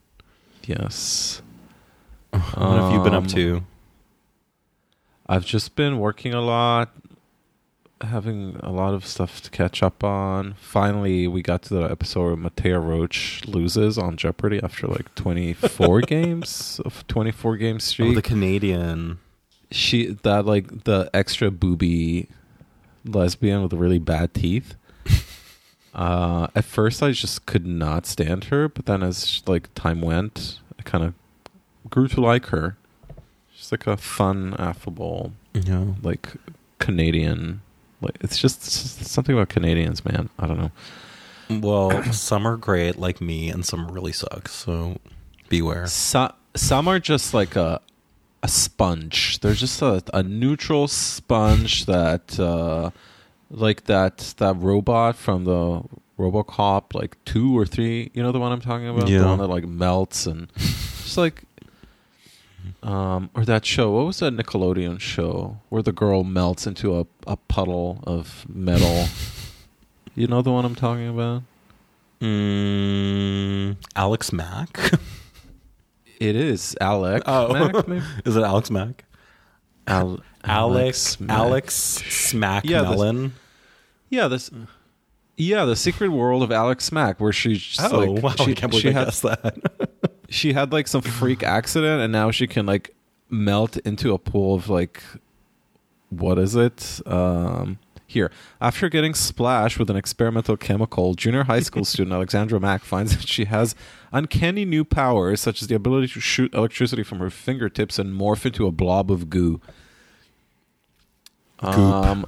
Yes. 0.65 1.41
What 2.31 2.41
have 2.41 2.91
you 2.91 3.01
been 3.03 3.13
up 3.15 3.23
Um, 3.23 3.27
to? 3.29 3.63
I've 5.29 5.45
just 5.45 5.75
been 5.75 5.99
working 5.99 6.33
a 6.33 6.41
lot, 6.41 6.91
having 8.01 8.57
a 8.61 8.71
lot 8.71 8.93
of 8.93 9.05
stuff 9.05 9.41
to 9.41 9.49
catch 9.49 9.81
up 9.83 10.03
on. 10.03 10.53
Finally, 10.59 11.27
we 11.27 11.41
got 11.41 11.63
to 11.63 11.73
the 11.73 11.81
episode 11.83 12.25
where 12.39 12.49
Mattea 12.51 12.81
Roach 12.83 13.43
loses 13.45 13.97
on 13.97 14.15
Jeopardy 14.17 14.59
after 14.63 14.87
like 14.87 15.13
24 15.15 16.01
games 16.07 16.79
of 16.85 17.05
24 17.07 17.57
game 17.57 17.75
Oh, 17.75 17.79
streak. 17.79 18.15
the 18.15 18.21
Canadian. 18.21 19.19
she 19.71 20.07
that 20.23 20.45
like 20.45 20.85
the 20.85 21.09
extra 21.13 21.51
booby 21.51 22.29
lesbian 23.07 23.61
with 23.63 23.73
really 23.73 23.99
bad 23.99 24.33
teeth. 24.33 24.75
Uh, 25.93 26.45
at 26.53 26.63
first, 26.63 27.01
I 27.01 27.09
just 27.11 27.47
could 27.47 27.65
not 27.65 28.05
stand 28.05 28.45
her, 28.45 28.69
but 28.69 28.85
then 28.85 29.01
as 29.01 29.41
like 29.47 29.73
time 29.73 29.99
went, 29.99 30.59
I 30.77 30.83
kind 30.83 31.03
of 31.03 31.15
grew 31.89 32.07
to 32.09 32.21
like 32.21 32.47
her. 32.47 32.77
She's 33.55 33.71
like 33.71 33.87
a 33.87 33.97
fun, 33.97 34.55
affable, 34.59 35.31
Yeah. 35.55 35.85
like 36.03 36.33
Canadian. 36.77 37.61
Like 37.99 38.17
it's 38.21 38.37
just 38.37 38.57
it's 38.67 38.83
just 38.99 39.05
something 39.11 39.33
about 39.33 39.49
Canadians, 39.49 40.05
man. 40.05 40.29
I 40.37 40.45
don't 40.45 40.59
know. 40.59 40.71
Well, 41.49 42.03
some 42.13 42.45
are 42.47 42.57
great, 42.57 42.97
like 42.99 43.19
me, 43.19 43.49
and 43.49 43.65
some 43.65 43.87
really 43.87 44.11
suck. 44.13 44.49
So 44.49 44.99
beware. 45.49 45.87
So, 45.87 46.31
some 46.55 46.87
are 46.87 46.99
just 46.99 47.33
like 47.33 47.55
a 47.55 47.81
a 48.43 48.47
sponge. 48.47 49.39
They're 49.39 49.53
just 49.53 49.81
a, 49.81 50.01
a 50.13 50.23
neutral 50.23 50.87
sponge 50.87 51.85
that, 51.85 52.39
uh, 52.39 52.91
like 53.49 53.85
that 53.85 54.33
that 54.37 54.55
robot 54.57 55.15
from 55.15 55.45
the 55.45 55.83
RoboCop, 56.19 56.93
like 56.93 57.17
two 57.25 57.57
or 57.57 57.65
three. 57.65 58.11
You 58.13 58.21
know 58.23 58.31
the 58.31 58.39
one 58.39 58.51
I'm 58.51 58.61
talking 58.61 58.87
about, 58.87 59.07
Yeah. 59.07 59.19
the 59.19 59.25
one 59.27 59.37
that 59.39 59.47
like 59.47 59.65
melts 59.65 60.25
and 60.27 60.47
just 60.55 61.17
like 61.17 61.43
Um, 62.83 63.29
or 63.33 63.45
that 63.45 63.65
show. 63.65 63.91
What 63.91 64.05
was 64.07 64.19
that 64.19 64.33
Nickelodeon 64.35 64.99
show 64.99 65.59
where 65.69 65.81
the 65.81 65.91
girl 65.93 66.23
melts 66.23 66.67
into 66.67 66.99
a, 66.99 67.05
a 67.25 67.37
puddle 67.37 68.03
of 68.05 68.45
metal? 68.49 69.05
you 70.15 70.27
know 70.27 70.41
the 70.41 70.51
one 70.51 70.65
I'm 70.65 70.75
talking 70.75 71.07
about? 71.07 71.43
Mm, 72.21 73.77
Alex 73.95 74.33
Mack. 74.33 74.77
It 76.19 76.35
is 76.35 76.75
Alex. 76.81 77.23
Oh. 77.27 77.53
Mack, 77.53 77.87
maybe? 77.87 78.03
Is 78.25 78.35
it 78.35 78.43
Alex 78.43 78.69
Mack? 78.71 79.05
Al- 79.87 80.21
Alex 80.43 81.19
Mack. 81.19 81.37
Alex 81.37 81.75
Smack 81.75 82.65
Yeah, 82.65 82.81
this-. 82.83 83.31
Yeah, 84.09 84.27
this. 84.27 84.51
Yeah, 85.35 85.65
the 85.65 85.75
secret 85.75 86.09
world 86.09 86.41
of 86.41 86.51
Alex 86.51 86.91
Mack, 86.91 87.19
where 87.19 87.31
she 87.31 87.55
just 87.57 87.93
Oh 87.93 87.99
like 87.99 88.23
wow! 88.23 88.31
she, 88.31 88.51
I 88.51 88.53
can't 88.55 88.71
believe 88.71 88.81
she 88.81 88.89
I 88.89 88.93
had 88.93 89.05
guessed 89.05 89.21
that. 89.21 89.89
she 90.29 90.53
had 90.53 90.71
like 90.71 90.87
some 90.87 91.01
freak 91.01 91.43
accident, 91.57 92.01
and 92.01 92.11
now 92.11 92.31
she 92.31 92.47
can 92.47 92.65
like 92.65 92.95
melt 93.29 93.77
into 93.77 94.13
a 94.13 94.17
pool 94.17 94.55
of 94.55 94.67
like 94.69 95.03
what 96.09 96.39
is 96.39 96.55
it? 96.55 97.01
Um, 97.05 97.77
here, 98.07 98.31
after 98.61 98.89
getting 98.89 99.13
splashed 99.13 99.77
with 99.77 99.89
an 99.89 99.97
experimental 99.97 100.55
chemical, 100.57 101.13
junior 101.13 101.43
high 101.43 101.59
school 101.59 101.85
student 101.85 102.13
Alexandra 102.13 102.59
Mack 102.59 102.83
finds 102.83 103.15
that 103.17 103.27
she 103.27 103.45
has 103.45 103.75
uncanny 104.11 104.65
new 104.65 104.85
powers, 104.85 105.41
such 105.41 105.61
as 105.61 105.67
the 105.67 105.75
ability 105.75 106.07
to 106.07 106.19
shoot 106.21 106.53
electricity 106.53 107.03
from 107.03 107.19
her 107.19 107.29
fingertips 107.29 107.99
and 107.99 108.17
morph 108.19 108.45
into 108.45 108.65
a 108.65 108.71
blob 108.71 109.11
of 109.11 109.29
goo. 109.29 109.59
Um, 111.59 112.25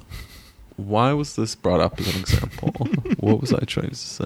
why 0.75 1.13
was 1.13 1.35
this 1.35 1.55
brought 1.55 1.79
up 1.79 1.99
as 1.99 2.13
an 2.13 2.19
example? 2.21 2.71
what 3.19 3.41
was 3.41 3.53
I 3.53 3.59
trying 3.61 3.89
to 3.89 3.95
say? 3.95 4.25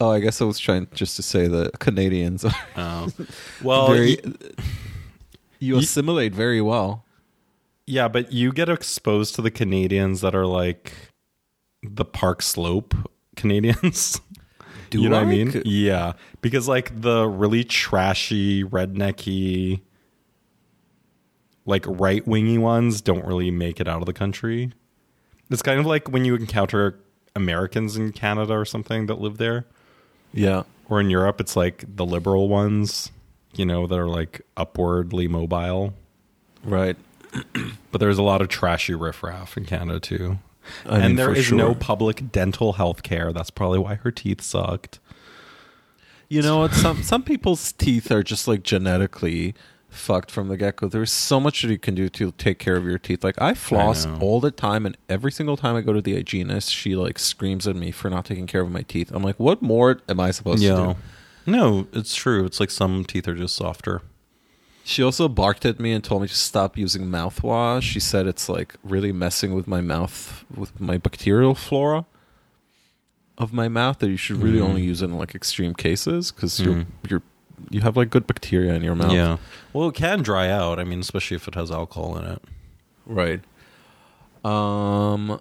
Oh, 0.00 0.10
I 0.10 0.20
guess 0.20 0.40
I 0.40 0.44
was 0.44 0.58
trying 0.58 0.88
just 0.92 1.16
to 1.16 1.22
say 1.22 1.46
that 1.48 1.78
Canadians 1.78 2.44
are 2.44 2.54
Oh. 2.76 3.08
Well, 3.62 3.88
very. 3.92 4.18
you 5.58 5.76
assimilate 5.78 6.34
very 6.34 6.60
well. 6.60 7.03
Yeah, 7.86 8.08
but 8.08 8.32
you 8.32 8.52
get 8.52 8.68
exposed 8.68 9.34
to 9.36 9.42
the 9.42 9.50
Canadians 9.50 10.20
that 10.22 10.34
are 10.34 10.46
like 10.46 10.92
the 11.82 12.04
Park 12.04 12.42
Slope 12.42 12.94
Canadians. 13.36 14.20
Do 14.90 15.02
you 15.02 15.08
know 15.08 15.16
what 15.16 15.26
I 15.26 15.30
I? 15.30 15.34
mean? 15.44 15.62
Yeah, 15.64 16.12
because 16.40 16.68
like 16.68 17.00
the 17.00 17.26
really 17.26 17.64
trashy, 17.64 18.62
rednecky, 18.62 19.80
like 21.66 21.84
right 21.88 22.26
wingy 22.26 22.58
ones 22.58 23.00
don't 23.00 23.24
really 23.24 23.50
make 23.50 23.80
it 23.80 23.88
out 23.88 24.00
of 24.00 24.06
the 24.06 24.12
country. 24.12 24.72
It's 25.50 25.62
kind 25.62 25.80
of 25.80 25.86
like 25.86 26.08
when 26.10 26.24
you 26.24 26.34
encounter 26.34 26.98
Americans 27.34 27.96
in 27.96 28.12
Canada 28.12 28.52
or 28.54 28.64
something 28.64 29.06
that 29.06 29.20
live 29.20 29.38
there, 29.38 29.66
Yeah. 30.32 30.62
or 30.88 31.00
in 31.00 31.10
Europe. 31.10 31.40
It's 31.40 31.56
like 31.56 31.84
the 31.96 32.04
liberal 32.06 32.48
ones, 32.48 33.10
you 33.54 33.66
know, 33.66 33.86
that 33.86 33.98
are 33.98 34.08
like 34.08 34.42
upwardly 34.56 35.26
mobile. 35.26 35.92
Right. 36.62 36.96
But 37.90 37.98
there's 38.00 38.18
a 38.18 38.22
lot 38.24 38.42
of 38.42 38.48
trashy 38.48 38.94
riffraff 38.94 39.56
in 39.56 39.66
Canada 39.66 40.00
too. 40.00 40.38
I 40.84 40.94
mean, 40.94 41.02
and 41.02 41.18
there 41.18 41.28
for 41.28 41.36
is 41.36 41.52
no 41.52 41.74
public 41.74 42.32
dental 42.32 42.72
health 42.72 43.04
care. 43.04 43.32
That's 43.32 43.50
probably 43.50 43.78
why 43.78 43.94
her 43.94 44.10
teeth 44.10 44.40
sucked. 44.40 44.98
You 46.28 46.42
know 46.42 46.58
what? 46.58 46.72
Some 46.72 47.02
some 47.04 47.22
people's 47.22 47.70
teeth 47.72 48.10
are 48.10 48.24
just 48.24 48.48
like 48.48 48.64
genetically 48.64 49.54
fucked 49.88 50.30
from 50.30 50.48
the 50.48 50.56
get 50.56 50.76
go. 50.76 50.88
There's 50.88 51.12
so 51.12 51.38
much 51.38 51.62
that 51.62 51.68
you 51.68 51.78
can 51.78 51.94
do 51.94 52.08
to 52.08 52.32
take 52.32 52.58
care 52.58 52.76
of 52.76 52.84
your 52.84 52.98
teeth. 52.98 53.22
Like 53.22 53.40
I 53.40 53.54
floss 53.54 54.06
know. 54.06 54.18
all 54.20 54.40
the 54.40 54.50
time, 54.50 54.86
and 54.86 54.96
every 55.08 55.30
single 55.30 55.56
time 55.56 55.76
I 55.76 55.82
go 55.82 55.92
to 55.92 56.02
the 56.02 56.14
hygienist, 56.14 56.72
she 56.72 56.96
like 56.96 57.18
screams 57.18 57.68
at 57.68 57.76
me 57.76 57.90
for 57.90 58.10
not 58.10 58.24
taking 58.24 58.46
care 58.46 58.62
of 58.62 58.70
my 58.70 58.82
teeth. 58.82 59.12
I'm 59.12 59.22
like, 59.22 59.38
what 59.38 59.62
more 59.62 60.00
am 60.08 60.18
I 60.18 60.32
supposed 60.32 60.62
to 60.62 60.94
do? 61.46 61.52
No, 61.52 61.86
it's 61.92 62.14
true. 62.14 62.44
It's 62.44 62.58
like 62.58 62.70
some 62.70 63.04
teeth 63.04 63.28
are 63.28 63.34
just 63.34 63.54
softer. 63.54 64.02
She 64.86 65.02
also 65.02 65.28
barked 65.28 65.64
at 65.64 65.80
me 65.80 65.92
and 65.92 66.04
told 66.04 66.20
me 66.22 66.28
to 66.28 66.34
stop 66.34 66.76
using 66.76 67.06
mouthwash. 67.06 67.82
She 67.82 68.00
said 68.00 68.26
it's 68.26 68.48
like 68.50 68.74
really 68.84 69.12
messing 69.12 69.54
with 69.54 69.66
my 69.66 69.80
mouth, 69.80 70.44
with 70.54 70.78
my 70.78 70.98
bacterial 70.98 71.54
flora 71.54 72.04
of 73.38 73.52
my 73.52 73.66
mouth. 73.68 73.98
That 74.00 74.10
you 74.10 74.18
should 74.18 74.42
really 74.42 74.58
Mm. 74.58 74.68
only 74.68 74.82
use 74.82 75.00
it 75.00 75.06
in 75.06 75.16
like 75.16 75.34
extreme 75.34 75.74
cases 75.74 76.30
because 76.30 76.60
you're 76.60 76.74
Mm. 76.74 76.86
you're 77.08 77.22
you 77.70 77.80
have 77.80 77.96
like 77.96 78.10
good 78.10 78.26
bacteria 78.26 78.74
in 78.74 78.82
your 78.82 78.94
mouth. 78.94 79.12
Yeah. 79.12 79.38
Well, 79.72 79.88
it 79.88 79.94
can 79.94 80.22
dry 80.22 80.50
out. 80.50 80.78
I 80.78 80.84
mean, 80.84 81.00
especially 81.00 81.36
if 81.36 81.48
it 81.48 81.54
has 81.54 81.70
alcohol 81.70 82.18
in 82.18 82.26
it. 82.26 82.42
Right. 83.06 83.40
Um 84.44 85.40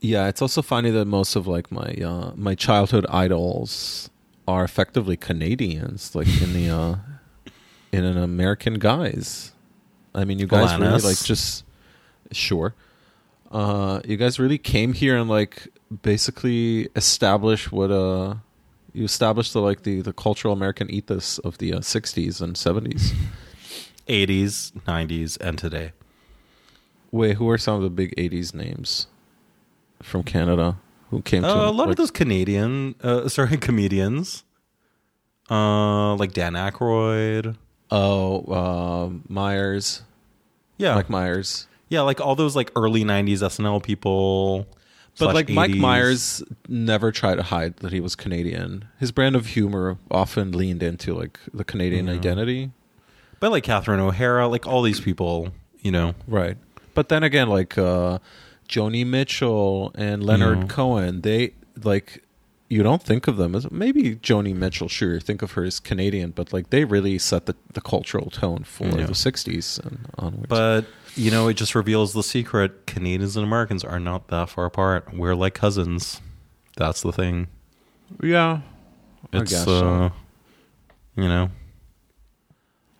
yeah, 0.00 0.28
it's 0.28 0.40
also 0.42 0.62
funny 0.62 0.90
that 0.90 1.06
most 1.06 1.34
of 1.34 1.46
like 1.48 1.72
my 1.72 1.92
uh 2.04 2.32
my 2.36 2.54
childhood 2.54 3.04
idols 3.10 4.10
are 4.46 4.62
effectively 4.62 5.16
Canadians, 5.16 6.14
like 6.14 6.28
in 6.40 6.52
the 6.52 6.70
uh 6.70 6.96
in 7.96 8.04
an 8.04 8.18
American 8.18 8.74
guise. 8.74 9.52
I 10.14 10.24
mean 10.24 10.38
you 10.38 10.46
guys 10.46 10.78
really 10.78 11.00
like 11.02 11.22
just 11.24 11.64
sure. 12.32 12.74
Uh 13.50 14.00
you 14.04 14.16
guys 14.16 14.38
really 14.38 14.58
came 14.58 14.92
here 14.92 15.16
and 15.16 15.28
like 15.28 15.68
basically 16.02 16.88
established 16.96 17.70
what 17.72 17.90
uh 17.90 18.34
you 18.92 19.04
established 19.04 19.52
the 19.52 19.60
like 19.60 19.82
the 19.82 20.00
the 20.00 20.12
cultural 20.12 20.52
American 20.54 20.90
ethos 20.90 21.38
of 21.40 21.58
the 21.58 21.72
uh, 21.74 21.80
60s 21.80 22.40
and 22.40 22.56
70s. 22.56 23.12
80s, 24.08 24.72
90s, 24.86 25.36
and 25.40 25.58
today. 25.58 25.92
Wait, 27.10 27.36
who 27.36 27.48
are 27.50 27.58
some 27.58 27.74
of 27.76 27.82
the 27.82 27.90
big 27.90 28.14
'80s 28.16 28.54
names 28.54 29.06
from 30.02 30.22
Canada 30.22 30.76
who 31.10 31.22
came 31.22 31.42
to 31.42 31.48
Uh, 31.48 31.70
a 31.70 31.72
lot 31.72 31.88
like- 31.88 31.90
of 31.90 31.96
those 31.96 32.10
Canadian, 32.12 32.94
uh, 33.02 33.28
sorry, 33.36 33.56
comedians. 33.56 34.44
Uh, 35.50 36.14
like 36.16 36.32
Dan 36.32 36.54
Aykroyd. 36.54 37.56
Oh, 37.90 38.40
uh, 38.52 39.10
Myers, 39.28 40.02
Yeah. 40.78 40.94
Mike 40.94 41.08
Myers. 41.10 41.66
yeah, 41.88 42.00
like 42.02 42.20
all 42.20 42.34
those 42.34 42.56
like 42.56 42.70
early 42.76 43.04
90s 43.04 43.42
SNL 43.42 43.82
people. 43.82 44.66
But 45.18 45.34
like 45.34 45.48
Mike 45.48 45.74
Myers 45.74 46.42
never 46.68 47.10
tried 47.10 47.36
to 47.36 47.42
hide 47.42 47.76
that 47.78 47.90
he 47.92 48.00
was 48.00 48.14
Canadian. 48.14 48.86
His 48.98 49.12
brand 49.12 49.34
of 49.34 49.46
humor 49.46 49.96
often 50.10 50.52
leaned 50.52 50.82
into 50.82 51.14
like 51.14 51.40
the 51.54 51.64
Canadian 51.64 52.06
Yeah. 52.06 52.12
identity. 52.14 52.70
But 53.40 53.50
like 53.50 53.64
Catherine 53.64 54.00
O'Hara, 54.00 54.46
like 54.48 54.66
all 54.66 54.82
these 54.82 55.00
people, 55.00 55.52
you 55.80 55.90
know. 55.90 56.14
Right. 56.26 56.58
But 56.94 57.08
then 57.08 57.22
again, 57.22 57.48
like 57.48 57.78
uh, 57.78 58.18
Joni 58.68 59.06
Mitchell 59.06 59.90
and 59.94 60.22
Leonard 60.22 60.58
Yeah. 60.58 60.66
Cohen, 60.66 61.20
they 61.22 61.52
like 61.82 62.22
you 62.68 62.82
don't 62.82 63.02
think 63.02 63.28
of 63.28 63.36
them 63.36 63.54
as 63.54 63.70
maybe 63.70 64.16
Joni 64.16 64.54
Mitchell. 64.54 64.88
Sure, 64.88 65.14
you 65.14 65.20
think 65.20 65.42
of 65.42 65.52
her 65.52 65.64
as 65.64 65.78
Canadian, 65.80 66.30
but 66.32 66.52
like 66.52 66.70
they 66.70 66.84
really 66.84 67.18
set 67.18 67.46
the, 67.46 67.54
the 67.74 67.80
cultural 67.80 68.30
tone 68.30 68.64
for 68.64 68.86
Yeah. 68.86 69.06
the 69.06 69.12
'60s 69.12 69.78
and 69.84 70.08
onwards. 70.18 70.46
But, 70.48 70.86
you 71.14 71.30
know, 71.30 71.48
it 71.48 71.54
just 71.54 71.74
reveals 71.74 72.12
the 72.12 72.22
secret. 72.22 72.86
Canadians 72.86 73.36
and 73.36 73.46
Americans 73.46 73.84
are 73.84 74.00
not 74.00 74.28
that 74.28 74.48
far 74.50 74.64
apart. 74.66 75.14
We're 75.14 75.34
like 75.34 75.54
cousins. 75.54 76.20
That's 76.76 77.02
the 77.02 77.12
thing. 77.12 77.46
yeah, 78.22 78.60
I 79.32 79.38
It's, 79.38 79.50
guess 79.52 79.64
so. 79.64 79.88
uh, 80.04 80.10
you 81.16 81.28
know. 81.28 81.50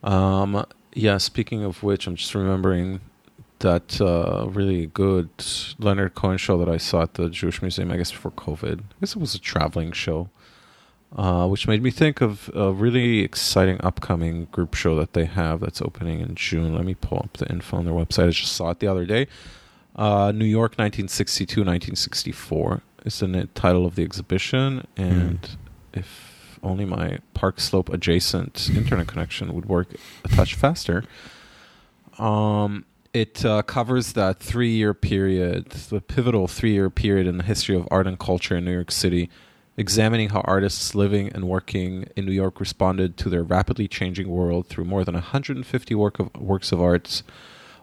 Um, 0.03 0.65
yeah, 0.95 1.19
speaking 1.19 1.65
of 1.65 1.83
which, 1.83 2.07
I'm 2.07 2.17
just 2.17 2.35
remembering 2.35 3.01
that 3.67 4.01
uh, 4.01 4.47
really 4.49 4.87
good 4.87 5.29
Leonard 5.81 6.15
Cohen 6.15 6.39
show 6.39 6.57
that 6.59 6.69
I 6.69 6.77
saw 6.77 7.03
at 7.03 7.15
the 7.15 7.29
Jewish 7.29 7.61
Museum, 7.61 7.91
I 7.91 7.97
guess 7.97 8.13
before 8.13 8.31
COVID. 8.31 8.79
I 8.81 9.01
guess 9.01 9.17
it 9.17 9.19
was 9.19 9.35
a 9.35 9.41
traveling 9.41 9.91
show, 9.91 10.31
uh, 11.17 11.49
which 11.49 11.67
made 11.67 11.83
me 11.83 11.91
think 11.91 12.21
of 12.21 12.49
a 12.55 12.73
really 12.73 13.21
exciting 13.21 13.81
upcoming 13.83 14.45
group 14.53 14.75
show 14.75 14.95
that 14.95 15.15
they 15.15 15.25
have 15.25 15.59
that's 15.59 15.83
opening 15.83 16.21
in 16.21 16.37
June. 16.37 16.77
Let 16.77 16.85
me 16.85 16.95
pull 16.95 17.19
up 17.19 17.39
the 17.39 17.51
info 17.51 17.79
on 17.79 17.85
their 17.85 17.95
website. 17.95 18.29
I 18.29 18.31
just 18.31 18.53
saw 18.53 18.71
it 18.71 18.79
the 18.79 18.87
other 18.87 19.05
day. 19.05 19.27
Uh, 19.97 20.31
New 20.33 20.45
York 20.45 20.73
1962 20.73 21.63
1964 21.63 22.83
is 23.05 23.19
the 23.19 23.49
title 23.55 23.85
of 23.85 23.97
the 23.97 24.05
exhibition, 24.05 24.87
and 24.97 25.57
if 25.93 26.61
only 26.63 26.85
my 26.85 27.19
Park 27.35 27.59
Slope 27.59 27.89
adjacent 27.89 28.71
internet 28.71 29.09
connection 29.09 29.53
would 29.55 29.67
work 29.67 29.89
a 30.25 30.29
touch 30.29 30.55
faster. 30.55 31.03
Um, 32.19 32.85
it 33.17 33.47
uh, 33.47 33.63
covers 33.63 34.13
that 34.13 34.41
three 34.41 34.75
year 34.75 34.93
period, 34.93 35.71
the 35.71 36.03
pivotal 36.03 36.47
three 36.47 36.73
year 36.73 36.91
period 36.91 37.27
in 37.27 37.39
the 37.39 37.45
history 37.45 37.75
of 37.75 37.89
art 37.91 38.07
and 38.07 38.19
culture 38.19 38.59
in 38.59 38.67
New 38.67 38.75
York 38.75 38.91
City, 38.91 39.31
examining 39.79 40.29
how 40.29 40.43
artists 40.43 40.95
living 40.95 41.33
and 41.33 41.49
working 41.49 42.11
in 42.15 42.27
New 42.27 42.33
York 42.33 42.61
responded 42.61 43.17
to 43.17 43.31
their 43.31 43.43
rapidly 43.43 43.89
changing 43.89 44.29
world 44.29 44.67
through 44.67 44.85
more 44.85 45.03
than 45.03 45.15
150 45.15 45.95
work 45.95 46.19
of, 46.19 46.35
works 46.37 46.73
of 46.73 46.83
arts, 46.83 47.23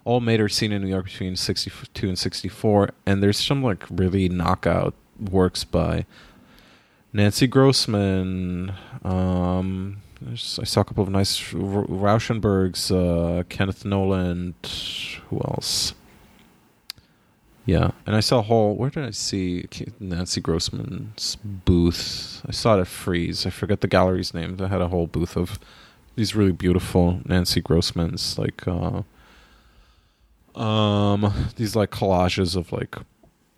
all 0.05 0.19
made 0.19 0.39
or 0.39 0.49
seen 0.49 0.71
in 0.71 0.83
New 0.83 0.89
York 0.89 1.05
between 1.05 1.35
62 1.35 2.07
and 2.07 2.19
64. 2.19 2.91
And 3.07 3.23
there's 3.23 3.39
some 3.39 3.63
like 3.63 3.85
really 3.89 4.29
knockout 4.29 4.93
works 5.19 5.63
by 5.63 6.05
Nancy 7.11 7.47
Grossman. 7.47 8.71
Um, 9.03 9.97
I 10.31 10.35
saw 10.35 10.81
a 10.81 10.83
couple 10.85 11.03
of 11.03 11.09
nice 11.09 11.39
Rauschenbergs, 11.51 12.91
uh, 12.91 13.43
Kenneth 13.49 13.83
Noland. 13.85 14.55
Who 15.29 15.37
else? 15.37 15.93
Yeah, 17.65 17.91
and 18.05 18.15
I 18.15 18.19
saw 18.19 18.39
a 18.39 18.41
whole. 18.41 18.75
Where 18.75 18.89
did 18.89 19.05
I 19.05 19.11
see 19.11 19.65
Nancy 19.99 20.41
Grossman's 20.41 21.37
booth? 21.43 22.41
I 22.47 22.51
saw 22.51 22.77
it 22.77 22.81
at 22.81 22.87
Frieze. 22.87 23.45
I 23.45 23.49
forget 23.51 23.79
the 23.81 23.87
gallery's 23.87 24.33
name. 24.33 24.57
They 24.57 24.67
had 24.67 24.81
a 24.81 24.89
whole 24.89 25.07
booth 25.07 25.37
of 25.37 25.59
these 26.15 26.35
really 26.35 26.51
beautiful 26.51 27.21
Nancy 27.25 27.61
Grossman's 27.61 28.37
like 28.37 28.67
uh 28.67 29.01
um 30.55 31.33
these 31.55 31.75
like 31.75 31.89
collages 31.89 32.55
of 32.55 32.71
like 32.71 32.95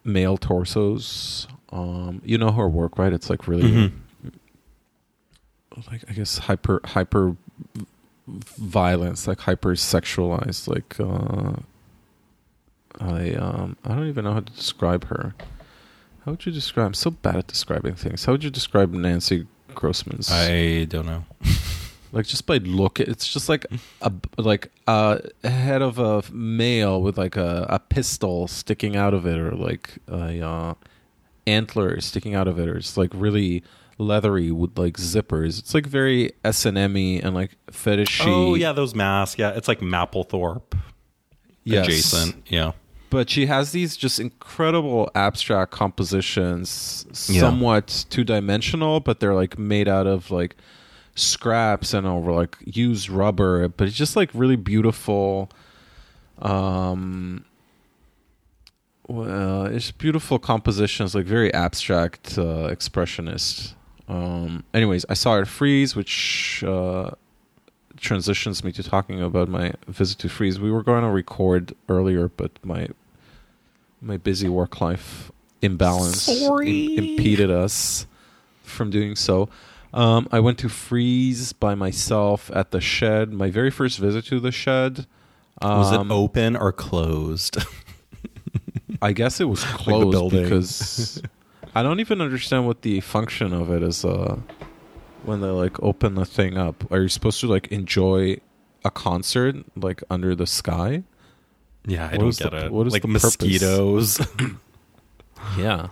male 0.04 0.38
torsos. 0.38 1.47
Um 1.71 2.21
you 2.23 2.38
know 2.38 2.51
her 2.51 2.69
work, 2.69 2.97
right? 2.97 3.12
It's 3.12 3.30
like 3.30 3.47
really 3.47 3.63
Mhm. 3.71 3.91
Like 5.92 6.04
I 6.10 6.14
guess 6.14 6.38
hyper 6.40 6.82
hyper 6.84 7.36
violence, 8.28 9.28
like 9.28 9.42
hyper 9.42 9.74
sexualized, 9.74 10.68
like 10.68 11.00
uh 11.00 11.60
I 13.00 13.34
um 13.36 13.78
I 13.84 13.90
don't 13.90 14.08
even 14.08 14.26
know 14.26 14.34
how 14.34 14.40
to 14.40 14.54
describe 14.54 15.06
her. 15.06 15.36
How 16.24 16.32
would 16.32 16.46
you 16.46 16.52
describe 16.52 16.88
I'm 16.88 16.94
so 16.94 17.12
bad 17.12 17.36
at 17.36 17.48
describing 17.48 17.96
things. 17.96 18.26
How 18.26 18.32
would 18.32 18.44
you 18.44 18.50
describe 18.50 18.92
Nancy 18.94 19.48
Grossman's 19.74 20.32
I 20.32 20.86
don't 20.86 21.06
know. 21.06 21.26
like 22.12 22.26
just 22.26 22.46
by 22.46 22.58
look 22.58 23.00
it's 23.00 23.28
just 23.32 23.50
like 23.50 23.66
a 24.02 24.12
like 24.38 24.72
a 24.88 25.20
head 25.44 25.82
of 25.82 26.00
a 26.00 26.24
male 26.32 27.02
with 27.02 27.18
like 27.18 27.36
a, 27.36 27.66
a 27.70 27.80
pistol 27.80 28.48
sticking 28.48 28.96
out 28.96 29.14
of 29.14 29.26
it 29.26 29.38
or 29.38 29.52
like 29.52 29.98
a 30.08 30.42
uh, 30.42 30.74
antler 31.46 32.00
sticking 32.00 32.34
out 32.34 32.48
of 32.48 32.58
it 32.58 32.70
or 32.70 32.78
it's 32.78 32.96
like 32.98 33.12
really 33.14 33.64
leathery 33.98 34.52
with 34.52 34.78
like 34.78 34.98
zippers 34.98 35.58
it's 35.60 35.74
like 35.74 35.86
very 35.86 36.32
s&m-y 36.44 37.22
and 37.24 37.34
like 37.34 37.52
fetishy 37.72 38.26
Oh 38.26 38.56
yeah, 38.56 38.74
those 38.74 38.94
masks. 38.94 39.40
Yeah, 39.40 39.52
it's 39.52 39.68
like 39.70 39.80
Mapplethorpe 39.80 40.78
Yes. 41.64 41.86
adjacent. 41.88 42.44
Yeah. 42.50 42.74
but 43.10 43.30
she 43.30 43.46
has 43.46 43.72
these 43.72 43.96
just 43.96 44.20
incredible 44.20 45.10
abstract 45.16 45.72
compositions 45.72 47.06
Yeah. 47.30 47.40
somewhat 47.42 48.06
two-dimensional 48.10 49.00
but 49.00 49.20
they're 49.22 49.34
like 49.34 49.58
made 49.58 49.88
out 49.88 50.08
of 50.08 50.30
like 50.30 50.56
scraps 51.16 51.94
and 51.94 52.06
over 52.06 52.34
like 52.34 52.58
used 52.66 53.10
rubber 53.10 53.70
but 53.70 53.88
it's 53.88 53.96
just 53.96 54.18
like 54.18 54.30
really 54.34 54.58
beautiful 54.58 55.50
um 56.42 57.46
well 59.08 59.66
it's 59.68 59.92
beautiful 59.92 60.40
compositions 60.40 61.16
like 61.16 61.26
very 61.26 61.54
abstract 61.54 62.38
uh, 62.38 62.68
expressionist 62.70 63.74
um 64.08 64.63
anyways 64.74 65.06
i 65.10 65.13
saw 65.13 65.38
it 65.39 65.48
Frieze 65.48 65.96
which 65.96 66.63
uh 66.65 67.12
transitions 67.98 68.63
me 68.63 68.72
to 68.72 68.84
talking 68.84 69.22
about 69.22 69.48
my 69.48 69.74
visit 69.88 70.20
to 70.20 70.30
Frieze 70.30 70.60
we 70.60 70.72
were 70.72 70.84
going 70.84 71.02
to 71.04 71.10
record 71.10 71.74
earlier 71.89 72.28
but 72.28 72.52
my 72.63 72.88
my 74.02 74.18
busy 74.18 74.50
work 74.50 74.80
life 74.82 75.32
imbalance 75.62 76.28
im- 76.28 76.38
Sorry. 76.38 76.96
impeded 76.98 77.50
us 77.50 78.06
from 78.63 78.89
doing 78.89 79.15
so 79.15 79.50
um, 79.94 80.28
I 80.30 80.41
went 80.41 80.58
to 80.60 80.68
freeze 80.68 81.54
by 81.54 81.74
myself 81.74 82.52
at 82.54 82.72
the 82.72 82.82
shed. 82.82 83.32
My 83.32 83.50
very 83.50 83.72
first 83.72 83.98
visit 83.98 84.26
to 84.26 84.41
the 84.41 84.52
shed. 84.52 85.08
Um, 85.62 85.78
Was 85.80 85.94
it 85.94 86.12
open 86.12 86.58
or 86.58 86.74
closed? 86.74 87.58
I 89.02 89.13
guess 89.13 89.39
it 89.39 89.46
was 89.46 89.63
closed 89.63 90.12
building. 90.12 90.44
because 90.44 91.22
I 91.76 91.84
don't 91.84 92.00
even 92.00 92.22
understand 92.22 92.66
what 92.66 92.82
the 92.82 93.02
function 93.02 93.54
of 93.54 93.70
it 93.72 93.84
is. 93.84 94.04
Uh, 94.06 94.38
when 95.24 95.42
they 95.42 95.50
like 95.50 95.82
open 95.84 96.16
the 96.16 96.26
thing 96.26 96.58
up, 96.58 96.90
are 96.92 97.02
you 97.02 97.10
supposed 97.10 97.40
to 97.42 97.48
like 97.48 97.68
enjoy 97.68 98.38
a 98.84 98.92
concert 98.92 99.56
like 99.76 100.04
under 100.10 100.36
the 100.36 100.48
sky? 100.48 101.04
yeah, 101.88 102.06
I 102.08 102.12
What 102.14 102.20
don't 102.20 102.38
get 102.38 102.52
the- 102.52 102.66
it. 102.66 102.72
what 102.72 102.88
is 102.88 102.94
like 102.94 103.02
the 103.04 103.08
mosquitoes. 103.10 104.20
Yeah. 105.60 105.88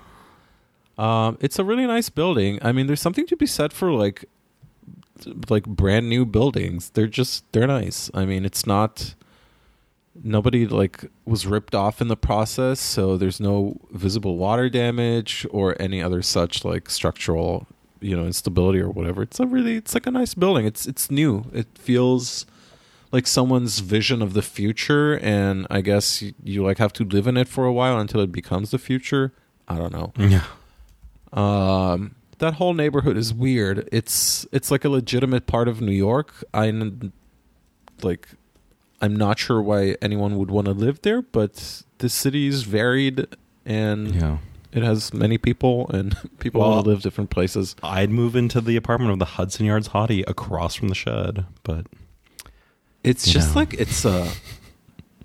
Um, 0.98 1.38
it's 1.39 1.60
a 1.60 1.63
really 1.63 1.86
nice 1.86 2.10
building. 2.10 2.58
I 2.62 2.72
mean, 2.72 2.88
there's 2.88 3.02
something 3.02 3.28
to 3.28 3.36
be 3.38 3.46
said 3.46 3.72
for 3.74 3.91
like 3.91 4.26
like 5.50 5.65
brand 5.65 6.10
new 6.10 6.26
buildings. 6.26 6.89
They're 6.91 7.08
just 7.08 7.43
they're 7.52 7.67
nice. 7.67 8.10
I 8.13 8.26
mean, 8.26 8.46
it's 8.46 8.65
not 8.65 9.13
nobody 10.21 10.67
like 10.67 11.06
was 11.26 11.45
ripped 11.45 11.76
off 11.76 12.02
in 12.02 12.08
the 12.08 12.17
process, 12.17 12.80
so 12.80 13.17
there's 13.17 13.39
no 13.39 13.78
visible 13.91 14.38
water 14.38 14.69
damage 14.69 15.45
or 15.52 15.76
any 15.80 16.02
other 16.02 16.21
such 16.21 16.63
like 16.63 16.89
structural, 16.89 17.67
you 17.99 18.15
know, 18.15 18.26
instability 18.26 18.80
or 18.80 18.89
whatever. 18.89 19.23
It's 19.23 19.39
a 19.39 19.45
really 19.45 19.76
it's 19.76 19.93
like 19.93 20.08
a 20.08 20.12
nice 20.12 20.34
building. 20.34 20.65
It's 20.65 20.86
it's 20.86 21.10
new. 21.10 21.45
It 21.54 21.67
feels 21.78 22.45
like 23.12 23.28
someone's 23.28 23.80
vision 23.80 24.21
of 24.21 24.34
the 24.34 24.41
future 24.41 25.19
and 25.19 25.67
I 25.69 25.82
guess 25.82 26.21
you, 26.21 26.34
you 26.43 26.63
like 26.63 26.80
have 26.80 26.93
to 26.93 27.04
live 27.04 27.28
in 27.28 27.38
it 27.38 27.47
for 27.47 27.65
a 27.65 27.71
while 27.71 27.99
until 27.99 28.21
it 28.21 28.32
becomes 28.32 28.71
the 28.71 28.80
future. 28.80 29.34
I 29.67 29.78
don't 29.78 29.93
know. 29.93 30.13
yeah. 30.17 30.43
Um, 31.32 32.15
that 32.39 32.56
whole 32.56 32.73
neighborhood 32.73 33.17
is 33.17 33.34
weird. 33.34 33.88
It's 33.91 34.45
it's 34.52 34.69
like 34.69 34.84
a 34.86 34.89
legitimate 34.89 35.47
part 35.47 35.67
of 35.67 35.82
New 35.82 35.93
York. 35.93 36.43
i 36.54 36.71
like. 38.02 38.28
I'm 39.04 39.16
not 39.16 39.38
sure 39.38 39.62
why 39.62 39.96
anyone 40.02 40.38
would 40.38 40.50
want 40.50 40.66
to 40.66 40.74
live 40.74 41.02
there, 41.02 41.22
but 41.22 41.84
the 41.98 42.08
city 42.10 42.48
is 42.48 42.63
varied 42.63 43.28
and 43.66 44.16
Yeah. 44.16 44.38
it 44.72 44.82
has 44.82 45.13
many 45.13 45.38
people 45.38 45.89
and 45.89 46.16
people 46.39 46.62
Well- 46.62 46.82
to 46.82 46.89
live 46.89 47.02
different 47.02 47.30
places. 47.30 47.76
I'd 47.84 48.10
move 48.10 48.36
into 48.36 48.62
the 48.62 48.76
apartment 48.78 49.12
of 49.12 49.20
the 49.20 49.26
Hudson 49.38 49.66
Yards 49.66 49.89
hottie 49.89 50.24
across 50.28 50.74
from 50.76 50.88
the 50.88 50.96
shed, 50.96 51.46
but 51.63 51.86
It's 53.04 53.30
just 53.30 53.54
know. 53.54 53.62
like 53.62 53.74
it's 53.76 54.06
a 54.06 54.32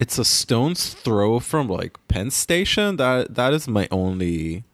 it's 0.00 0.18
a 0.18 0.24
stone's 0.24 0.94
throw 0.94 1.38
from 1.40 1.68
like 1.68 1.98
Penn 2.08 2.30
Station. 2.30 2.96
That 2.96 3.34
that 3.36 3.52
is 3.52 3.66
my 3.68 3.86
only. 3.92 4.64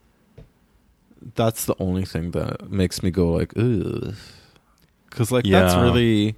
That's 1.37 1.64
the 1.64 1.75
only 1.79 2.05
thing 2.05 2.33
that 2.33 2.71
makes 2.71 3.03
me 3.03 3.11
go 3.11 3.31
like, 3.33 3.53
ugh, 3.57 4.14
because 5.11 5.31
like 5.33 5.45
that's 5.45 5.75
really. 5.77 6.37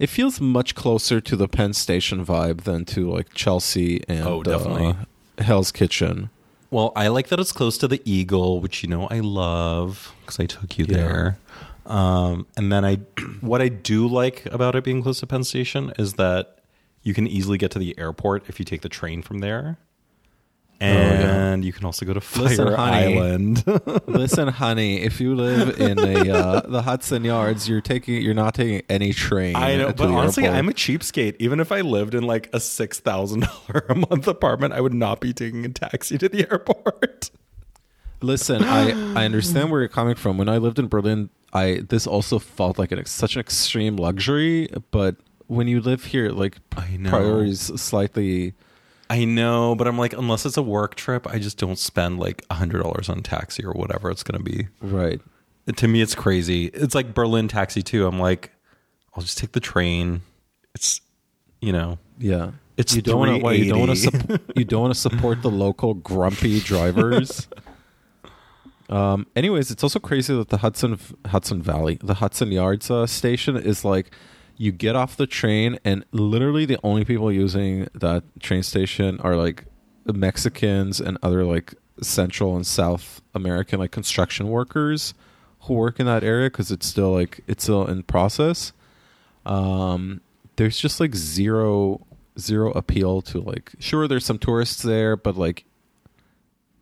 It 0.00 0.08
feels 0.08 0.40
much 0.40 0.74
closer 0.74 1.20
to 1.20 1.36
the 1.36 1.46
Penn 1.46 1.72
Station 1.74 2.24
vibe 2.24 2.62
than 2.62 2.84
to 2.86 3.08
like 3.10 3.34
Chelsea 3.34 4.02
and 4.08 4.26
Oh, 4.26 4.42
definitely. 4.42 4.96
uh, 5.38 5.42
Hell's 5.44 5.70
Kitchen. 5.70 6.30
well, 6.70 6.92
I 6.96 7.08
like 7.08 7.28
that 7.28 7.38
it's 7.38 7.52
close 7.52 7.76
to 7.78 7.86
the 7.86 8.00
Eagle, 8.04 8.60
which 8.60 8.82
you 8.82 8.88
know 8.88 9.06
I 9.08 9.20
love 9.20 10.14
because 10.22 10.40
I 10.40 10.46
took 10.46 10.78
you 10.78 10.86
Yeah. 10.88 10.96
there. 10.96 11.38
Um, 11.86 12.46
and 12.56 12.72
then 12.72 12.84
I, 12.84 12.96
what 13.40 13.60
I 13.60 13.68
do 13.68 14.06
like 14.08 14.46
about 14.46 14.74
it 14.74 14.84
being 14.84 15.02
close 15.02 15.20
to 15.20 15.26
Penn 15.26 15.44
Station 15.44 15.92
is 15.98 16.14
that 16.14 16.58
you 17.02 17.12
can 17.14 17.26
easily 17.26 17.58
get 17.58 17.70
to 17.72 17.78
the 17.78 17.98
airport 17.98 18.48
if 18.48 18.58
you 18.58 18.64
take 18.64 18.80
the 18.82 18.88
train 18.88 19.22
from 19.22 19.40
there. 19.40 19.76
And 20.80 21.62
you 21.62 21.72
can 21.74 21.84
also 21.84 22.06
go 22.06 22.14
to 22.14 22.20
Fire 22.22 22.44
Listen, 22.44 22.72
honey. 22.72 23.18
Island. 23.18 23.64
Listen, 24.06 24.48
honey, 24.48 25.02
if 25.02 25.20
you 25.20 25.34
live 25.34 25.78
in 25.78 25.98
a 25.98 26.30
uh, 26.32 26.60
the 26.60 26.82
Hudson 26.82 27.22
Yards, 27.22 27.68
you're 27.68 27.82
taking 27.82 28.22
you're 28.22 28.32
not 28.32 28.54
taking 28.54 28.82
any 28.88 29.12
train. 29.12 29.56
I 29.56 29.76
know, 29.76 29.92
but 29.92 30.08
honestly, 30.08 30.44
airport. 30.44 30.58
I'm 30.58 30.68
a 30.70 30.72
cheapskate. 30.72 31.36
Even 31.38 31.60
if 31.60 31.70
I 31.70 31.82
lived 31.82 32.14
in 32.14 32.22
like 32.22 32.48
a 32.54 32.60
six 32.60 32.98
thousand 32.98 33.40
dollar 33.40 33.84
a 33.90 33.94
month 33.94 34.26
apartment, 34.26 34.72
I 34.72 34.80
would 34.80 34.94
not 34.94 35.20
be 35.20 35.34
taking 35.34 35.66
a 35.66 35.68
taxi 35.68 36.16
to 36.16 36.28
the 36.28 36.50
airport. 36.50 37.30
Listen, 38.22 38.64
I 38.64 39.20
I 39.20 39.24
understand 39.26 39.70
where 39.70 39.80
you're 39.80 39.88
coming 39.88 40.14
from. 40.14 40.38
When 40.38 40.48
I 40.48 40.56
lived 40.56 40.78
in 40.78 40.88
Berlin, 40.88 41.28
I 41.52 41.82
this 41.88 42.06
also 42.06 42.38
felt 42.38 42.78
like 42.78 42.92
an 42.92 43.04
such 43.04 43.36
an 43.36 43.40
extreme 43.40 43.96
luxury. 43.96 44.68
But 44.90 45.16
when 45.46 45.68
you 45.68 45.80
live 45.80 46.04
here, 46.04 46.30
like 46.30 46.56
I 46.76 46.96
know. 46.96 47.10
priorities 47.10 47.80
slightly. 47.80 48.54
I 49.10 49.24
know, 49.24 49.74
but 49.74 49.88
I'm 49.88 49.98
like, 49.98 50.12
unless 50.12 50.46
it's 50.46 50.56
a 50.56 50.62
work 50.62 50.94
trip, 50.94 51.26
I 51.28 51.38
just 51.40 51.58
don't 51.58 51.78
spend 51.78 52.20
like 52.20 52.44
a 52.48 52.54
hundred 52.54 52.82
dollars 52.82 53.08
on 53.08 53.22
taxi 53.22 53.64
or 53.64 53.72
whatever 53.72 54.08
it's 54.10 54.22
going 54.22 54.42
to 54.42 54.44
be. 54.50 54.68
Right. 54.80 55.20
To 55.76 55.88
me, 55.88 56.00
it's 56.00 56.14
crazy. 56.14 56.66
It's 56.66 56.94
like 56.94 57.12
Berlin 57.12 57.48
taxi 57.48 57.82
too. 57.82 58.06
I'm 58.06 58.18
like, 58.20 58.52
I'll 59.14 59.22
just 59.22 59.36
take 59.36 59.52
the 59.52 59.60
train. 59.60 60.22
It's, 60.74 61.00
you 61.60 61.72
know, 61.72 61.98
Yeah. 62.18 62.52
It's 62.76 62.94
you 62.96 63.02
don't 63.02 63.18
want 63.18 63.42
to. 63.42 63.56
You 63.58 63.68
don't 63.70 63.80
want 63.80 63.98
to. 63.98 64.10
380. 64.10 64.44
Su- 64.46 64.52
you 64.56 64.64
don't 64.64 64.80
want 64.80 64.94
to 64.94 64.98
support 65.00 65.42
the 65.42 65.50
local 65.66 65.92
grumpy 65.92 66.60
drivers. 66.60 67.46
Um. 68.88 69.26
Anyways, 69.36 69.70
it's 69.70 69.82
also 69.82 69.98
crazy 69.98 70.34
that 70.34 70.48
the 70.48 70.56
Hudson 70.58 70.98
Hudson 71.26 71.60
Valley, 71.60 71.98
the 72.02 72.14
Hudson 72.14 72.50
Yards 72.52 72.90
uh, 72.90 73.06
station, 73.06 73.56
is 73.56 73.84
like 73.84 74.14
you 74.60 74.72
get 74.72 74.94
off 74.94 75.16
the 75.16 75.26
train 75.26 75.78
and 75.86 76.04
literally 76.12 76.66
the 76.66 76.78
only 76.84 77.02
people 77.02 77.32
using 77.32 77.88
that 77.94 78.22
train 78.40 78.62
station 78.62 79.18
are 79.20 79.34
like 79.34 79.64
Mexicans 80.04 81.00
and 81.00 81.16
other 81.22 81.46
like 81.46 81.74
Central 82.02 82.54
and 82.56 82.66
South 82.66 83.22
American 83.34 83.80
like 83.80 83.90
construction 83.90 84.48
workers 84.48 85.14
who 85.60 85.72
work 85.72 85.98
in 85.98 86.04
that 86.04 86.22
area 86.22 86.50
because 86.50 86.70
it's 86.70 86.86
still 86.86 87.10
like 87.10 87.40
it's 87.46 87.62
still 87.62 87.86
in 87.86 88.02
process. 88.02 88.74
Um, 89.46 90.20
there's 90.56 90.76
just 90.76 91.00
like 91.00 91.14
zero 91.14 92.06
zero 92.38 92.70
appeal 92.72 93.22
to 93.22 93.40
like 93.40 93.72
sure 93.78 94.06
there's 94.06 94.26
some 94.26 94.38
tourists 94.38 94.82
there, 94.82 95.16
but 95.16 95.38
like 95.38 95.64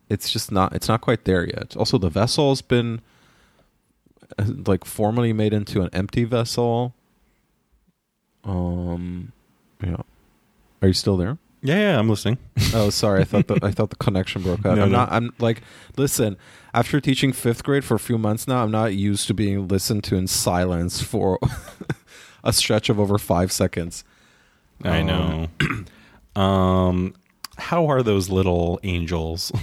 it's 0.09 0.29
just 0.29 0.51
not 0.51 0.75
it's 0.75 0.89
not 0.89 0.99
quite 0.99 1.23
there 1.23 1.47
yet. 1.47 1.77
Also, 1.77 1.97
the 1.97 2.09
vessel's 2.09 2.61
been 2.61 2.99
uh, 4.37 4.47
like 4.67 4.83
formally 4.83 5.31
made 5.31 5.53
into 5.53 5.81
an 5.81 5.89
empty 5.93 6.25
vessel. 6.25 6.93
Um, 8.49 9.31
yeah. 9.83 9.97
Are 10.81 10.87
you 10.87 10.93
still 10.93 11.17
there? 11.17 11.37
yeah, 11.61 11.79
yeah, 11.79 11.99
I'm 11.99 12.09
listening. 12.09 12.37
Oh, 12.71 12.91
sorry. 12.91 13.21
I 13.21 13.23
thought 13.23 13.47
the 13.47 13.59
I 13.63 13.71
thought 13.71 13.89
the 13.89 13.95
connection 13.95 14.43
broke 14.43 14.59
up. 14.59 14.75
No, 14.75 14.83
I'm 14.83 14.91
no. 14.91 14.97
not. 14.99 15.11
I'm 15.11 15.33
like, 15.39 15.63
listen. 15.97 16.37
After 16.71 17.01
teaching 17.01 17.33
fifth 17.33 17.63
grade 17.63 17.83
for 17.83 17.95
a 17.95 17.99
few 17.99 18.19
months 18.19 18.47
now, 18.47 18.63
I'm 18.63 18.69
not 18.69 18.93
used 18.93 19.25
to 19.27 19.33
being 19.33 19.67
listened 19.67 20.03
to 20.05 20.15
in 20.15 20.27
silence 20.27 21.01
for 21.01 21.39
a 22.43 22.53
stretch 22.53 22.89
of 22.89 22.99
over 22.99 23.17
five 23.17 23.51
seconds. 23.51 24.03
I 24.83 25.01
know. 25.01 25.47
um, 26.39 27.15
how 27.57 27.87
are 27.87 28.03
those 28.03 28.29
little 28.29 28.79
angels? 28.83 29.51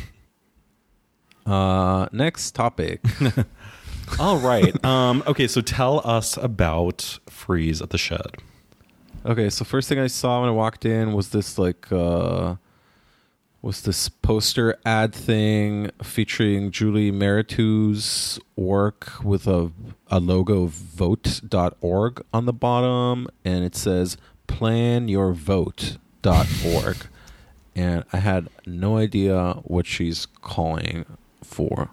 Uh, 1.47 2.09
next 2.11 2.57
topic. 2.57 3.01
All 4.19 4.39
right. 4.39 4.85
Um, 4.85 5.23
okay, 5.29 5.47
so 5.47 5.61
tell 5.61 6.01
us 6.05 6.37
about 6.37 7.21
Frieze 7.31 7.81
at 7.81 7.91
the 7.91 7.99
Shed. 7.99 8.33
Okay, 9.27 9.51
so 9.51 9.65
first 9.65 9.89
thing 9.89 9.99
I 9.99 10.07
saw 10.07 10.39
when 10.41 10.51
I 10.51 10.53
walked 10.53 10.85
in 10.85 11.13
was 11.13 11.31
this 11.31 11.59
like 11.59 11.91
uh 11.91 12.55
was 13.61 13.83
this 13.83 14.09
poster 14.09 14.79
ad 14.87 15.13
thing 15.13 15.91
featuring 16.01 16.71
Julie 16.71 17.11
Mehretu's 17.11 18.39
work 18.55 19.15
with 19.25 19.49
a 19.49 19.73
a 20.07 20.21
logo 20.21 20.63
of 20.63 20.71
vote.org 20.71 22.23
on 22.33 22.47
the 22.47 22.53
bottom 22.53 23.27
and 23.45 23.65
it 23.65 23.75
says 23.75 24.17
planyourvote.org. 24.47 26.97
and 27.75 28.05
I 28.13 28.19
had 28.19 28.49
no 28.65 28.97
idea 28.97 29.55
what 29.65 29.87
she's 29.87 30.29
calling 30.41 31.05
for. 31.43 31.91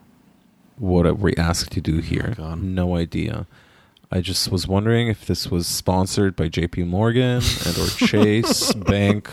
What 0.78 1.18
we 1.18 1.36
asked 1.36 1.72
to 1.72 1.82
do 1.82 1.98
here. 1.98 2.36
God. 2.38 2.62
no 2.62 2.96
idea. 2.96 3.48
I 4.16 4.22
just 4.22 4.52
was 4.52 4.68
wondering 4.68 5.08
if 5.08 5.26
this 5.26 5.50
was 5.50 5.66
sponsored 5.66 6.36
by 6.36 6.48
J.P. 6.48 6.84
Morgan 6.84 7.42
and 7.66 7.78
or 7.78 7.88
Chase 7.98 8.72
Bank, 8.74 9.28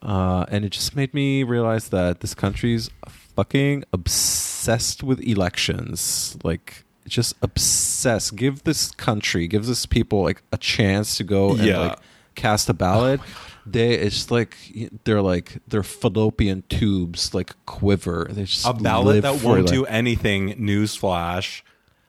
uh, 0.00 0.46
and 0.48 0.64
it 0.64 0.70
just 0.70 0.96
made 0.96 1.12
me 1.14 1.42
realize 1.42 1.90
that 1.90 2.20
this 2.20 2.34
country's 2.34 2.88
fucking 3.36 3.84
obsessed 3.92 5.02
with 5.02 5.20
elections. 5.20 6.36
Like, 6.42 6.84
just 7.06 7.34
obsessed. 7.42 8.36
Give 8.36 8.62
this 8.64 8.90
country, 8.92 9.46
give 9.46 9.66
this 9.66 9.84
people 9.86 10.22
like 10.22 10.42
a 10.50 10.56
chance 10.56 11.16
to 11.18 11.24
go 11.24 11.50
and 11.50 11.60
Yeah. 11.60 11.78
like 11.78 11.98
cast 12.34 12.68
a 12.70 12.74
ballot. 12.74 13.20
they 13.66 13.92
it's 13.94 14.30
like 14.30 14.56
they're 15.04 15.22
like 15.22 15.58
their 15.68 15.82
fallopian 15.84 16.64
tubes 16.68 17.32
like 17.34 17.54
quiver. 17.66 18.26
They 18.30 18.44
just 18.44 18.66
A 18.66 18.72
ballot 18.72 19.22
that 19.22 19.42
won't 19.42 19.62
like- 19.66 19.72
do 19.72 19.84
anything. 19.84 20.54
Newsflash. 20.58 21.62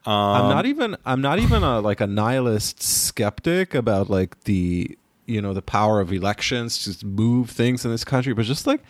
Um, 0.06 0.12
I'm 0.14 0.48
not 0.50 0.66
even 0.66 0.96
I'm 1.06 1.20
not 1.20 1.38
even 1.38 1.62
a 1.62 1.80
like 1.80 2.00
a 2.00 2.06
nihilist 2.06 2.82
skeptic 2.82 3.74
about 3.74 4.10
like 4.10 4.44
the 4.44 4.96
you 5.26 5.40
know 5.40 5.54
the 5.54 5.62
power 5.62 6.00
of 6.00 6.12
elections 6.12 6.98
to 6.98 7.06
move 7.06 7.50
things 7.50 7.84
in 7.84 7.90
this 7.90 8.04
country, 8.04 8.34
but 8.34 8.44
just 8.44 8.66
like 8.66 8.82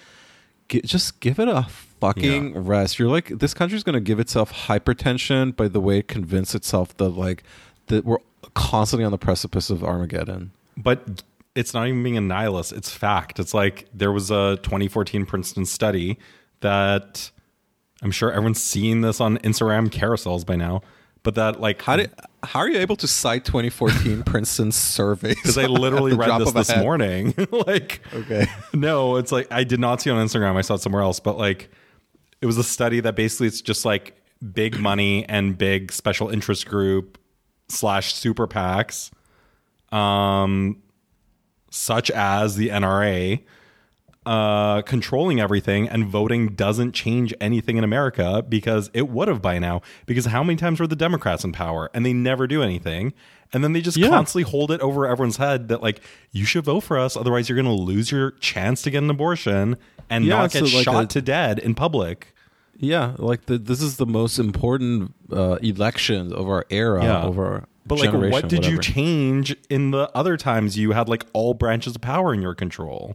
gi- 0.68 0.82
just 0.82 1.20
give 1.20 1.38
it 1.38 1.46
a 1.48 1.62
fucking 2.00 2.64
rest. 2.64 2.98
You're 2.98 3.08
like 3.08 3.28
this 3.28 3.54
country's 3.54 3.82
going 3.84 3.94
to 3.94 4.00
give 4.00 4.18
itself 4.18 4.52
hypertension 4.52 5.54
by 5.54 5.68
the 5.68 5.80
way 5.80 5.98
it 5.98 6.08
convince 6.08 6.54
itself 6.54 6.96
that 6.96 7.10
like 7.10 7.44
that 7.86 8.04
we're 8.04 8.18
constantly 8.54 9.04
on 9.04 9.12
the 9.12 9.18
precipice 9.18 9.70
of 9.70 9.82
Armageddon. 9.84 10.50
but 10.76 11.22
it's 11.54 11.72
not 11.72 11.86
even 11.86 12.02
being 12.02 12.16
a 12.16 12.20
nihilist 12.20 12.72
it's 12.72 12.90
fact 12.90 13.38
it's 13.38 13.54
like 13.54 13.86
there 13.94 14.10
was 14.12 14.30
a 14.30 14.56
2014 14.62 15.24
princeton 15.24 15.64
study 15.64 16.18
that 16.60 17.30
i'm 18.02 18.10
sure 18.10 18.30
everyone's 18.30 18.62
seen 18.62 19.00
this 19.02 19.20
on 19.20 19.38
instagram 19.38 19.88
carousels 19.88 20.44
by 20.44 20.56
now 20.56 20.82
but 21.24 21.34
that 21.34 21.60
like 21.60 21.82
How 21.82 21.96
did 21.96 22.12
how 22.44 22.60
are 22.60 22.68
you 22.68 22.78
able 22.78 22.94
to 22.96 23.08
cite 23.08 23.44
2014 23.44 24.22
Princeton 24.26 24.70
surveys? 24.70 25.34
because 25.34 25.58
i 25.58 25.66
literally 25.66 26.12
read 26.14 26.38
this 26.40 26.52
this 26.52 26.70
hat? 26.70 26.82
morning 26.84 27.34
like 27.50 28.00
Okay. 28.14 28.46
no 28.72 29.16
it's 29.16 29.32
like 29.32 29.48
i 29.50 29.64
did 29.64 29.80
not 29.80 30.00
see 30.00 30.10
on 30.10 30.24
instagram 30.24 30.54
i 30.56 30.60
saw 30.60 30.74
it 30.74 30.80
somewhere 30.80 31.02
else 31.02 31.18
but 31.20 31.36
like 31.36 31.70
it 32.40 32.46
was 32.46 32.56
a 32.58 32.62
study 32.64 33.00
that 33.00 33.16
basically 33.16 33.46
it's 33.48 33.60
just 33.62 33.84
like 33.84 34.14
big 34.52 34.78
money 34.78 35.24
and 35.28 35.56
big 35.58 35.90
special 35.90 36.28
interest 36.28 36.66
group 36.68 37.18
slash 37.68 38.14
super 38.14 38.46
pacs 38.46 39.10
um 39.90 40.76
such 41.70 42.10
as 42.10 42.56
the 42.56 42.68
nra 42.68 43.42
uh, 44.26 44.82
controlling 44.82 45.40
everything 45.40 45.88
and 45.88 46.06
voting 46.06 46.48
doesn't 46.54 46.92
change 46.92 47.34
anything 47.40 47.76
in 47.76 47.84
America 47.84 48.44
because 48.48 48.90
it 48.94 49.08
would 49.08 49.28
have 49.28 49.42
by 49.42 49.58
now. 49.58 49.82
Because 50.06 50.26
how 50.26 50.42
many 50.42 50.56
times 50.56 50.80
were 50.80 50.86
the 50.86 50.96
Democrats 50.96 51.44
in 51.44 51.52
power 51.52 51.90
and 51.92 52.04
they 52.06 52.12
never 52.12 52.46
do 52.46 52.62
anything? 52.62 53.12
And 53.52 53.62
then 53.62 53.72
they 53.72 53.80
just 53.80 53.96
Yeah. 53.96 54.08
constantly 54.08 54.50
hold 54.50 54.70
it 54.70 54.80
over 54.80 55.06
everyone's 55.06 55.36
head 55.36 55.68
that, 55.68 55.82
like, 55.82 56.00
you 56.32 56.44
should 56.44 56.64
vote 56.64 56.80
for 56.80 56.98
us. 56.98 57.16
Otherwise, 57.16 57.48
you're 57.48 57.60
going 57.60 57.66
to 57.76 57.82
lose 57.82 58.10
your 58.10 58.32
chance 58.32 58.82
to 58.82 58.90
get 58.90 59.02
an 59.02 59.10
abortion 59.10 59.76
and 60.10 60.24
Yeah, 60.24 60.38
not 60.38 60.50
get 60.52 60.66
so 60.66 60.76
like 60.76 60.84
shot 60.84 61.04
a- 61.04 61.06
to 61.08 61.22
dead 61.22 61.58
in 61.58 61.74
public. 61.74 62.34
Yeah, 62.76 63.12
like 63.18 63.46
the, 63.46 63.56
this 63.58 63.80
is 63.80 63.98
the 63.98 64.06
most 64.06 64.38
important 64.40 65.14
uh, 65.32 65.58
election 65.62 66.32
of 66.32 66.48
our 66.48 66.66
era, 66.70 67.04
Yeah. 67.04 67.18
of 67.20 67.38
our 67.38 67.66
But, 67.86 68.00
like, 68.00 68.12
what 68.12 68.48
did 68.48 68.64
you 68.66 68.78
change 68.80 69.54
in 69.70 69.90
the 69.92 70.10
other 70.14 70.36
times 70.36 70.76
you 70.78 70.92
had, 70.92 71.08
like, 71.08 71.24
all 71.34 71.54
branches 71.54 71.94
of 71.94 72.00
power 72.00 72.32
in 72.34 72.40
your 72.42 72.54
control? 72.54 73.14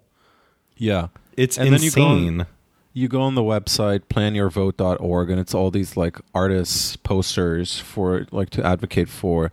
Yeah, 0.80 1.08
It's 1.38 1.58
And 1.58 1.72
then 1.74 1.82
you 1.84 1.92
go 1.92 2.04
on- 2.04 2.18
insane. 2.18 2.46
you 2.94 3.08
go 3.08 3.22
on 3.22 3.36
the 3.36 3.42
website 3.44 4.02
planyourvote.org, 4.10 5.30
and 5.30 5.40
it's 5.40 5.54
all 5.54 5.70
these 5.72 5.96
like 5.98 6.18
artists 6.34 6.96
posters 6.96 7.80
for 7.80 8.26
like 8.32 8.50
to 8.52 8.66
advocate 8.66 9.10
for 9.10 9.52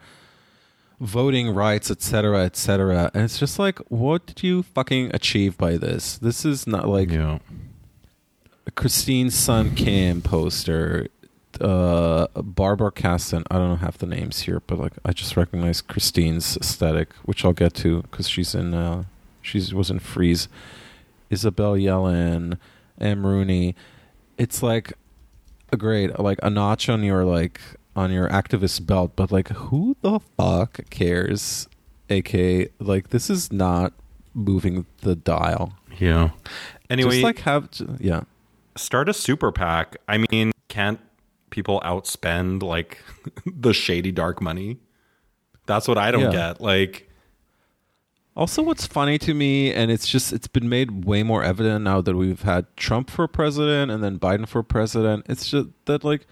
voting 1.01 1.51
rights, 1.51 1.91
etc., 1.91 2.45
etc. 2.45 3.11
And 3.13 3.25
it's 3.25 3.39
just 3.39 3.59
like, 3.59 3.79
what 3.89 4.25
did 4.27 4.43
you 4.43 4.63
fucking 4.63 5.11
achieve 5.13 5.59
by 5.59 5.77
this? 5.77 6.17
This 6.17 6.45
is 6.47 6.67
not 6.67 6.89
like 6.89 7.11
yeah. 7.11 7.39
Christine 8.75 9.31
Sun 9.31 9.75
Kim 9.75 10.21
poster, 10.23 11.09
uh, 11.61 12.27
Barbara 12.35 12.91
Caston. 12.91 13.45
I 13.51 13.57
don't 13.59 13.69
know 13.71 13.77
half 13.77 13.99
the 13.99 14.07
names 14.07 14.41
here, 14.41 14.61
but 14.67 14.79
like 14.79 14.93
I 15.05 15.13
just 15.13 15.37
recognize 15.37 15.81
Christine's 15.83 16.57
aesthetic, 16.57 17.13
which 17.25 17.45
I'll 17.45 17.53
get 17.53 17.75
to 17.75 18.03
because 18.03 18.29
she's 18.29 18.55
in 18.55 18.75
uh, 18.75 19.05
she's 19.43 19.73
was 19.75 19.91
in 19.91 19.99
Frieze. 19.99 20.49
Isabel 21.31 21.73
Yellen, 21.75 22.59
M. 23.01 23.27
Rooney. 23.27 23.75
It's 24.39 24.63
like 24.63 24.93
a 25.73 25.77
great 25.77 26.19
like 26.19 26.39
a 26.43 26.51
notch 26.51 26.89
on 26.89 27.03
your 27.03 27.25
like 27.25 27.61
on 27.95 28.13
your 28.13 28.29
activist 28.29 28.87
belt, 28.87 29.13
but 29.17 29.33
like 29.33 29.49
who 29.49 29.97
the 30.03 30.21
fuck 30.37 30.81
cares? 30.91 31.69
AK 32.09 32.71
like 32.79 33.09
this 33.11 33.29
is 33.31 33.51
not 33.51 33.93
moving 34.35 34.87
the 35.01 35.17
dial. 35.17 35.73
Yeah. 35.99 36.31
Anyway, 36.91 37.11
Just 37.13 37.25
like 37.25 37.39
have 37.41 37.69
yeah. 37.99 38.23
start 38.77 39.09
a 39.09 39.13
super 39.15 39.51
PAC. 39.51 39.97
I 40.07 40.19
mean, 40.31 40.53
can't 40.69 41.01
people 41.51 41.81
outspend 41.85 42.63
like 42.63 42.99
the 43.47 43.73
shady 43.73 44.13
dark 44.13 44.41
money? 44.41 44.79
That's 45.67 45.89
what 45.89 45.99
I 45.99 46.11
don't 46.13 46.31
Yeah. 46.33 46.51
get. 46.53 46.61
Like, 46.61 47.11
Also, 48.37 48.63
what's 48.63 48.87
funny 48.87 49.19
to 49.19 49.33
me, 49.33 49.73
and 49.73 49.91
it's 49.91 50.07
just 50.07 50.33
it's 50.33 50.47
been 50.47 50.69
made 50.69 51.07
way 51.07 51.23
more 51.23 51.43
evident 51.43 51.85
now 51.85 52.03
that 52.03 52.15
we've 52.15 52.43
had 52.43 52.67
Trump 52.77 53.09
for 53.09 53.27
president 53.27 53.91
and 53.91 54.05
then 54.05 54.19
Biden 54.19 54.47
for 54.47 54.63
president. 54.63 55.25
It's 55.29 55.49
just 55.49 55.69
that 55.87 56.05
like 56.05 56.27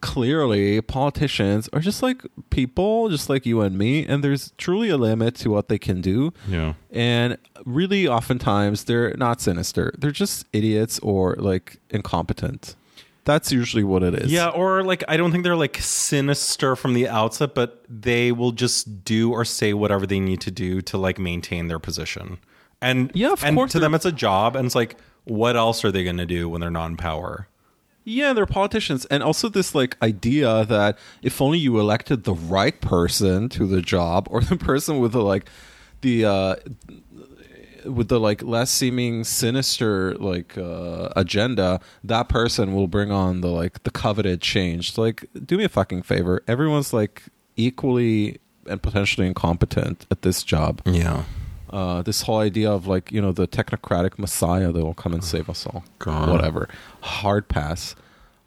clearly 0.00 0.80
politicians 0.80 1.68
are 1.72 1.80
just 1.80 2.02
like 2.02 2.22
people, 2.50 3.08
just 3.08 3.28
like 3.28 3.44
you 3.46 3.60
and 3.60 3.76
me, 3.76 4.06
and 4.06 4.24
there's 4.24 4.52
truly 4.58 4.88
a 4.88 4.96
limit 4.96 5.34
to 5.36 5.50
what 5.50 5.68
they 5.68 5.78
can 5.78 6.00
do. 6.00 6.32
yeah, 6.48 6.74
And 6.90 7.36
really, 7.64 8.08
oftentimes 8.08 8.84
they're 8.84 9.14
not 9.16 9.40
sinister; 9.40 9.92
they're 9.98 10.10
just 10.10 10.46
idiots 10.52 10.98
or 11.00 11.36
like 11.36 11.78
incompetent. 11.90 12.74
That's 13.24 13.50
usually 13.50 13.84
what 13.84 14.02
it 14.02 14.14
is. 14.14 14.30
yeah, 14.30 14.48
or 14.48 14.82
like 14.82 15.02
I 15.08 15.16
don't 15.16 15.32
think 15.32 15.44
they're 15.44 15.56
like 15.56 15.78
sinister 15.78 16.76
from 16.76 16.94
the 16.94 17.08
outset, 17.08 17.54
but 17.54 17.84
they 17.88 18.32
will 18.32 18.52
just 18.52 19.04
do 19.04 19.32
or 19.32 19.44
say 19.44 19.72
whatever 19.72 20.06
they 20.06 20.20
need 20.20 20.40
to 20.42 20.50
do 20.50 20.82
to 20.82 20.98
like 20.98 21.18
maintain 21.18 21.68
their 21.68 21.78
position. 21.78 22.38
And 22.80 23.10
Yeah, 23.14 23.32
of 23.32 23.42
and 23.42 23.56
course 23.56 23.72
to 23.72 23.78
them 23.78 23.94
it's 23.94 24.04
a 24.04 24.12
job, 24.12 24.56
and 24.56 24.66
it's 24.66 24.74
like, 24.74 24.96
what 25.24 25.56
else 25.56 25.84
are 25.84 25.90
they 25.92 26.04
going 26.04 26.18
to 26.18 26.26
do 26.26 26.48
when 26.48 26.60
they're 26.60 26.70
not 26.70 26.86
in 26.86 26.96
power? 26.96 27.48
Yeah, 28.04 28.34
they're 28.34 28.44
politicians. 28.44 29.06
And 29.06 29.22
also 29.22 29.48
this 29.48 29.74
like 29.74 29.96
idea 30.02 30.66
that 30.66 30.98
if 31.22 31.40
only 31.40 31.58
you 31.58 31.80
elected 31.80 32.24
the 32.24 32.34
right 32.34 32.78
person 32.82 33.48
to 33.50 33.66
the 33.66 33.80
job 33.80 34.28
or 34.30 34.42
the 34.42 34.56
person 34.70 35.00
with 35.00 35.12
the 35.12 35.22
like 35.22 35.48
the 36.02 36.26
uh 36.26 36.56
with 37.84 38.08
the 38.08 38.18
like 38.20 38.42
less 38.42 38.70
seeming 38.70 39.24
sinister 39.24 40.14
like 40.16 40.56
uh 40.58 41.08
agenda, 41.16 41.80
that 42.02 42.28
person 42.28 42.74
will 42.74 42.86
bring 42.88 43.10
on 43.10 43.40
the 43.40 43.48
like 43.48 43.82
the 43.84 43.90
coveted 43.90 44.40
change. 44.40 44.96
Like 44.98 45.26
do 45.44 45.56
me 45.58 45.64
a 45.64 45.68
fucking 45.68 46.02
favor. 46.02 46.42
Everyone's 46.48 46.92
like 46.92 47.22
equally 47.56 48.38
and 48.66 48.82
potentially 48.82 49.26
incompetent 49.26 50.06
at 50.10 50.22
this 50.22 50.42
job. 50.42 50.80
Yeah, 50.86 51.24
Uh, 51.70 52.02
this 52.02 52.22
whole 52.22 52.38
idea 52.38 52.70
of 52.70 52.86
like 52.86 53.10
you 53.12 53.20
know 53.20 53.32
the 53.32 53.46
technocratic 53.48 54.18
messiah 54.18 54.70
that 54.72 54.84
will 54.84 54.94
come 54.94 55.12
and 55.12 55.22
save 55.24 55.50
us 55.50 55.66
all 55.66 55.84
God. 55.98 56.30
whatever 56.30 56.68
hard 57.00 57.48
pass 57.48 57.94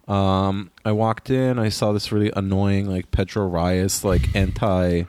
um 0.08 0.70
i 0.86 0.90
walked 0.92 1.28
in 1.28 1.58
i 1.58 1.68
saw 1.68 1.92
this 1.92 2.10
really 2.10 2.32
annoying 2.34 2.88
like 2.88 3.10
pedro 3.10 3.46
reyes 3.46 4.02
like 4.04 4.34
anti 4.34 5.02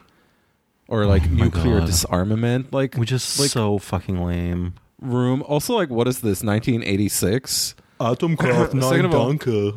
or 0.90 1.06
like 1.06 1.22
Oh 1.24 1.34
nuclear 1.34 1.78
God. 1.78 1.86
disarmament 1.86 2.72
like 2.72 2.94
which 2.96 3.12
is 3.12 3.40
like 3.40 3.50
so 3.50 3.78
fucking 3.78 4.22
lame. 4.22 4.74
room 5.00 5.42
also 5.48 5.74
like 5.74 5.88
what 5.88 6.06
is 6.08 6.20
this 6.20 6.42
1986 6.42 7.74
Atomkraft, 8.00 8.80
Second 8.88 9.04
of 9.06 9.14
all- 9.14 9.32
danke. 9.32 9.74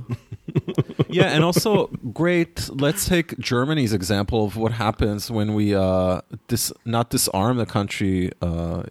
yeah, 1.10 1.26
and 1.36 1.44
also 1.44 1.88
great. 2.14 2.70
Let's 2.72 3.06
take 3.06 3.38
Germany's 3.38 3.92
example 3.94 4.46
of 4.46 4.56
what 4.56 4.72
happens 4.72 5.30
when 5.30 5.54
we 5.54 5.76
uh 5.76 6.22
dis 6.48 6.72
not 6.86 7.10
disarm 7.10 7.58
the 7.58 7.66
country, 7.66 8.32
uh, 8.42 8.84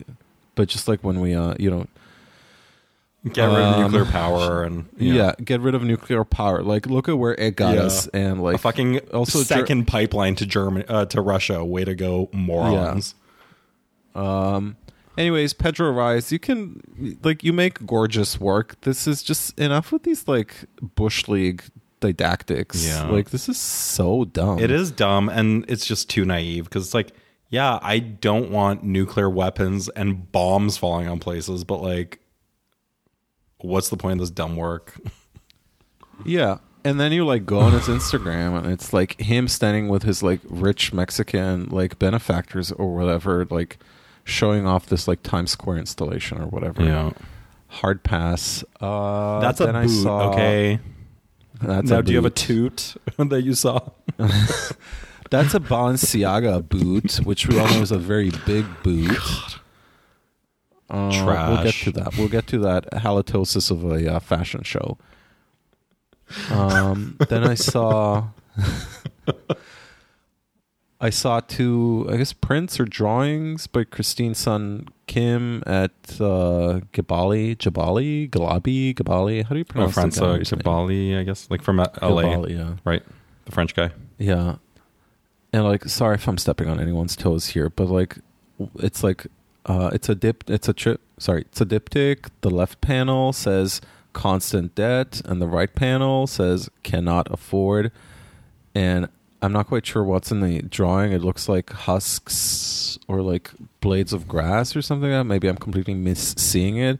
but 0.55 0.69
just 0.69 0.87
like 0.89 1.01
when 1.03 1.21
we 1.21 1.35
uh 1.35 1.55
you 1.59 1.71
know 1.71 1.87
Get 3.25 3.45
rid 3.47 3.55
of 3.59 3.75
Um, 3.77 3.83
nuclear 3.83 4.05
power 4.05 4.65
and 4.65 4.87
you 4.99 5.15
yeah, 5.15 5.35
get 5.45 5.61
rid 5.61 5.77
of 5.77 5.85
nuclear 5.85 6.25
power. 6.25 6.61
Like 6.63 6.87
look 6.87 7.09
at 7.09 7.17
where 7.19 7.35
it 7.35 7.55
got 7.55 7.77
Yeah. 7.77 7.83
us, 7.83 8.09
and 8.09 8.43
like 8.43 8.57
a 8.57 8.59
fucking 8.59 8.99
also 9.15 9.39
Ger- 9.39 9.45
second 9.45 9.87
pipeline 9.87 10.35
to 10.37 10.45
Germany 10.47 10.85
uh, 10.89 11.05
to 11.07 11.21
Russia. 11.21 11.65
Way 11.65 11.85
to 11.85 11.95
go, 11.95 12.29
morons. 12.33 13.15
Um. 14.15 14.77
Anyways, 15.17 15.53
Pedro 15.53 15.91
Reyes, 15.93 16.33
you 16.33 16.39
can 16.39 17.19
like 17.23 17.45
you 17.45 17.53
make 17.53 17.85
gorgeous 17.87 18.41
work. 18.41 18.81
This 18.81 19.07
is 19.07 19.23
just 19.23 19.59
enough 19.59 19.93
with 19.93 20.05
these 20.05 20.27
like 20.27 20.55
bush 20.97 21.29
league 21.29 21.63
didactics. 22.01 22.85
Yeah. 22.85 23.05
Like 23.05 23.31
this 23.31 23.49
is 23.49 23.59
so 23.59 24.25
dumb. 24.25 24.59
It 24.59 24.71
is 24.71 24.91
dumb 24.91 25.29
and 25.29 25.65
it's 25.69 25.87
just 25.87 26.09
too 26.11 26.25
naive 26.25 26.65
because 26.65 26.87
it's 26.87 26.95
like, 26.95 27.13
yeah, 27.51 27.79
I 27.83 27.99
don't 27.99 28.51
want 28.51 28.85
nuclear 28.85 29.29
weapons 29.29 29.91
and 29.91 30.33
bombs 30.33 30.79
falling 30.79 31.09
on 31.09 31.19
places, 31.21 31.63
but 31.63 31.83
like, 31.83 32.19
what's 33.63 33.89
the 33.89 33.97
point 33.97 34.15
of 34.15 34.19
this 34.21 34.31
dumb 34.31 34.57
work? 34.57 34.95
Yeah. 36.25 36.59
And 36.85 37.01
then 37.01 37.11
you 37.11 37.25
like 37.25 37.47
go 37.47 37.59
on 37.59 37.73
his 37.73 37.89
Instagram 37.89 38.57
and 38.57 38.67
it's 38.73 38.93
like 38.93 39.21
him 39.21 39.49
standing 39.49 39.89
with 39.89 40.03
his 40.05 40.23
like 40.23 40.41
rich 40.45 40.93
Mexican 40.93 41.69
like 41.71 41.99
benefactors 41.99 42.71
or 42.71 42.95
whatever, 42.95 43.45
like 43.51 43.79
showing 44.25 44.67
off 44.67 44.87
this 44.87 45.09
like 45.09 45.23
Times 45.25 45.51
Square 45.53 45.79
installation 45.79 46.41
or 46.41 46.47
whatever. 46.47 46.83
Yeah. 46.85 47.11
Hard 47.69 48.05
pass. 48.05 48.63
Uh 48.81 49.41
That's 49.41 49.61
a 49.61 49.67
then 49.67 49.77
I 49.77 49.87
boot, 49.87 50.03
saw- 50.03 50.31
okay? 50.33 50.79
That's 51.61 51.91
now, 51.91 51.99
a 51.99 52.03
do 52.03 52.13
you 52.13 52.19
have 52.19 52.25
a 52.25 52.31
toot 52.31 52.95
that 53.17 53.43
you 53.43 53.55
saw? 53.55 53.81
That's 55.31 55.55
a 55.55 55.61
Balenciaga 55.61 56.69
boot, 56.69 57.17
which 57.25 57.49
we 57.49 57.59
all 57.59 57.67
know 57.69 57.81
is 57.83 57.91
a 57.91 57.99
very 57.99 58.31
big 58.45 58.67
boot. 58.83 59.17
Uh, 60.93 61.09
We'll 61.49 61.65
get 61.65 61.75
to 61.75 61.93
that. 61.93 62.17
We'll 62.19 62.29
get 62.29 62.47
to 62.49 62.59
that 62.59 62.91
halitosis 62.93 63.71
of 63.71 63.85
a 63.85 64.15
uh, 64.17 64.21
fashion 64.21 64.63
show. 64.63 64.99
Um, 66.51 67.17
then 67.29 67.45
I 67.45 67.55
saw, 67.55 68.29
I 71.01 71.11
saw 71.11 71.41
two, 71.41 72.07
I 72.11 72.17
guess, 72.17 72.33
prints 72.33 72.79
or 72.79 72.85
drawings 72.85 73.67
by 73.67 73.85
Christine 73.85 74.35
Sun 74.35 74.89
Kim 75.07 75.63
at 75.67 75.91
uh, 76.21 76.81
Gabali, 76.93 77.57
Jabali, 77.57 78.31
Galabi, 78.31 78.95
Gabali. 78.95 79.43
How 79.45 79.51
do 79.51 79.59
you 79.59 79.65
Oh, 79.71 79.91
pronounce 79.91 80.19
gallery's 80.19 80.53
name? 80.53 81.19
I 81.19 81.23
guess, 81.25 81.51
like 81.51 81.63
from 81.63 81.81
uh, 81.81 81.87
LA, 82.01 82.23
Gabali, 82.23 82.51
yeah. 82.57 82.75
right? 82.85 83.03
The 83.47 83.53
French 83.53 83.75
guy. 83.75 83.91
Yeah. 84.19 84.57
And 85.53 85.65
like 85.65 85.85
sorry 85.87 86.15
if 86.15 86.29
I'm 86.29 86.39
stepping 86.39 86.69
on 86.69 86.79
anyone's 86.81 87.17
toes 87.17 87.49
here, 87.49 87.69
but 87.69 87.89
like 87.89 88.19
it's 88.77 89.03
like 89.03 89.27
uh 89.67 89.91
it's 89.93 90.09
a 90.09 90.15
dip 90.15 90.49
it's 90.49 90.69
a 90.69 90.73
trip 90.73 91.01
sorry, 91.23 91.43
it's 91.43 91.61
a 91.61 91.67
diptych. 91.67 92.29
The 92.41 92.51
left 92.51 92.81
panel 92.81 93.33
says 93.33 93.81
constant 94.13 94.75
debt 94.75 95.23
and 95.25 95.41
the 95.41 95.47
right 95.47 95.75
panel 95.75 96.27
says 96.27 96.69
cannot 96.83 97.33
afford. 97.33 97.93
And 98.75 99.09
I'm 99.41 99.53
not 99.53 99.69
quite 99.69 99.87
sure 99.87 100.05
what's 100.05 100.31
in 100.31 100.41
the 100.41 100.63
drawing. 100.63 101.13
It 101.13 101.23
looks 101.23 101.49
like 101.49 101.73
husks 101.73 102.99
or 103.09 103.23
like 103.23 103.51
blades 103.81 104.13
of 104.13 104.29
grass 104.29 104.77
or 104.77 104.83
something 104.83 105.11
like 105.11 105.21
that. 105.21 105.25
Maybe 105.25 105.49
I'm 105.49 105.57
completely 105.57 105.95
miss 105.95 106.35
seeing 106.37 106.77
it. 106.77 106.99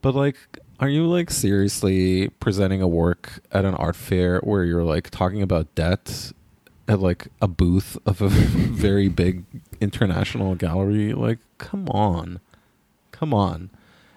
But 0.00 0.14
like, 0.14 0.36
are 0.80 0.88
you 0.88 1.06
like 1.06 1.30
seriously 1.30 2.28
presenting 2.40 2.82
a 2.82 2.88
work 2.88 3.40
at 3.52 3.64
an 3.64 3.74
art 3.74 3.96
fair 3.96 4.40
where 4.40 4.64
you're 4.64 4.82
like 4.82 5.10
talking 5.10 5.42
about 5.42 5.72
debt 5.74 6.32
at 6.88 7.00
like 7.00 7.28
a 7.40 7.46
booth 7.46 7.96
of 8.04 8.20
a 8.20 8.28
very 8.28 9.08
big 9.08 9.44
international 9.82 10.54
gallery? 10.54 11.12
Like, 11.12 11.38
come 11.58 11.88
on, 11.88 12.40
come 13.10 13.34
on. 13.34 13.70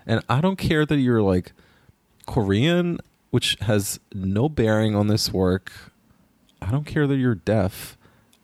And 0.05 0.21
I 0.29 0.39
don't 0.39 0.57
care 0.57 0.85
that 0.85 0.97
you're 0.97 1.21
like 1.21 1.51
Korean, 2.27 2.99
which 3.31 3.57
has 3.61 3.99
no 4.13 4.47
bearing 4.47 4.95
on 4.95 5.07
this 5.07 5.33
work. 5.33 5.71
I 6.61 6.71
don't 6.71 6.85
care 6.85 7.07
that 7.07 7.17
you're 7.17 7.35
deaf, 7.35 7.97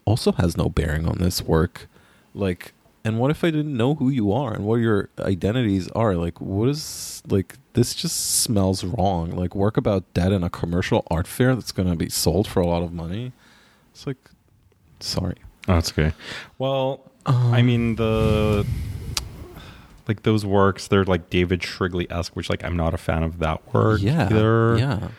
also 0.06 0.32
has 0.34 0.58
no 0.58 0.70
bearing 0.70 1.08
on 1.08 1.20
this 1.20 1.42
work. 1.42 1.88
Like, 2.34 2.74
and 3.04 3.20
what 3.20 3.32
if 3.32 3.44
I 3.44 3.52
didn't 3.52 3.76
know 3.76 3.96
who 3.96 4.10
you 4.10 4.32
are 4.32 4.54
and 4.54 4.66
what 4.66 4.76
your 4.76 5.10
identities 5.20 5.88
are? 5.90 6.16
Like, 6.16 6.40
what 6.40 6.70
is 6.70 7.24
like 7.28 7.58
this? 7.74 7.94
Just 7.96 8.42
smells 8.42 8.84
wrong. 8.84 9.32
Like, 9.32 9.56
work 9.56 9.78
about 9.78 10.12
debt 10.14 10.32
in 10.32 10.44
a 10.44 10.50
commercial 10.50 11.06
art 11.10 11.28
fair 11.28 11.56
that's 11.56 11.72
going 11.72 11.90
to 11.90 11.96
be 11.96 12.10
sold 12.10 12.48
for 12.48 12.60
a 12.60 12.68
lot 12.68 12.84
of 12.84 12.94
money. 12.94 13.32
It's 13.92 14.06
like, 14.06 14.30
sorry. 15.00 15.38
Oh, 15.68 15.76
that's 15.76 15.92
okay. 15.92 16.14
Well, 16.58 17.11
I 17.26 17.62
mean 17.62 17.96
the 17.96 18.66
like 20.08 20.24
those 20.24 20.46
works, 20.46 20.88
they're 20.88 21.06
like 21.06 21.30
David 21.30 21.62
Shrigley 21.64 22.10
esque, 22.12 22.36
which 22.36 22.50
like 22.50 22.64
I'm 22.64 22.76
not 22.76 22.94
a 22.94 22.98
fan 22.98 23.24
of 23.24 23.40
that 23.40 23.74
work 23.74 24.02
yeah, 24.02 24.26
either. 24.26 24.78
yeah. 24.78 25.10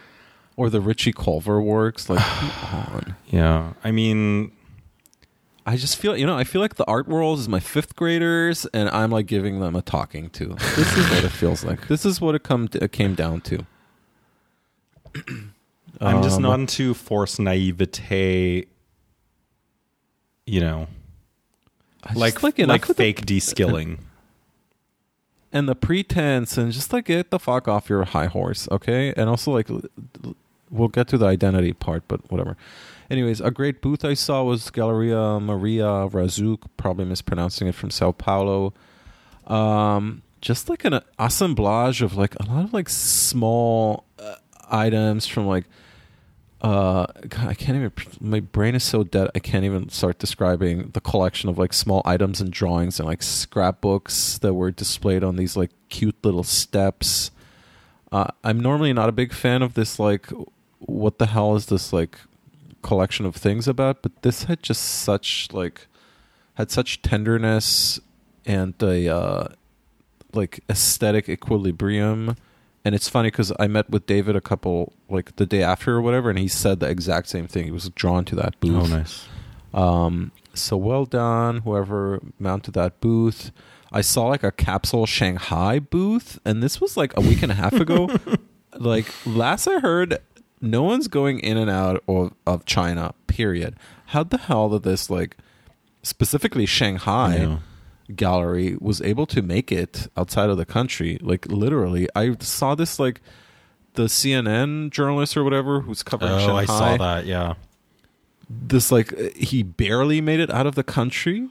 Or 0.57 0.69
the 0.69 0.81
Richie 0.81 1.13
Culver 1.13 1.63
works. 1.63 2.11
Like, 2.11 2.21
on. 2.73 3.17
Yeah. 3.29 3.73
I 3.83 3.91
mean, 3.91 4.53
I 5.65 5.77
just 5.77 5.97
feel, 5.97 6.15
you 6.17 6.27
know, 6.27 6.37
I 6.37 6.45
feel 6.45 6.61
like 6.61 6.75
the 6.75 6.85
art 6.85 7.09
world 7.09 7.39
is 7.39 7.49
my 7.49 7.61
fifth 7.61 7.97
graders, 7.97 8.67
and 8.75 8.91
I'm 8.91 9.11
like 9.11 9.27
giving 9.27 9.61
them 9.61 9.75
a 9.75 9.81
talking 9.83 10.29
to. 10.31 10.49
This 10.77 10.97
is 10.97 11.11
what 11.11 11.25
it 11.25 11.31
feels 11.31 11.65
like. 11.65 11.89
This 11.89 12.05
is 12.05 12.21
what 12.21 12.35
it 12.35 12.43
come 12.43 12.69
it 12.75 12.93
came 12.93 13.15
down 13.15 13.41
to. 13.43 13.65
I'm 16.01 16.23
just 16.23 16.37
Um, 16.37 16.43
not 16.43 16.59
into 16.61 16.95
forced 16.95 17.39
naivete. 17.41 18.67
You 20.47 20.61
know, 20.61 20.89
Like 22.15 22.43
like 22.43 22.59
like, 22.59 22.87
the- 22.87 22.95
fake 22.95 23.25
de-skilling. 23.27 23.99
and 25.53 25.69
the 25.69 25.75
pretense, 25.75 26.57
and 26.59 26.73
just 26.73 26.93
like 26.93 27.07
get 27.07 27.31
the 27.31 27.39
fuck 27.39 27.69
off 27.69 27.89
your 27.89 28.05
high 28.05 28.27
horse, 28.27 28.69
okay? 28.71 29.13
And 29.17 29.29
also 29.29 29.53
like, 29.53 29.69
we'll 30.71 30.89
get 30.89 31.09
to 31.09 31.19
the 31.19 31.27
identity 31.27 31.73
part, 31.73 32.03
but 32.09 32.31
whatever. 32.31 32.57
Anyways, 33.11 33.41
a 33.41 33.51
great 33.51 33.83
booth 33.83 34.05
I 34.05 34.15
saw 34.15 34.43
was 34.43 34.71
Galleria 34.71 35.39
Maria 35.39 35.85
Razuk, 36.09 36.63
probably 36.77 37.05
mispronouncing 37.05 37.69
it 37.69 37.75
from 37.75 37.91
Sao 37.91 38.13
Paulo. 38.13 38.73
Um, 39.47 40.23
just 40.41 40.69
like 40.71 40.85
an 40.85 41.01
assemblage 41.19 42.01
of 42.03 42.17
like 42.17 42.35
a 42.37 42.45
lot 42.45 42.65
of 42.65 42.73
like 42.73 42.89
small 42.89 44.05
uh, 44.19 44.37
items 44.71 45.27
from 45.27 45.47
like 45.47 45.67
uh 46.63 47.07
God, 47.29 47.49
I 47.49 47.55
can't 47.55 47.77
even 47.77 47.93
my 48.21 48.39
brain 48.39 48.77
is 48.77 48.85
so 48.85 49.03
dead 49.03 49.31
I 49.35 49.41
can't 49.41 49.65
even 49.65 49.89
start 49.89 50.19
describing 50.19 50.91
the 50.91 51.01
collection 51.01 51.49
of 51.49 51.59
like 51.59 51.73
small 51.73 52.03
items 52.05 52.41
and 52.41 52.53
drawings 52.53 53.01
and 53.01 53.09
like 53.09 53.23
scrapbooks 53.23 54.39
that 54.39 54.55
were 54.55 54.71
displayed 54.71 55.25
on 55.25 55.37
these 55.37 55.57
like 55.57 55.71
cute 55.89 56.17
little 56.25 56.45
steps. 56.45 57.33
Uh, 58.13 58.29
I'm 58.45 58.61
normally 58.61 58.93
not 58.93 59.09
a 59.09 59.13
big 59.13 59.33
fan 59.33 59.63
of 59.63 59.75
this 59.75 59.99
like 59.99 60.29
what 60.79 61.19
the 61.19 61.27
hell 61.27 61.57
is 61.57 61.67
this 61.67 61.93
like 61.93 62.19
collection 62.83 63.27
of 63.27 63.35
things 63.35 63.67
about, 63.67 64.03
but 64.03 64.23
this 64.23 64.45
had 64.45 64.63
just 64.63 64.83
such 64.83 65.49
like 65.53 65.89
had 66.55 66.71
such 66.71 67.03
tenderness 67.03 67.99
and 68.47 68.75
a 68.83 69.09
uh 69.09 69.49
like 70.33 70.61
aesthetic 70.71 71.29
equilibrium 71.29 72.37
and 72.85 72.95
it's 72.95 73.09
funny 73.09 73.31
because 73.31 73.53
I 73.59 73.67
met 73.67 73.89
with 73.91 74.07
David 74.07 74.37
a 74.37 74.41
couple 74.41 74.93
like 75.09 75.37
the 75.37 75.47
day 75.47 75.63
after 75.63 75.97
or 75.97 76.03
whatever, 76.03 76.31
and 76.31 76.39
he 76.39 76.49
said 76.49 76.81
the 76.81 76.89
exact 76.89 77.29
same 77.29 77.47
thing. 77.47 77.65
He 77.65 77.71
was 77.71 77.89
drawn 77.91 78.25
to 78.27 78.35
that 78.37 78.59
booth. 78.61 78.91
Oh, 78.91 78.97
nice. 78.97 79.29
Um, 79.73 80.33
so 80.55 80.77
well 80.77 81.05
done, 81.05 81.59
whoever 81.59 82.21
mounted 82.39 82.75
that 82.75 83.01
booth. 83.01 83.53
I 83.93 84.01
saw 84.01 84.27
like 84.27 84.43
a 84.43 84.51
capsule 84.51 85.07
Shanghai 85.07 85.79
booth, 85.79 86.39
and 86.45 86.63
this 86.63 86.81
was 86.81 86.97
like 86.97 87.17
a 87.17 87.21
week 87.21 87.43
and 87.43 87.53
a 87.53 87.55
half 87.55 87.75
ago. 87.75 88.09
like 88.79 89.07
last 89.27 89.67
I 89.69 89.81
heard, 89.81 90.19
no 90.61 90.83
one's 90.83 91.09
going 91.09 91.41
in 91.41 91.57
and 91.57 91.71
out 91.71 92.03
of, 92.09 92.33
of 92.47 92.65
China. 92.65 93.15
Period. 93.27 93.77
How 94.07 94.25
the 94.25 94.39
hell 94.39 94.71
did 94.71 94.83
this 94.83 95.09
like 95.09 95.37
specifically 96.03 96.67
Shanghai? 96.67 97.59
Gallery 98.17 98.77
was 98.81 99.01
able 99.03 99.27
to 99.27 99.43
make 99.43 99.71
it 99.73 100.09
outside 100.17 100.51
of 100.51 100.57
the 100.57 100.65
country. 100.67 101.19
Like 101.21 101.47
literally, 101.47 102.09
I 102.15 102.37
saw 102.41 102.75
this 102.75 102.99
like 102.99 103.21
the 103.95 104.05
CNN 104.05 104.91
journalist 104.91 105.37
or 105.37 105.45
whatever 105.45 105.81
who's 105.81 106.03
covering 106.03 106.33
Oh, 106.33 106.39
Shanghai. 106.39 106.61
I 106.61 106.65
saw 106.67 106.97
that. 106.97 107.27
Yeah. 107.27 107.55
This 108.49 108.93
like 108.93 109.17
he 109.35 109.63
barely 109.63 110.21
made 110.21 110.41
it 110.41 110.51
out 110.51 110.67
of 110.67 110.75
the 110.75 110.83
country. 110.83 111.49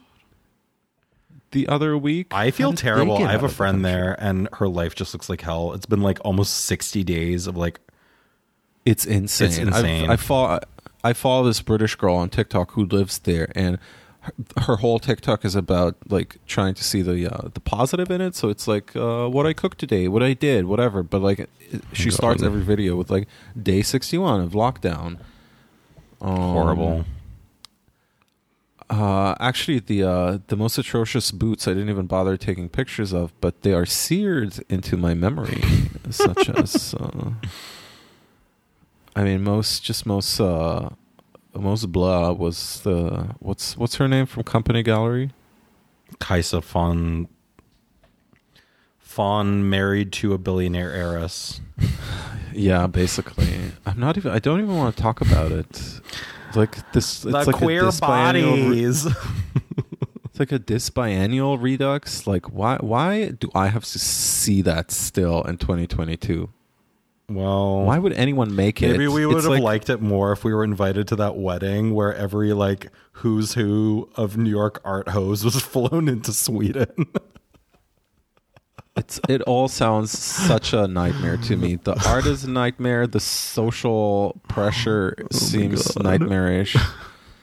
The 1.50 1.68
other 1.68 1.98
week, 1.98 2.28
I 2.30 2.50
feel 2.50 2.72
terrible. 2.72 3.18
I 3.18 3.32
have 3.32 3.42
a 3.42 3.44
of 3.44 3.50
the 3.50 3.56
friend 3.56 3.84
there, 3.84 4.16
and 4.18 4.48
her 4.54 4.68
life 4.68 4.94
just 4.94 5.12
looks 5.12 5.28
like 5.28 5.42
hell. 5.42 5.74
It's 5.74 5.84
been 5.84 6.00
like 6.00 6.18
almost 6.24 6.62
sixty 6.62 7.04
days 7.04 7.46
of 7.46 7.56
like 7.56 7.78
It's 8.84 9.04
insane. 9.04 9.48
It's 9.48 9.58
insane. 9.58 10.04
I've, 10.04 10.10
I 10.10 10.16
follow 10.16 10.60
I 11.04 11.12
follow 11.12 11.44
this 11.44 11.60
British 11.60 11.94
girl 11.96 12.16
on 12.16 12.30
TikTok 12.30 12.72
who 12.72 12.84
lives 12.86 13.18
there, 13.18 13.52
and 13.54 13.78
her, 14.22 14.32
her 14.62 14.76
whole 14.76 14.98
TikTok 14.98 15.44
is 15.44 15.54
about 15.54 15.96
like 16.08 16.38
trying 16.46 16.74
to 16.74 16.84
see 16.84 17.02
the 17.02 17.32
uh, 17.32 17.48
the 17.52 17.60
positive 17.60 18.10
in 18.10 18.20
it. 18.20 18.34
So 18.34 18.48
it's 18.48 18.66
like 18.66 18.94
uh, 18.96 19.28
what 19.28 19.46
I 19.46 19.52
cooked 19.52 19.78
today, 19.78 20.08
what 20.08 20.22
I 20.22 20.32
did, 20.32 20.64
whatever. 20.64 21.02
But 21.02 21.22
like, 21.22 21.48
she 21.92 22.10
God. 22.10 22.14
starts 22.14 22.42
every 22.42 22.62
video 22.62 22.96
with 22.96 23.10
like 23.10 23.28
day 23.60 23.82
sixty 23.82 24.18
one 24.18 24.40
of 24.40 24.52
lockdown. 24.52 25.18
Um, 26.20 26.36
Horrible. 26.36 27.04
Uh, 28.88 29.34
actually, 29.40 29.80
the 29.80 30.04
uh, 30.04 30.38
the 30.48 30.56
most 30.56 30.78
atrocious 30.78 31.30
boots 31.30 31.66
I 31.66 31.72
didn't 31.72 31.88
even 31.88 32.06
bother 32.06 32.36
taking 32.36 32.68
pictures 32.68 33.12
of, 33.12 33.32
but 33.40 33.62
they 33.62 33.72
are 33.72 33.86
seared 33.86 34.62
into 34.68 34.96
my 34.96 35.14
memory, 35.14 35.62
such 36.10 36.48
as. 36.48 36.94
Uh, 37.02 37.32
I 39.14 39.24
mean, 39.24 39.42
most 39.42 39.82
just 39.82 40.06
most 40.06 40.40
uh, 40.40 40.88
most 41.54 41.92
blah 41.92 42.32
was 42.32 42.80
the 42.80 43.34
what's 43.38 43.76
what's 43.76 43.96
her 43.96 44.08
name 44.08 44.26
from 44.26 44.42
Company 44.44 44.82
Gallery? 44.82 45.30
Kaisa 46.18 46.60
von 46.60 47.28
Fawn 48.98 49.68
married 49.68 50.12
to 50.12 50.32
a 50.32 50.38
billionaire 50.38 50.92
heiress. 50.92 51.60
Yeah, 52.54 52.86
basically. 52.86 53.48
I'm 53.86 53.98
not 53.98 54.18
even. 54.18 54.30
I 54.30 54.38
don't 54.38 54.60
even 54.60 54.76
want 54.76 54.94
to 54.94 55.02
talk 55.02 55.22
about 55.22 55.52
it. 55.52 55.70
It's 56.48 56.54
like 56.54 56.92
this. 56.92 57.24
It's 57.24 57.32
like 57.32 57.46
a 57.46 57.50
disbiannual 57.50 58.68
re- 58.68 58.84
It's 60.26 60.38
like 60.38 60.52
a 60.52 60.58
disbiannual 60.58 61.60
redux. 61.62 62.26
Like, 62.26 62.52
why? 62.52 62.76
Why 62.80 63.30
do 63.30 63.50
I 63.54 63.68
have 63.68 63.84
to 63.84 63.98
see 63.98 64.60
that 64.60 64.90
still 64.90 65.42
in 65.44 65.56
2022? 65.56 66.50
Well, 67.34 67.82
Why 67.84 67.98
would 67.98 68.12
anyone 68.14 68.54
make 68.54 68.82
it? 68.82 68.90
maybe 68.92 69.08
we 69.08 69.26
would 69.26 69.36
It's 69.36 69.44
have 69.44 69.52
like- 69.54 69.62
liked 69.62 69.90
it 69.90 70.00
more 70.00 70.32
if 70.32 70.44
we 70.44 70.52
were 70.54 70.64
invited 70.64 71.08
to 71.08 71.16
that 71.16 71.36
wedding 71.36 71.94
where 71.94 72.14
every 72.14 72.52
like 72.52 72.90
who's 73.16 73.54
who 73.54 74.08
of 74.16 74.36
New 74.36 74.50
York 74.50 74.80
art 74.84 75.08
hose 75.10 75.44
was 75.44 75.60
flown 75.62 76.08
into 76.08 76.32
Sweden. 76.32 76.88
It's 78.94 79.18
it 79.28 79.40
all 79.42 79.68
sounds 79.68 80.10
such 80.10 80.74
a 80.74 80.86
nightmare 80.86 81.38
to 81.38 81.56
me. 81.56 81.76
The 81.76 81.94
art 82.06 82.26
is 82.26 82.44
a 82.44 82.50
nightmare. 82.50 83.06
The 83.06 83.20
social 83.20 84.38
pressure 84.48 85.16
seems 85.32 85.92
God. 85.92 86.04
nightmarish. 86.04 86.76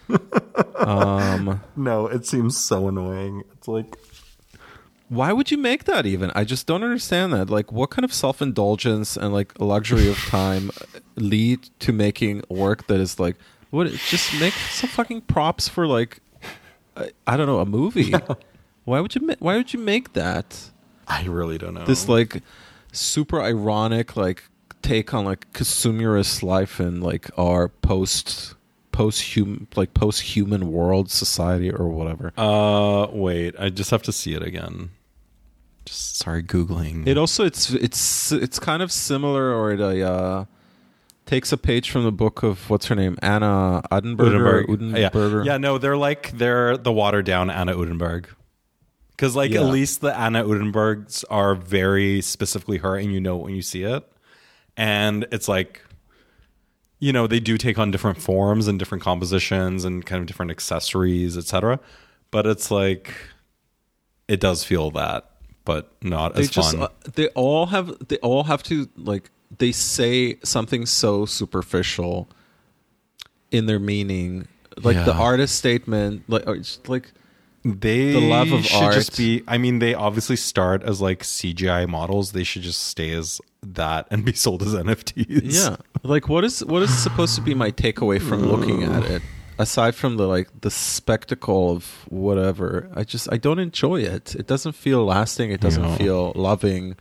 um, 0.75 1.61
no, 1.75 2.05
it 2.07 2.25
seems 2.27 2.57
so 2.57 2.87
annoying. 2.87 3.43
It's 3.53 3.67
like 3.67 3.95
why 5.09 5.33
would 5.33 5.51
you 5.51 5.57
make 5.57 5.83
that 5.85 6.05
even? 6.05 6.31
I 6.35 6.43
just 6.43 6.65
don't 6.67 6.83
understand 6.83 7.33
that. 7.33 7.49
Like, 7.49 7.71
what 7.71 7.89
kind 7.89 8.05
of 8.05 8.13
self 8.13 8.41
indulgence 8.41 9.17
and 9.17 9.33
like 9.33 9.59
luxury 9.59 10.07
of 10.09 10.17
time 10.29 10.71
lead 11.15 11.69
to 11.79 11.91
making 11.91 12.43
work 12.49 12.87
that 12.87 12.99
is 12.99 13.19
like 13.19 13.35
what? 13.71 13.91
Just 13.91 14.39
make 14.39 14.53
some 14.53 14.89
fucking 14.89 15.21
props 15.21 15.67
for 15.67 15.85
like 15.87 16.19
I, 16.95 17.11
I 17.27 17.37
don't 17.37 17.47
know 17.47 17.59
a 17.59 17.65
movie. 17.65 18.13
Why 18.85 18.99
would 19.01 19.13
you? 19.15 19.21
ma- 19.21 19.35
Why 19.39 19.57
would 19.57 19.73
you 19.73 19.79
make 19.79 20.13
that? 20.13 20.69
I 21.07 21.23
really 21.25 21.57
don't 21.57 21.73
know. 21.73 21.85
this 21.85 22.07
like 22.07 22.41
super 22.91 23.41
ironic 23.41 24.15
like 24.15 24.43
take 24.81 25.13
on 25.13 25.25
like 25.25 25.51
consumerist 25.53 26.41
life 26.43 26.79
in 26.79 27.01
like 27.01 27.29
our 27.37 27.67
post 27.67 28.53
post 28.91 29.21
human 29.21 29.67
like 29.75 29.93
post 29.93 30.21
human 30.21 30.71
world 30.71 31.09
society 31.11 31.71
or 31.71 31.87
whatever. 31.89 32.31
uh 32.37 33.07
wait, 33.11 33.55
I 33.59 33.69
just 33.69 33.91
have 33.91 34.03
to 34.03 34.11
see 34.11 34.33
it 34.33 34.43
again. 34.43 34.91
Just 35.89 36.17
sorry 36.17 36.43
googling. 36.43 37.07
It 37.07 37.17
also 37.17 37.43
it's 37.45 37.71
it's 37.71 38.31
it's 38.31 38.59
kind 38.59 38.83
of 38.83 38.91
similar 38.91 39.51
or 39.51 39.71
it 39.71 39.81
uh, 39.81 40.45
takes 41.25 41.51
a 41.51 41.57
page 41.57 41.89
from 41.89 42.03
the 42.03 42.11
book 42.11 42.43
of 42.43 42.69
what's 42.69 42.85
her 42.87 42.95
name 42.95 43.17
Anna 43.23 43.81
Udenberger. 43.91 44.67
Yeah. 44.95 45.09
Udenberger. 45.09 45.45
yeah, 45.45 45.57
no, 45.57 45.79
they're 45.79 45.97
like 45.97 46.31
they're 46.37 46.77
the 46.77 46.91
watered 46.91 47.25
down 47.25 47.49
Anna 47.49 47.73
Uddenberg. 47.73 48.25
Because 49.11 49.35
like 49.35 49.49
Yeah. 49.51 49.61
at 49.61 49.67
least 49.67 50.01
the 50.01 50.15
Anna 50.17 50.43
Uddenbergs 50.43 51.25
are 51.31 51.55
very 51.55 52.21
specifically 52.21 52.77
her, 52.77 52.95
and 52.95 53.11
you 53.11 53.19
know 53.19 53.37
it 53.39 53.43
when 53.45 53.55
you 53.55 53.61
see 53.63 53.81
it, 53.83 54.03
and 54.77 55.25
it's 55.31 55.47
like, 55.47 55.81
you 56.99 57.11
know, 57.11 57.25
they 57.27 57.39
do 57.39 57.57
take 57.57 57.79
on 57.79 57.89
different 57.91 58.21
forms 58.21 58.67
and 58.67 58.77
different 58.77 59.03
compositions 59.03 59.85
and 59.85 60.05
kind 60.05 60.21
of 60.21 60.27
different 60.27 60.51
accessories, 60.51 61.35
etc. 61.37 61.79
But 62.31 62.45
it's 62.45 62.69
like, 62.71 63.13
it 64.27 64.39
does 64.39 64.63
feel 64.63 64.91
that, 64.91 65.28
but 65.69 65.91
not 66.01 66.33
they 66.33 66.41
as 66.41 66.49
just 66.49 66.71
fun. 66.73 66.81
uh, 66.81 66.87
they 67.13 67.27
all 67.29 67.67
have 67.67 67.95
they 68.07 68.17
all 68.17 68.45
have 68.45 68.63
to 68.63 68.89
like 68.97 69.29
they 69.59 69.71
say 69.71 70.39
something 70.43 70.87
so 70.87 71.27
superficial 71.27 72.27
in 73.51 73.67
their 73.67 73.77
meaning. 73.77 74.47
Like 74.81 75.05
the 75.05 75.13
artist 75.13 75.55
statement 75.57 76.23
like 76.27 76.47
or 76.47 76.57
just 76.57 76.89
like 76.89 77.11
they 77.63 78.13
the 78.13 78.19
love 78.19 78.51
of 78.51 78.65
should 78.65 78.81
art. 78.81 78.93
just 78.95 79.15
be 79.15 79.43
i 79.45 79.57
mean 79.59 79.79
they 79.79 79.93
obviously 79.93 80.37
start 80.37 80.81
as 80.81 81.01
like 81.01 81.21
cgi 81.21 81.87
models. 81.87 82.31
They 82.31 82.43
should 82.43 82.63
just 82.63 82.81
stay 82.85 83.11
as 83.11 83.39
that 83.61 84.07
and 84.09 84.25
be 84.25 84.33
sold 84.33 84.63
as 84.63 84.73
nfts 84.73 85.69
yeah. 85.69 85.75
Like 86.01 86.29
what 86.29 86.43
is 86.45 86.65
what 86.65 86.81
is 86.81 86.97
supposed 86.97 87.35
to 87.35 87.41
be 87.41 87.53
my 87.53 87.69
takeaway 87.69 88.19
from 88.19 88.41
looking 88.43 88.81
at 88.83 89.03
it 89.03 89.21
aside 89.59 89.93
from 89.93 90.17
the 90.17 90.25
like 90.25 90.49
the 90.61 90.71
spectacle 90.71 91.69
of 91.71 92.05
whatever 92.09 92.89
i 92.95 93.03
just 93.03 93.31
i 93.31 93.37
don't 93.37 93.59
enjoy 93.59 93.99
it. 94.01 94.33
It 94.35 94.47
doesn't 94.47 94.73
feel 94.73 95.05
lasting. 95.05 95.51
It 95.51 95.61
doesn't 95.61 95.83
Yeah. 95.83 95.95
feel 95.97 96.31
loving. 96.35 96.95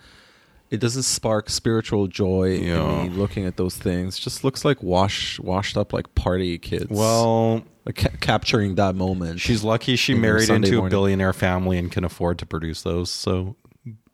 It 0.70 0.80
doesn't 0.80 1.04
spark 1.04 1.48
spiritual 1.48 2.09
joy 2.09 2.59
Yeah. 2.59 3.02
in 3.04 3.12
me 3.12 3.16
looking 3.18 3.46
at 3.46 3.56
those 3.56 3.76
things. 3.76 4.18
Just 4.18 4.44
looks 4.44 4.64
like 4.66 4.82
wash 4.82 5.40
washed 5.40 5.78
up 5.78 5.92
like 5.94 6.14
party 6.14 6.59
kids. 6.59 6.90
Well 6.90 7.62
ca- 7.94 8.11
capturing 8.20 8.74
that 8.74 8.94
moment. 8.94 9.40
she's 9.40 9.64
lucky 9.64 9.96
she 9.96 10.12
married 10.14 10.46
Sunday 10.48 10.68
into 10.68 10.84
a 10.84 10.90
billionaire 10.90 11.32
family 11.32 11.78
and 11.78 11.90
can 11.90 12.04
afford 12.04 12.38
to 12.40 12.46
produce 12.46 12.82
those. 12.82 13.11
So 13.11 13.56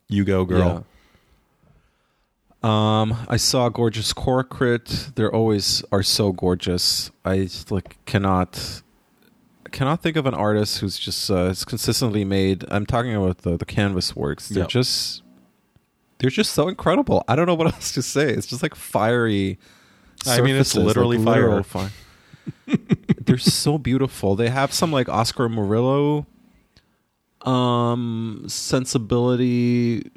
you 0.09 0.25
go 0.25 0.45
girl. 0.45 0.59
Yeah. 0.59 0.81
Um, 2.65 3.15
I 3.29 3.37
saw 3.37 3.69
gorgeous 3.69 4.13
Korakrit. 4.15 5.15
They're 5.17 5.33
always 5.35 5.83
are 5.93 6.03
so 6.03 6.33
gorgeous. 6.33 7.11
I 7.25 7.49
like 7.71 8.03
cannot 8.07 8.83
cannot 9.71 10.01
think 10.03 10.17
of 10.17 10.25
an 10.25 10.35
artist 10.35 10.79
who's 10.79 10.99
just 10.99 11.31
uh, 11.31 11.47
has 11.49 11.65
consistently 11.65 12.25
made. 12.25 12.65
I'm 12.71 12.87
talking 12.87 13.15
about 13.15 13.39
the 13.39 13.57
the 13.59 13.67
canvas 13.67 14.17
works. 14.17 14.49
They're 14.49 14.61
Yep. 14.63 14.69
just 14.71 15.23
they're 16.19 16.31
just 16.31 16.53
so 16.55 16.69
incredible. 16.69 17.23
I 17.29 17.37
don't 17.37 17.47
know 17.47 17.55
what 17.55 17.67
else 17.75 17.93
to 17.93 18.03
say. 18.03 18.31
It's 18.31 18.47
just 18.47 18.63
like 18.63 18.75
fiery. 18.75 19.59
I 20.27 20.41
mean, 20.41 20.57
it's 20.57 20.71
surfaces, 20.71 20.77
like 20.77 20.87
literally 20.87 21.19
literal 21.19 21.63
fire. 21.65 21.91
they're 23.27 23.37
so 23.37 23.77
beautiful. 23.77 24.37
They 24.37 24.49
have 24.49 24.73
some 24.73 24.91
like 24.91 25.09
Oscar 25.11 25.51
Murillo 25.51 26.27
um 27.43 28.45
sensibility 28.47 30.11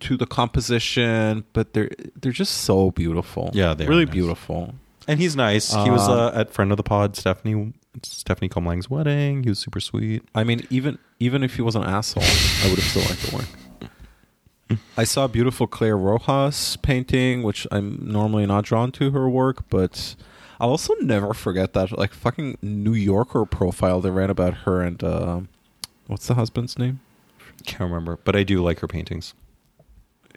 to 0.00 0.16
the 0.16 0.26
composition, 0.26 1.44
but 1.52 1.72
they're 1.72 1.90
they're 2.20 2.32
just 2.32 2.58
so 2.62 2.90
beautiful. 2.90 3.50
Yeah, 3.52 3.74
they 3.74 3.84
are 3.86 3.88
really 3.88 4.04
nice. 4.06 4.14
beautiful. 4.14 4.74
and 5.08 5.18
he's 5.18 5.34
nice 5.34 5.72
he 5.72 5.90
was 5.90 6.06
Uh, 6.08 6.26
uh, 6.28 6.40
at 6.40 6.50
friend 6.52 6.70
of 6.70 6.76
the 6.76 6.82
pod 6.82 7.16
stephanie 7.16 7.72
stephanie 8.02 8.48
comilang's 8.48 8.88
wedding 8.90 9.42
he 9.42 9.48
was 9.48 9.58
super 9.58 9.80
sweet 9.80 10.22
I 10.34 10.44
mean, 10.44 10.60
even 10.70 10.98
even 11.18 11.42
if 11.42 11.56
he 11.56 11.62
was 11.62 11.74
an 11.74 11.82
asshole, 11.84 12.22
I 12.22 12.68
would 12.68 12.78
have 12.78 12.88
still 12.92 13.02
liked 13.08 13.22
the 13.26 13.36
work. 13.36 14.78
I 14.96 15.04
saw 15.04 15.24
a 15.24 15.28
beautiful 15.28 15.66
Clare 15.66 15.96
Rojas 15.96 16.76
painting, 16.76 17.42
which 17.42 17.66
I'm 17.72 17.98
normally 18.02 18.46
not 18.46 18.64
drawn 18.64 18.92
to 18.92 19.10
her 19.10 19.28
work, 19.28 19.68
but 19.68 20.14
I'll 20.60 20.70
also 20.70 20.94
never 21.00 21.34
forget 21.34 21.72
that 21.72 21.96
like 21.98 22.12
fucking 22.14 22.58
New 22.62 22.94
Yorker 22.94 23.44
profile 23.46 24.00
they 24.00 24.10
ran 24.10 24.30
about 24.30 24.54
her 24.64 24.80
and 24.82 25.02
uh, 25.02 25.40
what's 26.06 26.26
the 26.28 26.34
husband's 26.34 26.78
name? 26.78 27.00
can't 27.66 27.82
remember 27.92 28.18
but 28.24 28.34
i 28.34 28.42
do 28.42 28.62
like 28.64 28.78
her 28.80 28.88
paintings 28.88 29.34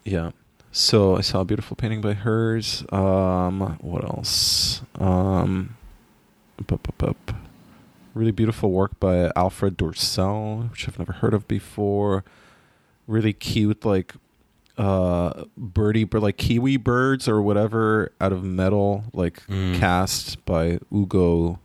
Yeah. 0.06 0.32
So 0.72 1.16
I 1.18 1.22
saw 1.22 1.42
a 1.42 1.46
beautiful 1.46 1.76
painting 1.76 2.02
by 2.02 2.14
hers. 2.14 2.84
Um, 2.92 3.78
what 3.80 4.04
else? 4.04 4.82
Um, 5.00 5.76
bup, 6.66 6.82
bup, 6.84 6.98
bup. 6.98 7.36
really 8.16 8.32
beautiful 8.32 8.72
work 8.72 9.00
by 9.00 9.32
Alfred 9.36 9.78
Dorsell, 9.78 10.70
which 10.72 10.88
I've 10.88 10.98
never 11.00 11.14
heard 11.14 11.34
of 11.34 11.48
before. 11.48 12.24
Really 13.08 13.34
cute, 13.34 13.86
like 13.86 14.14
uh, 14.78 15.44
birdie, 15.56 16.06
but 16.06 16.22
like 16.24 16.38
kiwi 16.38 16.78
birds 16.78 17.28
or 17.28 17.42
whatever 17.42 18.12
out 18.20 18.32
of 18.34 18.44
metal, 18.44 19.04
like 19.14 19.46
Mm. 19.48 19.78
cast 19.80 20.44
by 20.46 20.80
Ugo. 20.92 21.60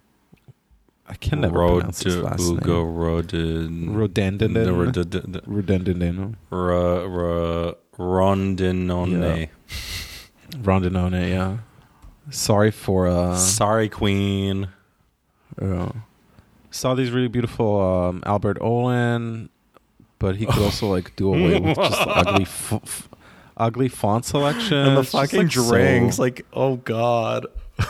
I 1.07 1.15
can 1.15 1.41
never 1.41 1.61
Road 1.61 1.79
pronounce 1.81 2.03
his 2.03 2.19
last 2.19 2.43
Ugo 2.43 2.85
name. 2.85 2.95
Rodin 2.95 3.89
Rodendinen. 3.95 4.95
Rodin- 4.95 5.41
Rodendinen. 5.47 6.35
Ra- 6.51 7.73
Rondinone. 7.99 9.49
Rondinone, 10.51 11.29
yeah. 11.31 11.59
Sorry 12.31 12.71
for 12.71 13.09
uh 13.09 13.37
Sorry, 13.37 13.89
Queen. 13.89 14.69
Yeah. 15.61 15.93
Saw 16.71 16.95
these 16.95 17.11
really 17.11 17.29
beautiful 17.29 17.81
um, 17.81 18.23
Albert 18.27 18.59
Oehlen, 18.61 19.49
but 20.19 20.37
he 20.37 20.47
could 20.47 20.63
also 20.63 20.87
like 20.89 21.17
do 21.17 21.29
away 21.29 21.59
with 21.59 21.77
just 21.77 22.01
ugly, 22.07 22.43
f- 22.43 22.73
f- 22.75 23.09
ugly 23.57 23.89
font 23.89 24.25
selection 24.27 24.77
And 24.77 24.97
the 24.99 25.03
fucking 25.05 25.39
like, 25.45 25.53
so- 25.53 25.69
drinks. 25.71 26.19
Like, 26.19 26.47
oh 26.53 26.77
god. 26.77 27.47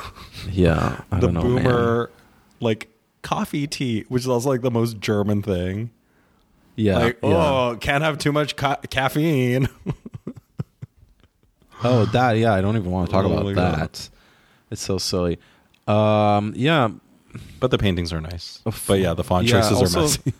yeah, 0.50 1.00
I 1.10 1.18
the 1.18 1.26
don't 1.26 1.34
know, 1.34 1.42
boomer, 1.42 2.10
like 2.60 2.88
coffee 3.22 3.66
tea, 3.66 4.04
which 4.08 4.22
is 4.22 4.28
also 4.28 4.48
like 4.50 4.60
the 4.62 4.70
most 4.70 5.00
German 5.00 5.42
thing. 5.42 5.90
Yeah. 6.78 6.98
like, 6.98 7.18
yeah. 7.22 7.28
oh, 7.28 7.76
can't 7.80 8.02
have 8.04 8.18
too 8.18 8.32
much 8.32 8.56
ca- 8.56 8.80
caffeine. 8.88 9.68
Oh, 11.84 12.06
that 12.06 12.32
yeah, 12.32 12.54
I 12.54 12.60
don't 12.60 12.76
even 12.76 12.90
want 12.90 13.08
to 13.08 13.12
talk 13.12 13.24
Oh 13.24 13.32
about 13.32 13.54
that. 13.54 13.78
God. 13.78 13.98
It's 14.70 14.82
so 14.82 14.98
silly. 14.98 15.38
Um, 15.86 16.52
yeah, 16.56 16.88
but 17.60 17.70
the 17.70 17.78
paintings 17.78 18.12
are 18.12 18.20
nice. 18.20 18.60
Of- 18.66 18.82
But 18.86 18.98
yeah, 18.98 19.14
the 19.14 19.22
font 19.24 19.46
yeah, 19.46 19.60
choices 19.60 19.78
also- 19.78 19.98
are 20.00 20.02
messy. 20.02 20.34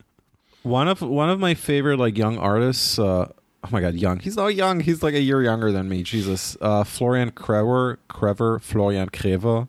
one 0.62 0.88
of 0.88 1.00
one 1.00 1.30
of 1.30 1.40
my 1.40 1.54
favorite 1.54 1.98
like 1.98 2.18
young 2.18 2.36
artists. 2.38 2.98
Uh, 2.98 3.28
oh 3.64 3.68
my 3.70 3.80
god, 3.80 3.94
young. 3.94 4.18
He's 4.18 4.36
not 4.36 4.48
young. 4.54 4.80
He's 4.80 5.02
like 5.02 5.14
a 5.14 5.20
year 5.20 5.42
younger 5.42 5.72
than 5.72 5.88
me. 5.88 6.02
Jesus. 6.02 6.54
Uh, 6.60 6.84
Florian 6.84 7.30
Krewer, 7.30 7.96
Krewer, 8.10 8.60
Florian 8.60 9.08
Krewer. 9.08 9.68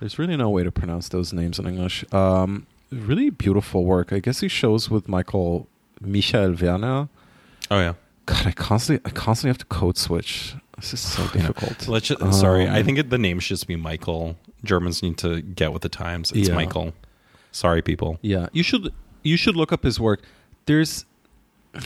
There's 0.00 0.18
really 0.18 0.36
no 0.36 0.50
way 0.50 0.64
to 0.64 0.72
pronounce 0.72 1.08
those 1.10 1.32
names 1.32 1.60
in 1.60 1.66
English. 1.68 2.04
Um, 2.12 2.66
really 2.90 3.30
beautiful 3.30 3.84
work. 3.84 4.12
I 4.12 4.18
guess 4.18 4.40
he 4.40 4.48
shows 4.48 4.90
with 4.90 5.08
Michael 5.08 5.68
Michael 6.00 6.54
Werner. 6.60 7.08
Oh 7.70 7.78
yeah. 7.80 7.94
God, 8.26 8.46
I 8.46 8.52
constantly 8.52 9.08
I 9.10 9.12
constantly 9.14 9.50
have 9.50 9.58
to 9.58 9.66
code 9.66 9.96
switch. 9.96 10.54
This 10.76 10.92
is 10.94 11.00
so 11.00 11.26
difficult. 11.32 11.88
Let's 11.88 12.08
just, 12.08 12.20
sorry, 12.38 12.68
I 12.68 12.78
Um, 12.80 12.84
think 12.84 12.98
it, 12.98 13.10
the 13.10 13.18
name 13.18 13.40
should 13.40 13.56
just 13.56 13.66
be 13.66 13.76
Michael. 13.76 14.36
Germans 14.64 15.02
need 15.02 15.18
to 15.18 15.40
get 15.40 15.72
with 15.72 15.82
the 15.82 15.88
times. 15.88 16.30
It's 16.32 16.48
Yeah. 16.48 16.54
Michael. 16.54 16.92
Sorry, 17.52 17.82
people. 17.82 18.18
Yeah, 18.22 18.48
you 18.52 18.62
should 18.62 18.92
you 19.22 19.36
should 19.36 19.56
look 19.56 19.72
up 19.72 19.82
his 19.82 19.98
work. 19.98 20.22
There's 20.66 21.04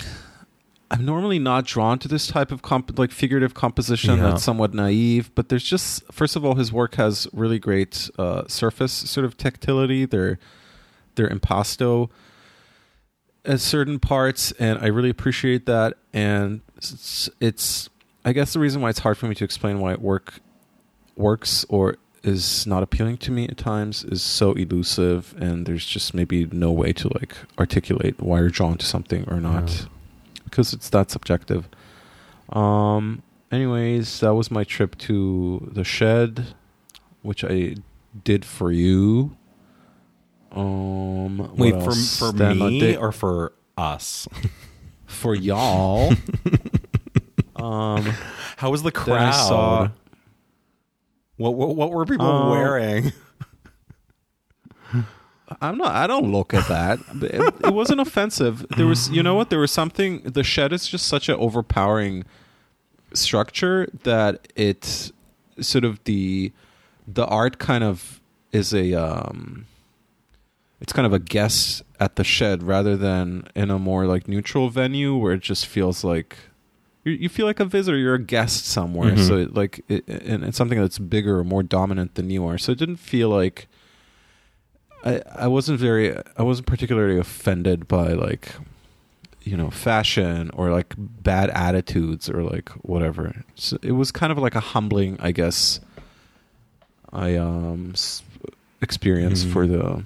I'm 0.90 1.06
normally 1.06 1.38
not 1.38 1.64
drawn 1.64 1.98
to 2.00 2.08
this 2.08 2.26
type 2.26 2.52
of 2.52 2.60
comp- 2.60 2.98
like 2.98 3.10
figurative 3.12 3.54
composition 3.54 4.16
Yeah. 4.18 4.24
that's 4.30 4.42
somewhat 4.44 4.74
naive, 4.74 5.30
but 5.34 5.48
there's 5.48 5.64
just 5.64 6.02
first 6.12 6.36
of 6.36 6.44
all 6.44 6.56
his 6.56 6.70
work 6.70 6.96
has 6.96 7.26
really 7.32 7.58
great 7.58 8.10
uh, 8.18 8.42
surface 8.46 8.92
sort 8.92 9.24
of 9.24 9.38
tactility. 9.38 10.04
They're 10.04 10.38
they're 11.14 11.28
impasto 11.28 12.10
at 13.44 13.60
certain 13.60 13.98
parts, 13.98 14.52
and 14.52 14.78
I 14.78 14.86
really 14.86 15.10
appreciate 15.10 15.66
that. 15.66 15.94
And 16.12 16.60
it's, 16.76 17.28
it's 17.40 17.88
I 18.24 18.32
guess 18.32 18.52
the 18.52 18.60
reason 18.60 18.80
why 18.80 18.90
it's 18.90 19.00
hard 19.00 19.18
for 19.18 19.26
me 19.26 19.34
to 19.34 19.44
explain 19.44 19.80
why 19.80 19.92
it 19.92 20.00
work 20.00 20.34
works 21.16 21.64
or 21.68 21.96
is 22.22 22.66
not 22.68 22.82
appealing 22.84 23.16
to 23.18 23.32
me 23.32 23.46
at 23.48 23.56
times 23.56 24.04
is 24.04 24.22
so 24.22 24.52
elusive 24.52 25.34
and 25.40 25.66
there's 25.66 25.84
just 25.84 26.14
maybe 26.14 26.46
no 26.52 26.70
way 26.70 26.92
to 26.92 27.08
like 27.18 27.34
articulate 27.58 28.20
why 28.22 28.38
you're 28.38 28.48
drawn 28.48 28.78
to 28.78 28.86
something 28.86 29.24
or 29.28 29.40
not 29.40 29.68
Yeah. 29.68 29.86
because 30.44 30.72
it's 30.72 30.88
that 30.90 31.10
subjective 31.10 31.68
um 32.50 33.22
anyways 33.50 34.20
that 34.20 34.34
was 34.34 34.52
my 34.52 34.62
trip 34.62 34.96
to 34.98 35.68
the 35.72 35.82
shed 35.82 36.54
which 37.22 37.44
i 37.44 37.74
did 38.24 38.44
for 38.44 38.70
you 38.70 39.36
um 40.52 41.54
Wait, 41.56 41.72
for 41.74 41.90
else? 41.90 42.18
for 42.18 42.42
I 42.42 42.52
me 42.54 42.78
did- 42.80 42.96
or 42.98 43.10
for 43.12 43.52
us? 43.76 44.28
for 45.06 45.34
y'all 45.34 46.12
um 47.56 48.04
How 48.56 48.70
was 48.70 48.82
the 48.82 48.92
crowd? 48.92 49.28
I 49.28 49.30
saw 49.32 49.88
what, 51.36 51.54
what 51.54 51.74
what 51.76 51.90
were 51.90 52.04
people 52.06 52.26
Um, 52.26 52.50
wearing? 52.50 53.12
I'm 55.60 55.76
not. 55.76 55.94
I 55.94 56.06
don't 56.06 56.32
look 56.32 56.54
at 56.54 56.66
that. 56.68 56.98
It, 57.20 57.54
it 57.66 57.74
wasn't 57.74 58.00
offensive. 58.00 58.64
There 58.76 58.86
was, 58.86 59.10
you 59.10 59.22
know 59.22 59.34
what? 59.34 59.50
There 59.50 59.58
was 59.58 59.70
something. 59.70 60.22
The 60.22 60.42
shed 60.42 60.72
is 60.72 60.88
just 60.88 61.06
such 61.06 61.28
an 61.28 61.34
overpowering 61.34 62.24
structure 63.12 63.86
that 64.04 64.48
it 64.56 65.12
sort 65.60 65.84
of 65.84 66.02
the 66.04 66.52
the 67.06 67.26
art 67.26 67.58
kind 67.58 67.84
of 67.84 68.20
is 68.52 68.72
a 68.72 68.94
um 68.94 69.66
it's 70.82 70.92
kind 70.92 71.06
of 71.06 71.12
a 71.14 71.18
guest 71.18 71.82
at 71.98 72.16
the 72.16 72.24
shed 72.24 72.62
rather 72.62 72.96
than 72.96 73.46
in 73.54 73.70
a 73.70 73.78
more 73.78 74.04
like 74.04 74.28
neutral 74.28 74.68
venue 74.68 75.16
where 75.16 75.32
it 75.32 75.40
just 75.40 75.64
feels 75.66 76.02
like 76.04 76.36
you, 77.04 77.12
you 77.12 77.28
feel 77.28 77.46
like 77.46 77.60
a 77.60 77.64
visitor 77.64 77.96
you're 77.96 78.14
a 78.16 78.22
guest 78.22 78.66
somewhere 78.66 79.12
Mhm. 79.12 79.26
so 79.28 79.36
it, 79.38 79.54
like 79.54 79.84
it, 79.88 80.06
and 80.08 80.44
it's 80.44 80.56
something 80.58 80.78
that's 80.80 80.98
bigger 80.98 81.38
or 81.38 81.44
more 81.44 81.62
dominant 81.62 82.16
than 82.16 82.28
you 82.28 82.44
are 82.46 82.58
so 82.58 82.72
it 82.72 82.78
didn't 82.78 82.96
feel 82.98 83.28
like 83.30 83.68
I, 85.04 85.22
I 85.34 85.46
wasn't 85.48 85.80
very 85.80 86.14
I 86.36 86.42
wasn't 86.42 86.66
particularly 86.66 87.18
offended 87.18 87.88
by 87.88 88.12
like 88.12 88.52
you 89.42 89.56
know 89.56 89.70
fashion 89.70 90.50
or 90.54 90.70
like 90.70 90.94
bad 90.98 91.50
attitudes 91.50 92.30
or 92.30 92.42
like 92.44 92.68
whatever. 92.86 93.44
So 93.56 93.78
it 93.82 93.92
was 93.92 94.12
kind 94.12 94.30
of 94.30 94.38
like 94.38 94.54
a 94.54 94.60
humbling, 94.60 95.16
I 95.18 95.32
guess. 95.32 95.80
I 97.12 97.34
um 97.36 97.94
experience 98.80 99.44
Mhm. 99.44 99.52
for 99.52 99.66
the 99.66 100.04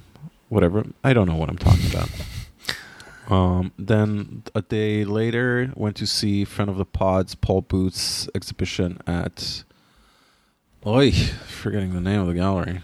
whatever. 0.48 0.84
I 1.02 1.12
don't 1.12 1.28
know 1.28 1.36
what 1.36 1.48
I'm 1.48 1.58
talking 1.58 1.90
about. 1.90 2.08
Um, 3.28 3.72
then 3.76 4.44
a 4.54 4.62
day 4.62 5.04
later, 5.04 5.72
went 5.74 5.96
to 5.96 6.06
see 6.06 6.44
friend 6.44 6.70
of 6.70 6.76
the 6.76 6.84
pods 6.84 7.34
Paul 7.34 7.62
Booth's 7.62 8.28
exhibition 8.36 9.00
at. 9.04 9.64
Oi, 10.86 11.10
forgetting 11.10 11.92
the 11.92 12.00
name 12.00 12.20
of 12.20 12.28
the 12.28 12.34
gallery. 12.34 12.82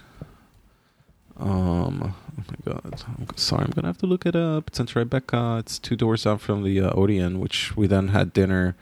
Um, 1.38 2.14
oh 2.38 2.44
my 2.48 2.72
god, 2.72 3.04
I'm 3.18 3.36
sorry, 3.36 3.64
I'm 3.64 3.70
gonna 3.70 3.86
have 3.86 3.98
to 3.98 4.06
look 4.06 4.26
it 4.26 4.34
up. 4.34 4.68
It's 4.68 4.80
in 4.80 4.86
Tribeca. 4.86 5.60
It's 5.60 5.78
two 5.78 5.94
doors 5.94 6.24
down 6.24 6.38
from 6.38 6.64
the 6.64 6.80
uh, 6.80 6.90
Odeon, 6.92 7.38
which 7.38 7.76
we 7.76 7.86
then 7.86 8.08
had 8.08 8.32
dinner. 8.32 8.74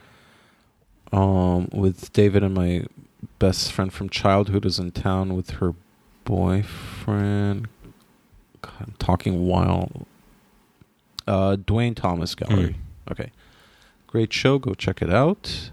Um, 1.12 1.68
with 1.72 2.12
David 2.12 2.42
and 2.42 2.54
my 2.54 2.86
best 3.38 3.72
friend 3.72 3.92
from 3.92 4.08
childhood 4.08 4.64
is 4.64 4.78
in 4.78 4.92
town 4.92 5.34
with 5.34 5.50
her 5.52 5.74
boyfriend. 6.24 7.68
God, 8.62 8.72
I'm 8.80 8.94
talking 8.98 9.46
while. 9.46 10.06
Uh, 11.26 11.56
Dwayne 11.56 11.94
Thomas 11.94 12.34
Gallery. 12.34 12.76
Okay, 13.10 13.30
great 14.06 14.32
show. 14.32 14.58
Go 14.58 14.74
check 14.74 15.00
it 15.02 15.10
out. 15.10 15.70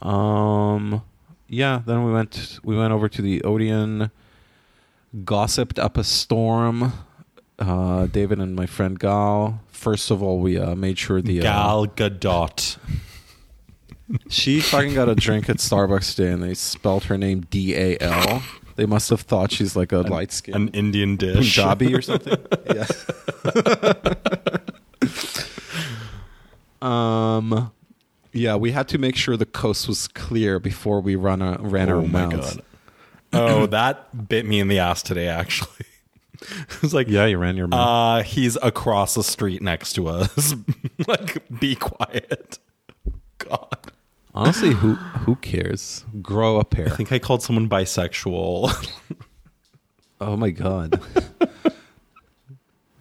Um, 0.00 1.02
yeah. 1.48 1.82
Then 1.84 2.04
we 2.04 2.12
went. 2.12 2.58
We 2.64 2.76
went 2.76 2.92
over 2.92 3.08
to 3.08 3.22
the 3.22 3.42
Odeon. 3.42 4.10
Gossiped 5.24 5.78
up 5.78 5.98
a 5.98 6.04
storm. 6.04 6.92
Uh, 7.58 8.06
David 8.06 8.40
and 8.40 8.56
my 8.56 8.66
friend 8.66 8.98
Gal. 8.98 9.60
First 9.68 10.10
of 10.10 10.22
all, 10.22 10.38
we 10.38 10.58
uh, 10.58 10.74
made 10.74 10.98
sure 10.98 11.20
the 11.20 11.40
uh, 11.40 11.42
Gal 11.42 11.86
Gadot. 11.86 12.78
she 14.28 14.60
fucking 14.60 14.94
got 14.94 15.08
a 15.08 15.14
drink 15.14 15.48
at 15.50 15.58
Starbucks 15.58 16.16
today, 16.16 16.32
and 16.32 16.42
they 16.42 16.54
spelled 16.54 17.04
her 17.04 17.18
name 17.18 17.42
D 17.50 17.74
A 17.74 17.98
L. 18.00 18.42
They 18.76 18.86
must 18.86 19.10
have 19.10 19.20
thought 19.22 19.52
she's 19.52 19.76
like 19.76 19.92
a 19.92 19.98
light 19.98 20.32
skin, 20.32 20.54
An 20.54 20.68
Indian 20.68 21.16
dish. 21.16 21.34
Punjabi 21.56 21.94
or 21.94 22.02
something. 22.02 22.36
yeah. 22.74 22.86
um. 26.82 27.72
Yeah, 28.34 28.56
we 28.56 28.72
had 28.72 28.88
to 28.88 28.96
make 28.98 29.14
sure 29.14 29.36
the 29.36 29.44
coast 29.44 29.86
was 29.86 30.08
clear 30.08 30.58
before 30.58 31.00
we 31.02 31.16
run 31.16 31.42
a, 31.42 31.58
ran 31.60 31.90
our 31.90 31.96
Oh 31.96 32.06
my 32.06 32.24
mouths. 32.26 32.56
god. 32.56 32.64
Oh, 33.34 33.66
that 33.70 34.28
bit 34.28 34.46
me 34.46 34.58
in 34.58 34.68
the 34.68 34.78
ass 34.78 35.02
today. 35.02 35.28
Actually, 35.28 35.84
it 36.40 36.80
was 36.80 36.94
like, 36.94 37.08
Yeah, 37.08 37.26
you 37.26 37.36
ran 37.36 37.56
your 37.58 37.66
mouth. 37.66 38.20
uh, 38.20 38.22
he's 38.22 38.56
across 38.62 39.14
the 39.14 39.22
street 39.22 39.60
next 39.60 39.92
to 39.94 40.08
us. 40.08 40.54
like, 41.06 41.46
be 41.60 41.74
quiet. 41.76 42.58
Honestly, 44.34 44.70
who 44.72 44.94
who 44.94 45.36
cares? 45.36 46.04
Grow 46.22 46.58
a 46.58 46.64
pair. 46.64 46.86
I 46.86 46.90
think 46.96 47.12
I 47.12 47.18
called 47.18 47.42
someone 47.42 47.68
bisexual. 47.68 48.72
Oh 50.24 50.36
my 50.36 50.50
god. 50.50 51.00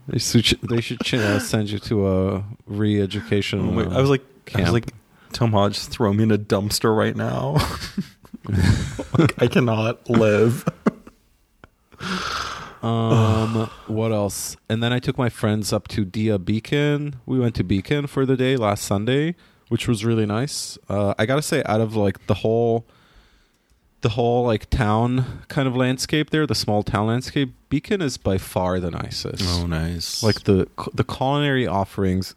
they 0.08 0.18
should 0.18 0.44
they 0.68 0.82
should 0.82 1.00
uh, 1.14 1.38
send 1.38 1.70
you 1.70 1.78
to 1.78 2.08
a 2.08 2.44
re-education. 2.66 3.60
Oh 3.60 3.72
my- 3.72 3.84
uh, 3.86 3.96
I 3.96 4.02
was 4.02 4.10
like, 4.10 4.24
I 4.56 4.62
was 4.62 4.72
like, 4.74 4.92
Tom 5.32 5.52
Hodge, 5.52 5.78
throw 5.78 6.12
me 6.14 6.24
in 6.24 6.32
a 6.32 6.38
dumpster 6.40 6.96
right 6.98 7.16
now. 7.16 7.58
Like, 9.20 9.40
I 9.44 9.46
cannot 9.48 10.10
live. 10.10 10.66
Um, 12.82 13.70
what 13.88 14.12
else? 14.12 14.58
And 14.68 14.82
then 14.82 14.92
I 14.92 15.00
took 15.00 15.18
my 15.18 15.30
friends 15.30 15.72
up 15.72 15.88
to 15.90 16.04
Dia 16.06 16.40
Beacon. 16.40 17.18
We 17.28 17.40
went 17.40 17.54
to 17.56 17.64
Beacon 17.64 18.08
for 18.08 18.26
the 18.26 18.36
day 18.36 18.56
last 18.58 18.84
Sunday, 18.86 19.36
which 19.72 19.88
was 19.88 20.04
really 20.04 20.26
nice. 20.26 20.78
Uh, 20.90 21.14
I 21.18 21.26
gotta 21.26 21.42
say, 21.42 21.64
out 21.66 21.80
of 21.80 21.96
like 21.96 22.18
the 22.28 22.34
whole, 22.44 22.86
the 24.02 24.10
whole 24.10 24.46
like 24.46 24.70
town 24.70 25.44
kind 25.48 25.66
of 25.66 25.76
landscape 25.78 26.30
there, 26.30 26.46
the 26.46 26.56
small 26.56 26.84
town 26.84 27.08
landscape, 27.08 27.54
Beacon 27.70 28.02
is 28.02 28.18
by 28.18 28.38
far 28.38 28.82
the 28.82 28.92
nicest. 28.92 29.44
Oh, 29.48 29.66
nice. 29.66 30.22
Like 30.22 30.44
the 30.44 30.68
the 30.94 31.06
culinary 31.06 31.66
offerings 31.66 32.36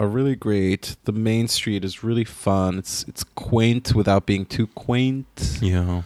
are 0.00 0.06
really 0.08 0.34
great. 0.34 0.96
The 1.04 1.12
main 1.12 1.46
street 1.46 1.84
is 1.84 2.02
really 2.02 2.24
fun. 2.24 2.78
It's 2.78 3.04
it's 3.06 3.22
quaint 3.22 3.94
without 3.94 4.24
being 4.24 4.46
too 4.46 4.66
quaint. 4.68 5.58
yeah. 5.60 6.02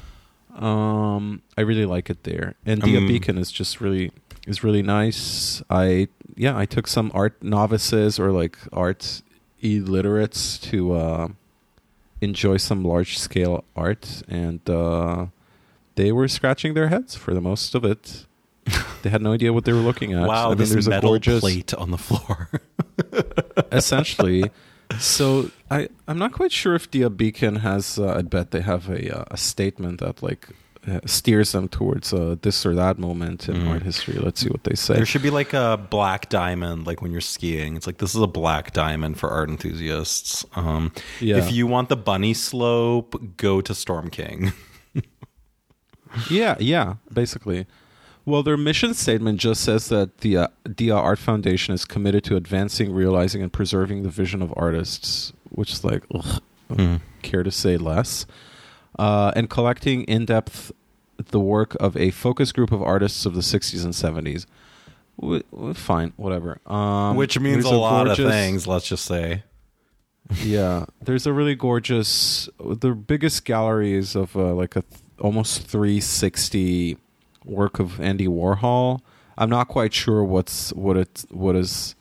Um, 0.58 1.42
I 1.56 1.60
really 1.60 1.84
like 1.86 2.10
it 2.10 2.24
there, 2.24 2.54
and 2.64 2.80
Dia 2.82 2.98
Um, 2.98 3.06
Beacon 3.06 3.38
is 3.38 3.52
just 3.52 3.80
really 3.80 4.10
is 4.48 4.64
really 4.64 4.82
nice. 4.82 5.62
I 5.70 6.08
yeah, 6.34 6.58
I 6.58 6.66
took 6.66 6.86
some 6.88 7.10
art 7.14 7.34
novices 7.42 8.18
or 8.18 8.32
like 8.32 8.56
art 8.72 9.22
illiterates 9.74 10.58
to 10.58 10.92
uh, 10.92 11.28
enjoy 12.20 12.56
some 12.56 12.84
large 12.84 13.18
scale 13.18 13.64
art, 13.74 14.22
and 14.28 14.68
uh, 14.68 15.26
they 15.96 16.12
were 16.12 16.28
scratching 16.28 16.74
their 16.74 16.88
heads 16.88 17.14
for 17.16 17.34
the 17.34 17.40
most 17.40 17.74
of 17.74 17.84
it. 17.84 18.26
They 19.02 19.10
had 19.10 19.22
no 19.22 19.34
idea 19.34 19.52
what 19.52 19.64
they 19.64 19.72
were 19.72 19.86
looking 19.90 20.14
at. 20.14 20.26
Wow, 20.26 20.50
I 20.50 20.54
mean, 20.56 20.68
there's 20.68 20.88
a 20.88 21.00
gorgeous, 21.00 21.38
plate 21.38 21.72
on 21.74 21.92
the 21.92 21.98
floor. 21.98 22.50
essentially. 23.72 24.50
So 24.98 25.50
I 25.70 25.88
I'm 26.08 26.18
not 26.18 26.32
quite 26.32 26.52
sure 26.52 26.74
if 26.74 26.90
Dia 26.90 27.10
Beacon 27.10 27.56
has. 27.56 27.98
Uh, 27.98 28.14
I 28.18 28.22
bet 28.22 28.50
they 28.50 28.60
have 28.60 28.88
a 28.88 29.20
uh, 29.20 29.24
a 29.30 29.36
statement 29.36 30.00
that 30.00 30.22
like 30.22 30.48
steers 31.06 31.52
them 31.52 31.68
towards 31.68 32.12
uh, 32.12 32.36
this 32.42 32.64
or 32.64 32.74
that 32.76 32.98
moment 32.98 33.48
in 33.48 33.56
Mm. 33.56 33.68
art 33.70 33.82
history. 33.82 34.14
Let's 34.14 34.40
see 34.40 34.48
what 34.48 34.64
they 34.64 34.74
say. 34.76 34.94
there 34.94 35.06
should 35.06 35.22
be 35.22 35.30
like 35.30 35.52
a 35.52 35.76
black 35.90 36.28
diamond, 36.28 36.86
like 36.86 37.02
when 37.02 37.10
you're 37.12 37.20
skiing. 37.20 37.76
It's 37.76 37.86
like 37.86 37.98
this 37.98 38.14
is 38.14 38.20
a 38.20 38.26
black 38.26 38.72
diamond 38.72 39.18
for 39.18 39.30
art 39.30 39.48
enthusiasts. 39.48 40.44
Um, 40.54 40.92
Yeah. 41.20 41.38
If 41.38 41.50
you 41.52 41.66
want 41.66 41.88
the 41.88 41.96
bunny 41.96 42.34
slope, 42.34 43.14
go 43.36 43.60
to 43.60 43.74
Storm 43.74 44.10
King. 44.10 44.52
Yeah, 46.30 46.56
yeah, 46.58 46.94
basically. 47.12 47.66
Well, 48.24 48.42
their 48.42 48.56
mission 48.56 48.94
statement 48.94 49.38
just 49.38 49.62
says 49.62 49.88
that 49.88 50.18
the 50.18 50.36
uh, 50.38 50.48
Dia 50.74 50.94
Art 50.94 51.18
Foundation 51.18 51.74
is 51.74 51.84
committed 51.84 52.24
to 52.24 52.36
advancing, 52.36 52.92
realizing, 52.92 53.42
and 53.42 53.52
preserving 53.52 54.02
the 54.02 54.08
vision 54.08 54.40
of 54.40 54.52
artists, 54.56 55.32
which 55.50 55.72
is 55.72 55.84
like, 55.84 56.02
ugh, 56.14 56.40
Mm. 56.70 57.00
care 57.22 57.44
to 57.44 57.50
say 57.52 57.76
less, 57.76 58.26
uh, 58.98 59.32
and 59.36 59.48
collecting 59.50 60.02
in 60.04 60.24
depth 60.26 60.72
the 61.30 61.40
work 61.40 61.76
of 61.80 61.96
a 61.96 62.10
focus 62.10 62.52
group 62.52 62.70
of 62.72 62.82
artists 62.82 63.24
of 63.26 63.34
the 63.34 63.40
60s 63.40 63.84
and 63.84 63.94
70s. 63.94 64.46
W- 65.20 65.42
w- 65.50 65.72
fine, 65.74 66.12
whatever. 66.16 66.60
Um, 66.66 67.16
Which 67.16 67.38
means 67.40 67.64
there's 67.64 67.74
a 67.74 67.76
lot 67.78 68.06
of 68.08 68.16
things, 68.16 68.66
let's 68.66 68.86
just 68.86 69.04
say. 69.06 69.42
yeah, 70.42 70.84
there's 71.00 71.26
a 71.26 71.32
really 71.32 71.54
gorgeous. 71.54 72.48
The 72.58 72.90
biggest 72.94 73.44
galleries 73.44 74.14
of 74.16 74.36
uh, 74.36 74.52
like 74.54 74.76
a 74.76 74.82
th- 74.82 75.00
almost 75.20 75.62
360 75.62 76.98
work 77.44 77.78
of 77.78 78.00
Andy 78.00 78.26
Warhol. 78.26 79.00
I'm 79.38 79.48
not 79.50 79.68
quite 79.68 79.94
sure 79.94 80.24
what's 80.24 80.72
what 80.72 80.96
it 80.96 81.24
what 81.30 81.56
is. 81.56 81.94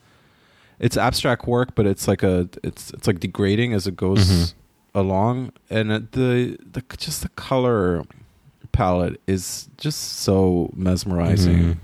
It's 0.80 0.98
abstract 0.98 1.48
work, 1.48 1.76
but 1.76 1.86
it's 1.86 2.08
like 2.08 2.24
a 2.24 2.50
it's 2.64 2.92
it's 2.92 3.08
like 3.08 3.20
degrading 3.20 3.74
as 3.74 3.88
it 3.88 3.96
goes 3.96 4.26
Mhm. 4.28 4.54
Along, 4.96 5.52
and 5.70 5.92
the 5.92 6.58
the 6.72 6.84
just 6.98 7.22
the 7.22 7.30
color 7.30 8.04
palette 8.72 9.22
is 9.28 9.70
just 9.78 10.02
so 10.20 10.72
mesmerizing. 10.76 11.58
Mhm. 11.58 11.78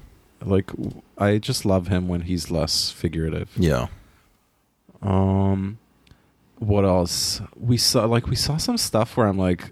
Like 0.43 0.71
I 1.17 1.37
just 1.37 1.65
love 1.65 1.87
him 1.87 2.07
when 2.07 2.21
he's 2.21 2.49
less 2.49 2.89
figurative. 2.89 3.49
Yeah. 3.55 3.87
Um, 5.01 5.77
what 6.59 6.85
else? 6.85 7.41
We 7.59 7.77
saw 7.77 8.05
like 8.05 8.27
we 8.27 8.35
saw 8.35 8.57
some 8.57 8.77
stuff 8.77 9.17
where 9.17 9.27
I'm 9.27 9.37
like, 9.37 9.71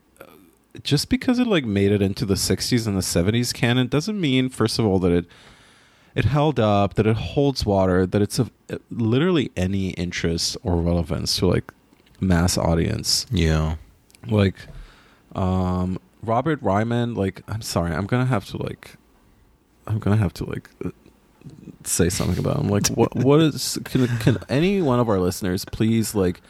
just 0.84 1.10
because 1.10 1.40
it 1.40 1.48
like 1.48 1.66
made 1.66 1.92
it 1.92 2.02
into 2.02 2.26
the 2.26 2.36
'60s 2.36 2.88
and 2.88 2.96
the 2.96 3.02
'70s 3.02 3.54
canon 3.54 3.88
doesn't 3.88 4.20
mean, 4.20 4.50
first 4.50 4.80
of 4.80 4.86
all, 4.86 5.00
that 5.00 5.12
it 5.12 5.26
it 6.16 6.26
held 6.26 6.60
up, 6.60 6.96
that 6.96 7.06
it 7.06 7.16
holds 7.16 7.66
water, 7.66 8.06
that 8.06 8.22
it's 8.22 8.40
of 8.40 8.52
literally 8.90 9.52
any 9.56 9.90
interest 9.92 10.58
or 10.64 10.76
relevance 10.82 11.38
to 11.38 11.48
like 11.48 11.72
mass 12.22 12.58
audience. 12.58 13.26
Yeah. 13.32 13.76
Like, 14.28 14.56
um, 15.36 16.00
Robert 16.24 16.62
Ryman. 16.62 17.16
Like, 17.16 17.42
I'm 17.48 17.62
sorry, 17.62 17.94
I'm 17.94 18.06
gonna 18.06 18.26
have 18.26 18.46
to 18.46 18.62
like, 18.62 18.96
I'm 19.88 20.00
gonna 20.00 20.18
have 20.18 20.34
to 20.36 20.46
like. 20.46 20.70
Say 21.86 22.10
something 22.10 22.38
about 22.38 22.58
him. 22.60 22.68
Like, 22.68 22.88
what? 22.90 23.16
What 23.16 23.40
is? 23.40 23.80
Can, 23.86 24.08
can 24.20 24.38
any 24.50 24.82
one 24.82 25.00
of 25.00 25.08
our 25.10 25.20
listeners 25.20 25.64
please 25.66 26.14
like? 26.14 26.42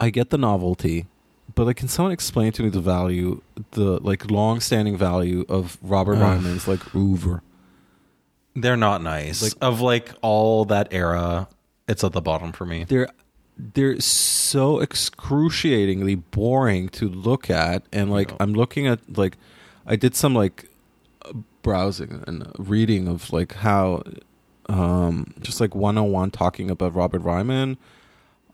I 0.00 0.10
get 0.10 0.30
the 0.30 0.38
novelty, 0.38 1.06
but 1.54 1.66
like, 1.66 1.76
can 1.76 1.88
someone 1.88 2.12
explain 2.12 2.52
to 2.52 2.62
me 2.62 2.68
the 2.70 2.80
value, 2.80 3.42
the 3.72 4.00
like 4.02 4.30
long-standing 4.30 4.96
value 4.96 5.44
of 5.48 5.78
Robert 5.82 6.14
Ugh. 6.14 6.22
Ryman's 6.22 6.66
like 6.66 6.94
oeuvre? 6.94 7.42
They're 8.56 8.76
not 8.76 9.02
nice. 9.02 9.42
Like- 9.42 9.52
of 9.60 9.80
like 9.80 10.10
all 10.22 10.64
that 10.66 10.88
era, 10.90 11.48
it's 11.86 12.02
at 12.02 12.12
the 12.12 12.20
bottom 12.20 12.52
for 12.52 12.66
me. 12.66 12.84
They're 12.84 13.08
they're 13.74 14.00
so 14.00 14.80
excruciatingly 14.80 16.14
boring 16.14 16.88
to 16.90 17.08
look 17.08 17.50
at, 17.50 17.84
and 17.92 18.10
like. 18.10 18.32
I'm 18.40 18.54
looking 18.54 18.86
at 18.86 19.00
like 19.16 19.36
I 19.86 19.96
did 19.96 20.14
some 20.14 20.34
like 20.34 20.68
browsing 21.62 22.24
and 22.26 22.50
reading 22.58 23.08
of 23.08 23.32
like 23.32 23.54
how 23.54 24.02
um 24.68 25.34
just 25.40 25.60
like 25.60 25.74
101 25.74 26.30
talking 26.30 26.70
about 26.70 26.94
Robert 26.94 27.20
Ryman 27.20 27.76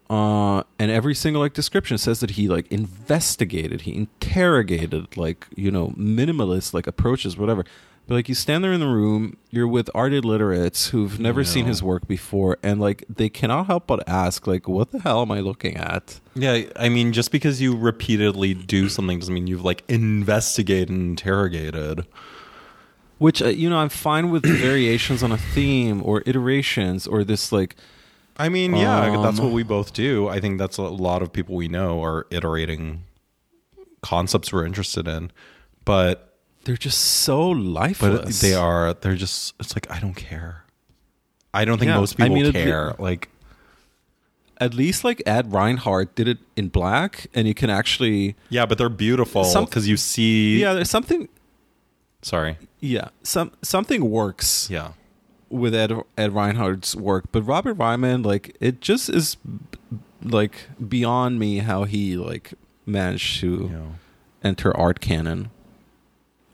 uh 0.08 0.62
and 0.78 0.90
every 0.90 1.14
single 1.14 1.42
like 1.42 1.52
description 1.52 1.98
says 1.98 2.20
that 2.20 2.30
he 2.30 2.48
like 2.48 2.70
investigated 2.70 3.82
he 3.82 3.94
interrogated 3.94 5.16
like 5.16 5.46
you 5.56 5.70
know 5.70 5.88
minimalist 5.90 6.72
like 6.72 6.86
approaches 6.86 7.36
whatever 7.36 7.64
but 8.06 8.14
like 8.14 8.28
you 8.28 8.34
stand 8.34 8.62
there 8.62 8.72
in 8.72 8.80
the 8.80 8.86
room 8.86 9.36
you're 9.50 9.66
with 9.66 9.90
art 9.94 10.12
illiterates 10.12 10.88
who've 10.88 11.18
never 11.18 11.42
seen 11.44 11.66
his 11.66 11.82
work 11.82 12.06
before 12.06 12.56
and 12.62 12.80
like 12.80 13.04
they 13.08 13.28
cannot 13.28 13.66
help 13.66 13.86
but 13.86 14.06
ask 14.08 14.46
like 14.46 14.68
what 14.68 14.90
the 14.92 14.98
hell 15.00 15.22
am 15.22 15.30
i 15.30 15.40
looking 15.40 15.76
at 15.76 16.20
Yeah, 16.34 16.62
I 16.76 16.88
mean, 16.88 17.12
just 17.12 17.32
because 17.32 17.60
you 17.60 17.76
repeatedly 17.76 18.54
do 18.54 18.88
something 18.88 19.18
doesn't 19.18 19.32
mean 19.34 19.46
you've 19.46 19.64
like 19.64 19.82
investigated 19.88 20.90
and 20.90 21.10
interrogated. 21.18 22.06
which 23.18 23.40
uh, 23.42 23.46
you 23.48 23.68
know 23.70 23.78
i'm 23.78 23.88
fine 23.88 24.30
with 24.30 24.44
variations 24.44 25.22
on 25.22 25.32
a 25.32 25.38
theme 25.38 26.02
or 26.04 26.22
iterations 26.26 27.06
or 27.06 27.24
this 27.24 27.50
like 27.52 27.74
I 28.38 28.50
mean, 28.50 28.76
yeah, 28.76 29.16
that's 29.22 29.38
Um, 29.38 29.46
what 29.46 29.54
we 29.54 29.62
both 29.62 29.94
do. 29.94 30.28
I 30.28 30.40
think 30.40 30.58
that's 30.58 30.76
a 30.76 30.82
lot 30.82 31.22
of 31.22 31.32
people 31.32 31.54
we 31.54 31.68
know 31.68 32.02
are 32.04 32.26
iterating 32.30 33.04
concepts 34.02 34.52
we're 34.52 34.66
interested 34.66 35.08
in, 35.08 35.32
but 35.86 36.25
they're 36.66 36.76
just 36.76 36.98
so 37.00 37.48
lifeless 37.48 38.20
but 38.24 38.34
they 38.46 38.52
are 38.54 38.92
they're 38.94 39.14
just 39.14 39.54
it's 39.60 39.74
like 39.76 39.90
I 39.90 39.98
don't 40.00 40.14
care. 40.14 40.64
I 41.54 41.64
don't 41.64 41.78
think 41.78 41.88
Yeah, 41.90 41.98
most 42.00 42.14
I 42.20 42.24
people 42.24 42.34
mean, 42.36 42.46
it- 42.46 42.52
care. 42.52 42.94
like 42.98 43.30
at 44.58 44.74
least 44.74 45.04
like 45.04 45.22
Ad 45.26 45.52
Reinhardt 45.52 46.14
did 46.14 46.26
it 46.28 46.38
in 46.56 46.68
black, 46.68 47.26
and 47.34 47.46
you 47.46 47.54
can 47.54 47.70
actually 47.70 48.36
yeah, 48.50 48.66
but 48.66 48.78
they're 48.78 48.88
beautiful 48.88 49.44
because 49.64 49.86
you 49.88 49.96
see. 49.96 50.60
yeah, 50.60 50.72
there's 50.72 50.90
something 50.90 51.28
sorry. 52.22 52.56
yeah 52.80 53.08
some 53.22 53.52
something 53.62 54.10
works 54.10 54.68
Yeah, 54.70 54.92
with 55.50 55.74
Ed 55.74 55.92
Ad 56.18 56.32
Reinhardt's 56.34 56.96
work, 56.96 57.26
but 57.32 57.42
Robert 57.42 57.74
Ryman 57.74 58.22
like 58.22 58.56
it 58.60 58.80
just 58.80 59.08
is 59.08 59.36
like 60.22 60.68
beyond 60.88 61.38
me 61.38 61.58
how 61.58 61.84
he 61.84 62.16
like 62.16 62.54
managed 62.86 63.40
to 63.40 63.70
yeah. 63.72 64.48
enter 64.48 64.76
art 64.76 65.00
canon. 65.00 65.50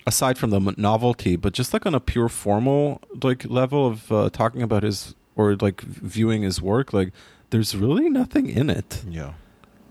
Aside 0.06 0.36
from 0.38 0.50
the 0.50 0.74
novelty, 0.76 1.36
but 1.36 1.52
just 1.52 1.72
like 1.72 1.86
on 1.86 1.94
a 1.94 2.00
pure 2.00 2.28
formal 2.28 3.00
like 3.22 3.44
level 3.48 3.86
of 3.86 4.10
uh, 4.10 4.30
talking 4.30 4.62
about 4.62 4.82
his 4.82 5.14
or 5.36 5.54
like 5.56 5.80
viewing 5.82 6.42
his 6.42 6.60
work, 6.60 6.92
like 6.92 7.12
there's 7.50 7.76
really 7.76 8.08
nothing 8.10 8.48
in 8.48 8.68
it. 8.70 9.02
yeah. 9.08 9.34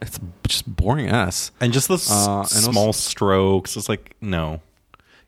It's 0.01 0.19
just 0.47 0.65
boring 0.75 1.07
ass. 1.09 1.51
and 1.61 1.71
just 1.71 1.87
the 1.87 1.93
Uh, 1.93 2.43
small 2.43 2.87
also- 2.87 2.99
strokes. 3.09 3.77
It's 3.77 3.87
like 3.87 4.15
no, 4.19 4.61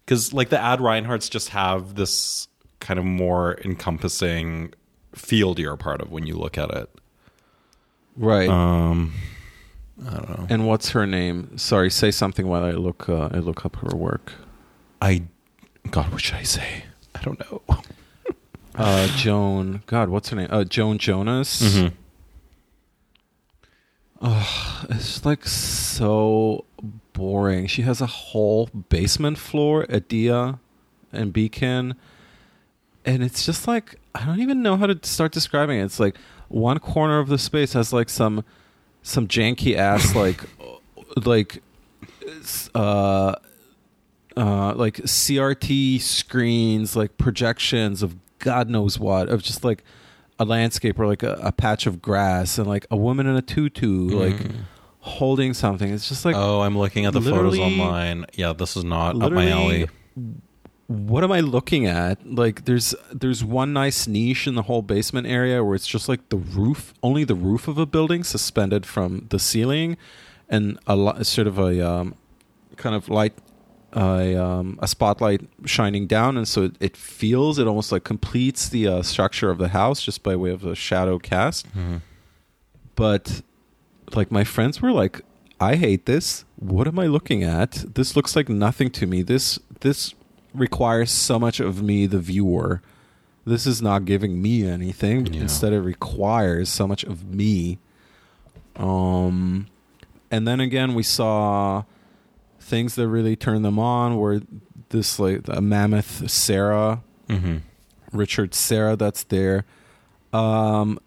because 0.05 0.33
like 0.33 0.49
the 0.49 0.59
ad 0.59 0.79
Reinhardts 0.79 1.29
just 1.29 1.49
have 1.49 1.95
this 1.95 2.47
kind 2.79 2.99
of 2.99 3.05
more 3.05 3.57
encompassing 3.63 4.73
field 5.15 5.59
you're 5.59 5.73
a 5.73 5.77
part 5.77 6.01
of 6.01 6.11
when 6.11 6.25
you 6.25 6.35
look 6.35 6.57
at 6.57 6.71
it. 6.71 6.89
Right. 8.17 8.49
Um, 8.49 9.13
I 10.05 10.09
don't 10.17 10.29
know. 10.29 10.47
and 10.49 10.67
what's 10.67 10.89
her 10.89 11.05
name? 11.05 11.57
Sorry, 11.57 11.89
say 11.91 12.09
something 12.11 12.47
while 12.47 12.63
I 12.65 12.71
look 12.71 13.07
uh, 13.07 13.29
I 13.31 13.37
look 13.37 13.65
up 13.65 13.75
her 13.77 13.95
work. 13.95 14.33
I, 15.03 15.23
God, 15.91 16.11
what 16.13 16.21
should 16.21 16.35
I 16.35 16.43
say? 16.43 16.85
I 17.13 17.21
don't 17.21 17.39
know. 17.39 17.61
Uh, 18.75 19.05
Joan. 19.17 19.83
God, 19.85 20.09
what's 20.09 20.29
her 20.29 20.35
name? 20.35 20.47
Uh, 20.49 20.63
Joan 20.63 20.97
Jonas. 20.97 21.61
Mm-hmm. 21.61 21.95
It's 24.89 25.23
like 25.23 25.45
so 25.45 26.65
boring. 27.13 27.67
She 27.67 27.83
has 27.83 28.01
a 28.01 28.07
whole 28.07 28.71
basement 28.89 29.37
floor 29.37 29.85
at 29.89 30.07
Dia 30.07 30.59
and 31.11 31.31
Beacon. 31.31 31.93
And 33.05 33.23
it's 33.23 33.45
just 33.45 33.67
like 33.67 33.99
I 34.15 34.25
don't 34.25 34.39
even 34.39 34.63
know 34.63 34.75
how 34.75 34.87
to 34.87 34.97
start 35.03 35.31
describing 35.31 35.79
it. 35.79 35.83
It's 35.83 35.99
like 35.99 36.15
one 36.47 36.79
corner 36.79 37.19
of 37.19 37.27
the 37.29 37.37
space 37.37 37.73
has 37.73 37.93
like 37.93 38.09
some 38.09 38.43
some 39.03 39.27
janky 39.27 39.75
ass 39.75 40.15
like 40.15 40.43
like 41.25 41.61
uh 42.73 43.35
uh 44.37 44.73
like 44.75 44.97
CRT 44.97 46.01
screens, 46.01 46.95
like 46.95 47.17
projections 47.17 48.03
of 48.03 48.15
God 48.39 48.69
knows 48.69 48.99
what, 48.99 49.29
of 49.29 49.41
just 49.41 49.63
like 49.63 49.83
a 50.39 50.45
landscape 50.45 50.99
or 50.99 51.07
like 51.07 51.23
a, 51.23 51.33
a 51.41 51.51
patch 51.51 51.85
of 51.85 52.01
grass 52.01 52.57
and 52.57 52.67
like 52.67 52.85
a 52.91 52.97
woman 52.97 53.27
in 53.27 53.35
a 53.35 53.41
tutu 53.41 54.09
like 54.09 54.37
holding 54.99 55.53
something. 55.53 55.91
It's 55.93 56.07
just 56.07 56.25
like 56.25 56.35
oh, 56.35 56.61
I'm 56.61 56.77
looking 56.77 57.05
at 57.05 57.13
the 57.13 57.21
photos 57.21 57.59
online. 57.59 58.25
Yeah, 58.33 58.53
this 58.53 58.75
is 58.77 58.83
not 58.83 59.21
up 59.21 59.31
my 59.31 59.49
alley. 59.49 59.87
What 60.87 61.23
am 61.23 61.31
I 61.31 61.39
looking 61.39 61.85
at? 61.85 62.25
Like 62.25 62.65
there's 62.65 62.93
there's 63.11 63.43
one 63.43 63.73
nice 63.73 64.07
niche 64.07 64.47
in 64.47 64.55
the 64.55 64.63
whole 64.63 64.81
basement 64.81 65.27
area 65.27 65.63
where 65.63 65.75
it's 65.75 65.87
just 65.87 66.07
like 66.09 66.29
the 66.29 66.37
roof, 66.37 66.93
only 67.01 67.23
the 67.23 67.35
roof 67.35 67.67
of 67.67 67.77
a 67.77 67.85
building 67.85 68.23
suspended 68.23 68.85
from 68.85 69.27
the 69.29 69.39
ceiling, 69.39 69.97
and 70.49 70.77
a 70.87 70.95
lo- 70.95 71.21
sort 71.23 71.47
of 71.47 71.57
a 71.57 71.85
um, 71.87 72.15
kind 72.75 72.95
of 72.95 73.09
light 73.09 73.33
a 73.95 74.35
um, 74.35 74.79
a 74.81 74.87
spotlight 74.87 75.41
shining 75.65 76.07
down, 76.07 76.37
and 76.37 76.47
so 76.47 76.63
it, 76.63 76.75
it 76.79 76.97
feels 76.97 77.59
it 77.59 77.67
almost 77.67 77.91
like 77.91 78.03
completes 78.03 78.69
the 78.69 78.87
uh, 78.87 79.01
structure 79.01 79.49
of 79.49 79.57
the 79.57 79.69
house 79.69 80.01
just 80.01 80.23
by 80.23 80.35
way 80.35 80.51
of 80.51 80.65
a 80.65 80.75
shadow 80.75 81.19
cast. 81.19 81.67
Mm-hmm. 81.69 81.97
But 82.95 83.41
like 84.15 84.31
my 84.31 84.43
friends 84.43 84.81
were 84.81 84.91
like, 84.91 85.21
"I 85.59 85.75
hate 85.75 86.05
this. 86.05 86.45
What 86.55 86.87
am 86.87 86.97
I 86.97 87.05
looking 87.05 87.43
at? 87.43 87.85
This 87.95 88.15
looks 88.15 88.35
like 88.35 88.49
nothing 88.49 88.89
to 88.91 89.07
me. 89.07 89.21
This 89.21 89.59
this 89.81 90.13
requires 90.53 91.11
so 91.11 91.39
much 91.39 91.59
of 91.59 91.81
me, 91.81 92.05
the 92.05 92.19
viewer. 92.19 92.81
This 93.45 93.67
is 93.67 93.81
not 93.81 94.05
giving 94.05 94.41
me 94.41 94.65
anything. 94.65 95.27
Yeah. 95.27 95.41
Instead, 95.41 95.73
it 95.73 95.81
requires 95.81 96.69
so 96.69 96.87
much 96.87 97.03
of 97.03 97.25
me." 97.25 97.77
Um, 98.75 99.67
and 100.31 100.47
then 100.47 100.59
again, 100.59 100.95
we 100.95 101.03
saw 101.03 101.83
things 102.63 102.95
that 102.95 103.07
really 103.07 103.35
turned 103.35 103.63
them 103.63 103.77
on 103.79 104.17
were 104.17 104.41
this 104.89 105.19
like 105.19 105.41
a 105.47 105.61
mammoth 105.61 106.29
Serra, 106.29 107.01
Mm-hmm. 107.29 107.57
Richard 108.11 108.53
Serra 108.53 108.95
that's 108.95 109.23
there. 109.23 109.65
Um, 110.33 110.99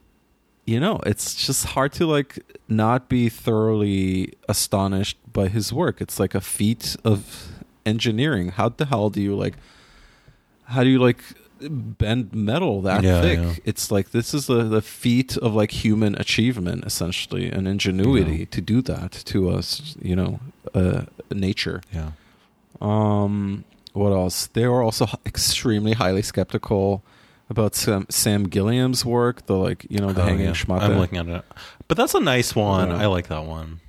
you 0.67 0.81
know, 0.81 0.99
it's 1.07 1.35
just 1.35 1.67
hard 1.67 1.93
to 1.95 2.07
like 2.07 2.39
not 2.69 3.09
be 3.09 3.29
thoroughly 3.29 4.33
astonished 4.49 5.17
by 5.33 5.49
his 5.49 5.73
work. 5.73 6.01
It's 6.01 6.19
like 6.19 6.35
a 6.35 6.41
feat 6.41 6.97
of 7.05 7.53
engineering. 7.85 8.49
How 8.49 8.71
the 8.71 8.87
hell 8.87 9.11
do 9.11 9.21
you 9.23 9.37
like? 9.37 9.55
How 10.65 10.83
do 10.83 10.91
you 10.91 10.99
like 10.99 11.21
bend 11.61 12.35
metal 12.35 12.83
that 12.83 13.03
Yeah, 13.03 13.21
thick? 13.23 13.39
yeah. 13.39 13.55
It's 13.65 13.91
like 13.91 14.11
this 14.11 14.35
is 14.35 14.47
the 14.47 14.65
the 14.65 14.83
feat 14.83 15.37
of 15.39 15.55
like 15.55 15.71
human 15.85 16.15
achievement, 16.17 16.85
essentially, 16.85 17.51
and 17.51 17.67
ingenuity 17.69 18.39
Yeah. 18.41 18.45
to 18.51 18.61
do 18.61 18.83
that 18.83 19.13
to 19.27 19.51
us. 19.51 19.97
You 20.03 20.17
know, 20.17 20.41
uh, 20.75 21.03
nature. 21.33 21.81
Yeah. 21.93 22.11
Um, 22.81 23.65
what 23.93 24.11
else? 24.13 24.47
They 24.49 24.67
were 24.69 24.83
also 24.83 25.07
extremely 25.27 25.93
highly 25.95 26.23
skeptical 26.23 27.03
about 27.49 27.75
Sam, 27.75 28.07
Sam 28.11 28.45
Gilliam's 28.49 29.05
work, 29.05 29.47
the 29.47 29.55
like 29.57 29.87
you 29.89 29.99
know 29.99 30.13
the 30.13 30.23
Oh, 30.23 30.27
hanging 30.27 30.47
yeah. 30.47 30.53
schmata. 30.53 30.83
I'm 30.83 30.99
looking 30.99 31.19
at 31.19 31.29
it, 31.29 31.45
but 31.89 31.97
that's 31.97 32.15
a 32.15 32.21
nice 32.21 32.55
one. 32.55 32.89
Yeah. 32.91 32.99
I 32.99 33.07
like 33.07 33.29
that 33.29 33.45
one. 33.47 33.81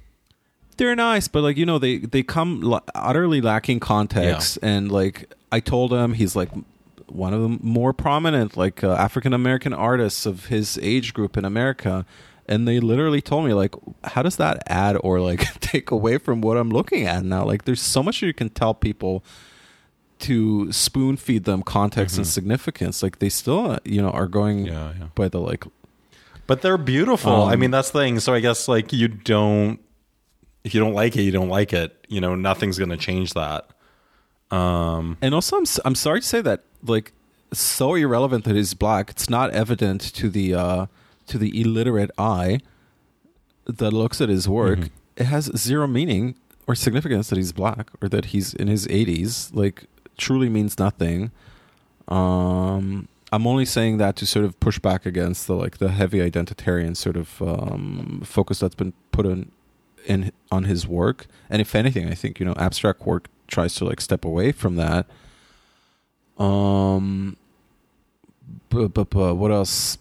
They're 0.78 0.96
nice, 0.96 1.28
but 1.28 1.42
like 1.42 1.58
you 1.58 1.66
know 1.66 1.80
they 1.80 1.98
they 1.98 2.22
come 2.24 2.80
utterly 2.96 3.42
lacking 3.42 3.80
context. 3.80 4.60
And 4.62 4.92
like 4.92 5.34
I 5.52 5.60
told 5.60 5.92
him, 5.92 6.14
he's 6.14 6.36
like 6.36 6.50
one 7.10 7.34
of 7.34 7.42
the 7.42 7.58
more 7.62 7.94
prominent 7.94 8.58
like 8.58 8.84
uh, 8.84 8.92
African 8.94 9.34
American 9.34 9.74
artists 9.74 10.26
of 10.26 10.46
his 10.48 10.78
age 10.82 11.14
group 11.14 11.38
in 11.38 11.46
America. 11.46 12.06
And 12.50 12.66
they 12.66 12.80
literally 12.80 13.22
told 13.22 13.46
me 13.46 13.54
like, 13.54 13.76
how 14.06 14.22
does 14.22 14.38
that 14.38 14.64
add 14.68 14.98
or 15.04 15.20
like 15.20 15.42
take 15.60 15.92
away 15.92 16.18
from 16.18 16.40
what 16.42 16.56
I'm 16.58 16.70
looking 16.70 17.06
at 17.06 17.26
now? 17.26 17.44
Like, 17.44 17.66
there's 17.66 17.82
so 17.82 18.02
much 18.02 18.22
you 18.22 18.34
can 18.34 18.50
tell 18.50 18.74
people 18.74 19.22
to 20.20 20.72
spoon 20.72 21.16
feed 21.18 21.44
them 21.44 21.62
context 21.62 22.18
and 22.18 22.26
Mhm. 22.26 22.30
significance. 22.30 23.04
Like 23.04 23.20
they 23.20 23.30
still, 23.30 23.72
uh, 23.72 23.78
you 23.86 24.02
know, 24.02 24.10
are 24.10 24.28
going 24.28 24.66
Yeah, 24.66 24.94
yeah. 25.00 25.06
by 25.14 25.28
the 25.28 25.40
like 25.40 25.66
But 26.48 26.62
they're 26.62 26.78
beautiful. 26.78 27.44
I 27.44 27.54
Um, 27.54 27.60
mean, 27.60 27.72
that's 27.72 27.92
the 27.92 28.00
thing. 28.00 28.20
So 28.22 28.34
I 28.34 28.40
guess 28.40 28.68
like 28.70 28.94
you 28.94 29.10
don't, 29.10 29.80
if 30.64 30.74
you 30.74 30.80
don't 30.80 30.94
like 30.94 31.16
it, 31.18 31.24
you 31.24 31.32
don't 31.32 31.50
like 31.50 31.74
it. 31.74 31.94
You 32.08 32.22
know, 32.22 32.34
nothing's 32.36 32.78
going 32.78 32.90
to 32.90 32.98
change 32.98 33.34
that. 33.34 33.68
Um, 34.52 35.18
And 35.22 35.34
also, 35.34 35.58
I'm 35.58 35.66
I'm 35.86 35.96
sorry 35.96 36.22
to 36.22 36.28
say 36.28 36.42
that 36.42 36.64
like 36.84 37.12
so 37.54 37.96
irrelevant 37.96 38.44
that 38.46 38.56
he's 38.56 38.74
black. 38.74 39.10
It's 39.10 39.30
not 39.30 39.52
evident 39.52 40.02
to 40.16 40.30
the 40.30 40.54
uh, 40.54 40.86
to 41.28 41.38
the 41.38 41.60
illiterate 41.60 42.12
eye 42.18 42.60
that 43.66 43.92
looks 43.92 44.22
at 44.22 44.30
his 44.30 44.48
work. 44.48 44.80
Mhm. 44.80 44.90
It 45.18 45.26
has 45.26 45.46
zero 45.58 45.88
meaning 45.88 46.36
or 46.68 46.76
significance 46.76 47.30
that 47.30 47.38
he's 47.38 47.52
black 47.52 47.90
or 48.02 48.08
that 48.10 48.26
he's 48.26 48.54
in 48.54 48.68
his 48.68 48.86
80s. 48.88 49.50
Like, 49.54 49.86
truly 50.18 50.48
means 50.50 50.78
nothing. 50.80 51.32
Um, 52.08 53.08
I'm 53.32 53.46
only 53.46 53.66
saying 53.66 53.98
that 53.98 54.16
to 54.18 54.26
sort 54.26 54.46
of 54.46 54.58
push 54.60 54.80
back 54.80 55.06
against 55.06 55.48
the 55.48 55.56
like 55.56 55.80
the 55.80 55.90
heavy 55.90 56.20
identitarian 56.20 56.96
sort 56.96 57.18
of 57.18 57.42
um, 57.42 58.22
focus 58.24 58.60
that's 58.60 58.76
been 58.76 58.94
put 59.12 59.26
on 59.26 59.52
in 60.06 60.32
on 60.52 60.64
his 60.64 60.88
work. 60.88 61.28
And 61.50 61.62
if 61.62 61.76
anything, 61.76 62.08
I 62.10 62.14
think 62.14 62.40
you 62.40 62.46
know 62.46 62.54
abstract 62.58 63.06
work 63.06 63.28
tries 63.48 63.76
to 63.76 63.86
like 63.86 64.02
step 64.02 64.26
away 64.26 64.52
from 64.52 64.76
that. 64.76 65.06
Um, 66.38 67.38
but, 68.70 68.94
but, 68.94 69.10
but 69.10 69.36
what 69.36 69.52
else? 69.52 69.98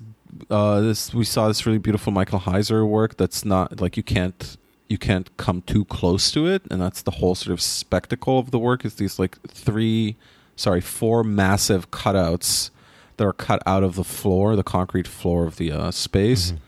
Uh, 0.50 0.80
this 0.80 1.14
we 1.14 1.24
saw 1.24 1.48
this 1.48 1.64
really 1.64 1.78
beautiful 1.78 2.12
Michael 2.12 2.40
Heizer 2.40 2.86
work. 2.86 3.16
That's 3.16 3.44
not 3.44 3.80
like 3.80 3.96
you 3.96 4.02
can't 4.02 4.56
you 4.88 4.98
can't 4.98 5.34
come 5.36 5.62
too 5.62 5.84
close 5.86 6.30
to 6.32 6.46
it, 6.46 6.62
and 6.70 6.80
that's 6.80 7.02
the 7.02 7.12
whole 7.12 7.34
sort 7.34 7.52
of 7.52 7.60
spectacle 7.60 8.38
of 8.38 8.50
the 8.50 8.58
work. 8.58 8.84
Is 8.84 8.96
these 8.96 9.18
like 9.18 9.40
three, 9.48 10.16
sorry, 10.54 10.80
four 10.80 11.24
massive 11.24 11.90
cutouts 11.90 12.70
that 13.16 13.24
are 13.24 13.32
cut 13.32 13.62
out 13.66 13.82
of 13.82 13.94
the 13.94 14.04
floor, 14.04 14.56
the 14.56 14.62
concrete 14.62 15.08
floor 15.08 15.46
of 15.46 15.56
the 15.56 15.72
uh, 15.72 15.90
space. 15.90 16.52
Mhm. 16.52 16.58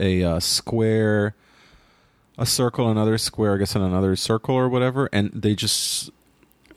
A 0.00 0.22
uh, 0.22 0.40
square, 0.40 1.34
a 2.38 2.46
circle, 2.46 2.88
another 2.90 3.18
square, 3.18 3.54
I 3.54 3.58
guess, 3.58 3.74
and 3.74 3.84
another 3.84 4.14
circle 4.16 4.54
or 4.54 4.68
whatever, 4.68 5.08
and 5.12 5.30
they 5.34 5.54
just 5.54 6.10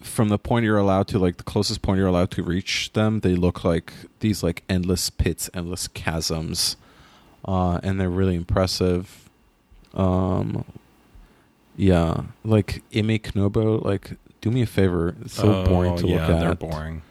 from 0.01 0.29
the 0.29 0.39
point 0.39 0.65
you're 0.65 0.79
allowed 0.79 1.07
to 1.07 1.19
like 1.19 1.37
the 1.37 1.43
closest 1.43 1.83
point 1.83 1.99
you're 1.99 2.07
allowed 2.07 2.31
to 2.31 2.41
reach 2.41 2.91
them 2.93 3.19
they 3.19 3.35
look 3.35 3.63
like 3.63 3.93
these 4.19 4.41
like 4.41 4.63
endless 4.67 5.11
pits 5.11 5.47
endless 5.53 5.87
chasms 5.93 6.75
uh 7.45 7.79
and 7.83 7.99
they're 8.01 8.09
really 8.09 8.33
impressive. 8.35 9.29
Um 9.93 10.65
yeah 11.77 12.23
like 12.43 12.81
Imi 12.91 13.21
Knoebel 13.21 13.85
like 13.85 14.13
do 14.41 14.49
me 14.49 14.63
a 14.63 14.65
favor 14.65 15.15
it's 15.21 15.35
so 15.35 15.53
oh, 15.53 15.65
boring 15.65 15.97
to 15.97 16.07
yeah, 16.07 16.15
look 16.27 16.29
at. 16.35 16.39
They're 16.39 16.55
boring. 16.69 17.01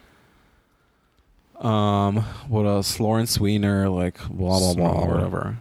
um 1.61 2.17
what 2.49 2.65
else? 2.65 2.99
Lawrence 2.99 3.39
Weiner 3.39 3.87
like 3.87 4.17
blah 4.27 4.59
blah 4.59 4.73
blah 4.73 5.05
whatever. 5.05 5.57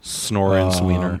Snorin 0.00 0.66
Um, 0.66 0.72
Sweener. 0.72 1.20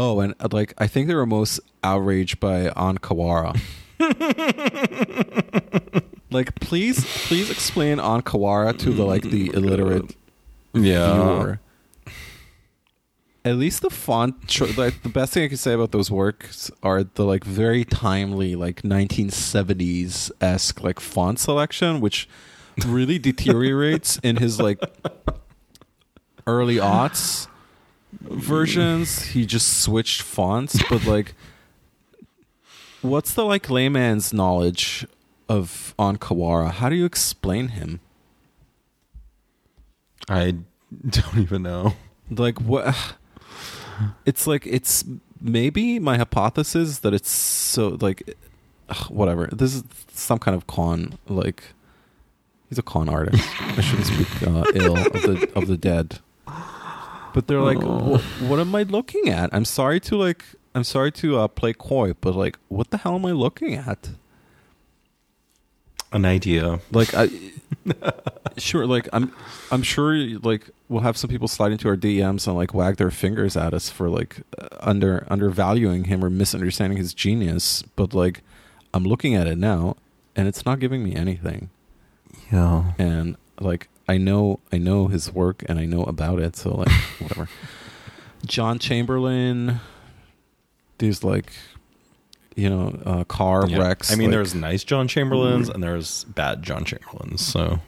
Oh 0.00 0.20
and 0.20 0.32
uh, 0.38 0.46
like 0.52 0.74
I 0.78 0.86
think 0.86 1.08
they 1.08 1.14
were 1.16 1.26
most 1.26 1.58
outraged 1.82 2.38
by 2.38 2.68
On 2.70 2.98
Kawara. 2.98 3.58
Like 6.30 6.54
please 6.60 7.06
please 7.26 7.50
explain 7.50 7.98
on 7.98 8.20
Kawara 8.20 8.78
to 8.80 8.90
the 8.92 9.02
like 9.04 9.22
the 9.22 9.50
illiterate 9.54 10.14
Yeah. 10.74 11.14
viewer. 11.14 11.60
At 13.46 13.56
least 13.56 13.80
the 13.80 13.88
font 13.88 14.46
cho- 14.46 14.68
like 14.76 15.02
the 15.02 15.08
best 15.08 15.32
thing 15.32 15.44
i 15.44 15.48
can 15.48 15.56
say 15.56 15.72
about 15.72 15.90
those 15.90 16.10
works 16.10 16.70
are 16.82 17.02
the 17.02 17.24
like 17.24 17.44
very 17.44 17.82
timely 17.82 18.54
like 18.56 18.82
1970s 18.82 20.30
esque 20.42 20.82
like 20.84 21.00
font 21.00 21.38
selection 21.38 22.00
which 22.00 22.28
really 22.86 23.18
deteriorates 23.18 24.18
in 24.22 24.36
his 24.36 24.60
like 24.60 24.78
early 26.46 26.76
aughts 26.76 27.48
versions 28.20 29.22
he 29.26 29.46
just 29.46 29.80
switched 29.80 30.22
fonts 30.22 30.82
but 30.88 31.04
like 31.04 31.34
what's 33.02 33.34
the 33.34 33.44
like 33.44 33.70
layman's 33.70 34.32
knowledge 34.32 35.06
of 35.48 35.94
on 35.98 36.16
Kawara? 36.16 36.70
How 36.70 36.88
do 36.88 36.96
you 36.96 37.04
explain 37.04 37.68
him? 37.68 38.00
I 40.28 40.56
don't 41.08 41.38
even 41.38 41.62
know. 41.62 41.94
Like 42.30 42.60
what? 42.60 42.94
It's 44.26 44.46
like 44.46 44.66
it's 44.66 45.04
maybe 45.40 45.98
my 45.98 46.18
hypothesis 46.18 47.00
that 47.00 47.14
it's 47.14 47.30
so 47.30 47.96
like 48.00 48.36
whatever. 49.08 49.48
This 49.52 49.74
is 49.74 49.84
some 50.12 50.38
kind 50.38 50.54
of 50.54 50.66
con. 50.66 51.18
Like 51.26 51.64
he's 52.68 52.78
a 52.78 52.82
con 52.82 53.08
artist. 53.08 53.42
I 53.60 53.80
shouldn't 53.80 54.06
speak 54.06 54.42
uh, 54.46 54.64
ill 54.74 54.96
of 54.96 55.12
the 55.12 55.50
of 55.54 55.66
the 55.66 55.76
dead. 55.76 56.20
But 57.38 57.46
they're 57.46 57.60
like, 57.60 57.78
Oh. 57.80 58.18
What 58.48 58.58
am 58.58 58.74
I 58.74 58.82
looking 58.82 59.28
at? 59.28 59.54
I'm 59.54 59.64
sorry 59.64 60.00
to 60.00 60.16
like, 60.16 60.44
I'm 60.74 60.82
sorry 60.82 61.12
to 61.22 61.38
uh, 61.38 61.46
play 61.46 61.72
coy, 61.72 62.14
but 62.20 62.34
like, 62.34 62.58
what 62.66 62.90
the 62.90 62.96
hell 62.96 63.14
am 63.14 63.24
I 63.26 63.30
looking 63.30 63.74
at? 63.74 64.10
An 66.10 66.24
idea. 66.24 66.80
Like 66.90 67.14
I 67.14 67.28
sure 68.56 68.86
like 68.86 69.08
I'm 69.12 69.32
I'm 69.70 69.84
sure 69.84 70.16
like 70.40 70.68
we'll 70.88 71.02
have 71.02 71.16
some 71.16 71.30
people 71.30 71.46
slide 71.46 71.70
into 71.70 71.86
our 71.86 71.96
DMs 71.96 72.48
and 72.48 72.56
like 72.56 72.74
wag 72.74 72.96
their 72.96 73.12
fingers 73.12 73.56
at 73.56 73.72
us 73.72 73.88
for 73.88 74.08
like 74.08 74.42
uh, 74.60 74.66
under 74.80 75.24
undervaluing 75.30 76.04
him 76.06 76.24
or 76.24 76.30
misunderstanding 76.30 76.98
his 76.98 77.14
genius, 77.14 77.84
but 77.94 78.14
like 78.14 78.42
I'm 78.92 79.04
looking 79.04 79.36
at 79.36 79.46
it 79.46 79.58
now 79.58 79.96
and 80.34 80.48
it's 80.48 80.66
not 80.66 80.80
giving 80.80 81.04
me 81.04 81.14
anything. 81.14 81.70
Yeah. 82.50 82.94
And 82.98 83.36
like 83.60 83.88
I 84.08 84.16
know 84.18 84.60
I 84.72 84.78
know 84.78 85.08
his 85.08 85.32
work 85.32 85.62
and 85.68 85.78
I 85.78 85.84
know 85.84 86.02
about 86.04 86.38
it, 86.40 86.56
so 86.56 86.74
like 86.76 86.90
whatever. 87.20 87.48
John 88.46 88.78
Chamberlain 88.78 89.80
these 90.98 91.22
like 91.22 91.52
you 92.56 92.68
know, 92.68 92.98
uh, 93.06 93.22
car 93.24 93.68
Yeah. 93.68 93.78
wrecks. 93.78 94.10
I 94.10 94.16
mean, 94.16 94.28
like- 94.28 94.32
there's 94.32 94.54
nice 94.54 94.82
John 94.82 95.06
Chamberlains 95.06 95.68
and 95.68 95.80
there's 95.82 96.24
bad 96.24 96.62
John 96.64 96.84
Chamberlains. 96.84 97.40
So 97.40 97.78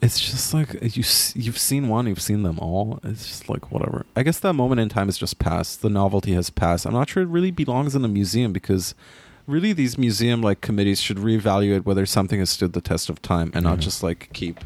It's 0.00 0.20
just 0.20 0.54
like 0.54 0.74
you 0.96 1.02
you've 1.34 1.58
seen 1.58 1.88
one, 1.88 2.06
you've 2.06 2.22
seen 2.22 2.44
them 2.44 2.60
all. 2.60 3.00
It's 3.02 3.26
just 3.26 3.48
like 3.48 3.72
whatever. 3.72 4.06
I 4.14 4.22
guess 4.22 4.38
that 4.40 4.52
moment 4.52 4.80
in 4.80 4.88
time 4.88 5.08
has 5.08 5.18
just 5.18 5.40
passed. 5.40 5.82
The 5.82 5.90
novelty 5.90 6.32
has 6.34 6.48
passed. 6.50 6.86
I'm 6.86 6.92
not 6.92 7.08
sure 7.08 7.24
it 7.24 7.28
really 7.28 7.50
belongs 7.50 7.96
in 7.96 8.04
a 8.04 8.08
museum 8.08 8.52
because 8.52 8.94
really 9.48 9.72
these 9.72 9.98
museum 9.98 10.42
like 10.42 10.60
committees 10.60 11.00
should 11.00 11.16
reevaluate 11.16 11.84
whether 11.84 12.06
something 12.06 12.38
has 12.38 12.50
stood 12.50 12.74
the 12.74 12.80
test 12.80 13.08
of 13.10 13.20
time 13.22 13.50
and 13.54 13.64
not 13.64 13.78
Mhm. 13.78 13.82
just 13.82 14.02
like 14.04 14.28
keep 14.32 14.60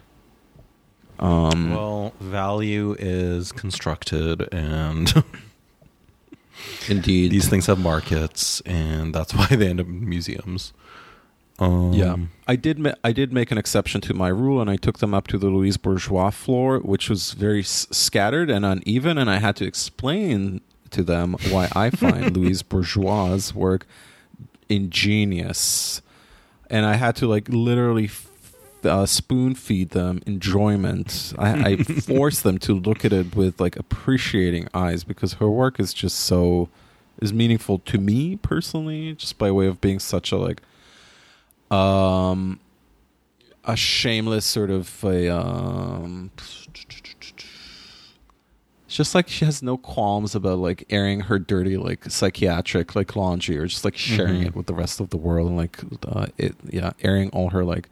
um 1.19 1.71
Well, 1.71 2.13
value 2.21 2.97
is 2.99 3.53
constructed, 3.53 4.49
and 4.53 5.13
indeed. 6.89 7.31
these 7.31 7.49
things 7.49 7.67
have 7.67 7.79
markets, 7.79 8.61
and 8.63 9.15
that's 9.15 9.35
why 9.39 9.47
they 9.49 9.69
end 9.69 9.81
up 9.81 9.87
in 9.87 10.09
museums. 10.09 10.73
Um, 11.59 11.93
yeah. 11.93 12.17
I 12.49 12.57
did 12.57 12.79
ma- 12.79 12.95
i 13.05 13.13
did 13.13 13.33
make 13.33 13.51
an 13.53 13.59
exception 13.59 14.01
to 14.01 14.15
my 14.15 14.29
rule 14.29 14.61
and 14.61 14.71
i 14.71 14.77
took 14.77 14.99
them 14.99 15.13
up 15.15 15.29
to 15.29 15.39
the 15.39 15.49
louise 15.49 15.77
bourgeois 15.77 16.31
floor 16.31 16.79
which 16.81 17.11
was 17.11 17.33
very 17.33 17.61
s- 17.61 17.87
scattered 17.91 18.51
and 18.51 18.65
uneven 18.65 19.19
and 19.19 19.29
i 19.31 19.39
had 19.39 19.55
to 19.57 19.65
explain 19.67 20.61
to 20.91 21.03
them 21.05 21.37
why 21.51 21.69
i 21.77 21.91
find 22.05 22.37
louise 22.37 22.63
bourgeois 22.63 23.39
work 23.55 23.87
ingenious. 24.71 26.01
And 26.71 26.87
i 26.87 26.95
had 26.95 27.15
to 27.17 27.27
like 27.29 27.49
literally 27.51 28.09
uh, 28.85 29.07
spoon 29.07 29.55
feed 29.55 29.91
them 29.91 30.21
enjoyment 30.27 31.33
I, 31.39 31.51
I 31.73 31.77
forced 31.83 32.43
them 32.43 32.59
to 32.59 32.75
look 32.75 33.05
at 33.05 33.13
it 33.13 33.35
with 33.37 33.61
like 33.61 33.77
appreciating 33.77 34.69
eyes 34.75 35.05
because 35.05 35.35
her 35.35 35.49
work 35.49 35.79
is 35.81 35.93
just 35.95 36.21
so 36.21 36.69
is 37.21 37.33
meaningful 37.33 37.79
to 37.81 37.99
me 37.99 38.37
personally 38.37 39.15
just 39.15 39.39
by 39.39 39.51
way 39.51 39.67
of 39.67 39.81
being 39.81 39.99
such 39.99 40.33
a 40.33 40.37
like 40.37 40.61
um 41.71 42.59
a 43.65 43.77
shameless 43.77 44.45
sort 44.45 44.71
of 44.71 45.05
a 45.05 45.29
um 45.35 46.31
it's 48.87 48.97
just 48.97 49.15
like 49.15 49.29
she 49.29 49.45
has 49.45 49.63
no 49.63 49.77
qualms 49.77 50.35
about 50.35 50.59
like 50.59 50.85
airing 50.91 51.21
her 51.21 51.39
dirty 51.39 51.77
like 51.77 52.05
psychiatric 52.11 52.95
like 52.95 53.17
laundry 53.17 53.57
or 53.57 53.67
just 53.67 53.85
like 53.85 53.97
sharing 53.97 54.43
Mhm. 54.43 54.47
it 54.49 54.55
with 54.57 54.67
the 54.67 54.75
rest 54.75 55.01
of 55.01 55.11
the 55.11 55.17
world 55.17 55.49
and 55.49 55.57
like 55.57 55.79
uh, 56.07 56.27
it 56.37 56.55
yeah 56.69 56.93
airing 57.03 57.31
all 57.31 57.51
her 57.51 57.65
like 57.65 57.89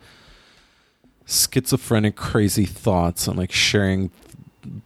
schizophrenic 1.30 2.16
crazy 2.16 2.64
thoughts 2.66 3.26
and 3.28 3.38
like 3.38 3.52
sharing 3.52 4.10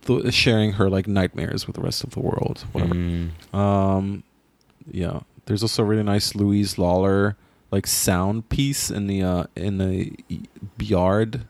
th- 0.06 0.32
sharing 0.32 0.72
her 0.72 0.88
like 0.90 1.08
nightmares 1.08 1.66
with 1.66 1.74
the 1.76 1.82
rest 1.82 2.04
of 2.04 2.10
the 2.10 2.20
world 2.20 2.64
whatever 2.72 2.94
Mm. 2.94 3.30
um, 3.54 4.22
yeah. 4.90 5.20
There's 5.46 5.62
also 5.62 5.82
a 5.82 5.86
really 5.86 6.02
nice 6.02 6.34
Louise 6.34 6.78
Lawler 6.78 7.36
like 7.70 7.86
sound 7.86 8.48
piece 8.50 8.90
in 8.90 9.06
the 9.06 9.22
uh 9.22 9.44
in 9.56 9.78
the 9.78 10.12
yard 10.78 11.42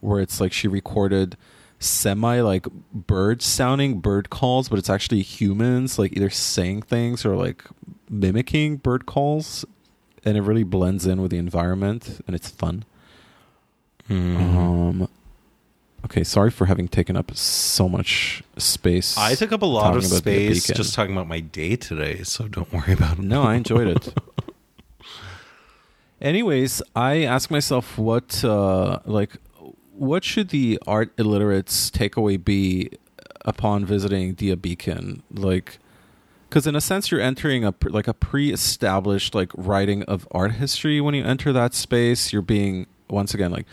where 0.00 0.20
it's 0.20 0.40
like 0.40 0.52
she 0.52 0.68
recorded 0.68 1.36
semi 1.78 2.40
like 2.40 2.66
bird 2.92 3.42
sounding 3.42 4.00
bird 4.00 4.30
calls, 4.30 4.68
but 4.68 4.78
it's 4.78 4.90
actually 4.90 5.22
humans 5.22 5.98
like 5.98 6.12
either 6.16 6.30
saying 6.30 6.82
things 6.82 7.24
or 7.24 7.34
like 7.36 7.64
mimicking 8.08 8.76
bird 8.76 9.06
calls, 9.06 9.64
and 10.24 10.36
it 10.36 10.42
really 10.42 10.64
blends 10.64 11.06
in 11.06 11.20
with 11.22 11.30
the 11.30 11.38
environment 11.38 12.20
and 12.26 12.34
it's 12.36 12.50
fun. 12.50 12.84
Mm. 14.10 14.36
Um. 14.56 15.08
Okay, 16.04 16.24
sorry 16.24 16.50
for 16.50 16.66
having 16.66 16.88
taken 16.88 17.16
up 17.16 17.34
so 17.36 17.88
much 17.88 18.42
space. 18.56 19.16
I 19.16 19.34
took 19.34 19.52
up 19.52 19.62
a 19.62 19.66
lot 19.66 19.96
of 19.96 20.02
talking 20.02 20.10
about 20.10 20.24
the 20.24 20.54
space 20.54 20.76
just 20.76 20.94
talking 20.94 21.12
about 21.12 21.28
my 21.28 21.40
day 21.40 21.76
today, 21.76 22.22
so 22.24 22.48
don't 22.48 22.72
worry 22.72 22.94
about 22.94 23.18
it. 23.18 23.24
No, 23.24 23.42
I 23.42 23.54
enjoyed 23.54 23.86
it. 23.86 24.14
Anyways, 26.20 26.82
I 26.96 27.22
ask 27.22 27.50
myself 27.50 27.96
what 27.96 28.44
uh 28.44 28.98
like 29.04 29.36
what 29.94 30.24
should 30.24 30.48
the 30.48 30.78
art 30.86 31.12
illiterates 31.18 31.90
takeaway 31.90 32.42
be 32.42 32.90
upon 33.42 33.84
visiting 33.84 34.34
Dia 34.34 34.56
Beacon? 34.56 35.22
Like 35.32 35.78
cuz 36.50 36.66
in 36.66 36.74
a 36.74 36.80
sense 36.80 37.10
you're 37.10 37.20
entering 37.20 37.64
a 37.64 37.74
like 37.84 38.08
a 38.08 38.14
pre-established 38.14 39.34
like 39.34 39.52
writing 39.54 40.02
of 40.04 40.26
art 40.32 40.52
history 40.52 41.00
when 41.00 41.14
you 41.14 41.24
enter 41.24 41.52
that 41.52 41.74
space. 41.74 42.32
You're 42.32 42.42
being 42.42 42.86
once 43.08 43.32
again 43.32 43.52
like 43.52 43.66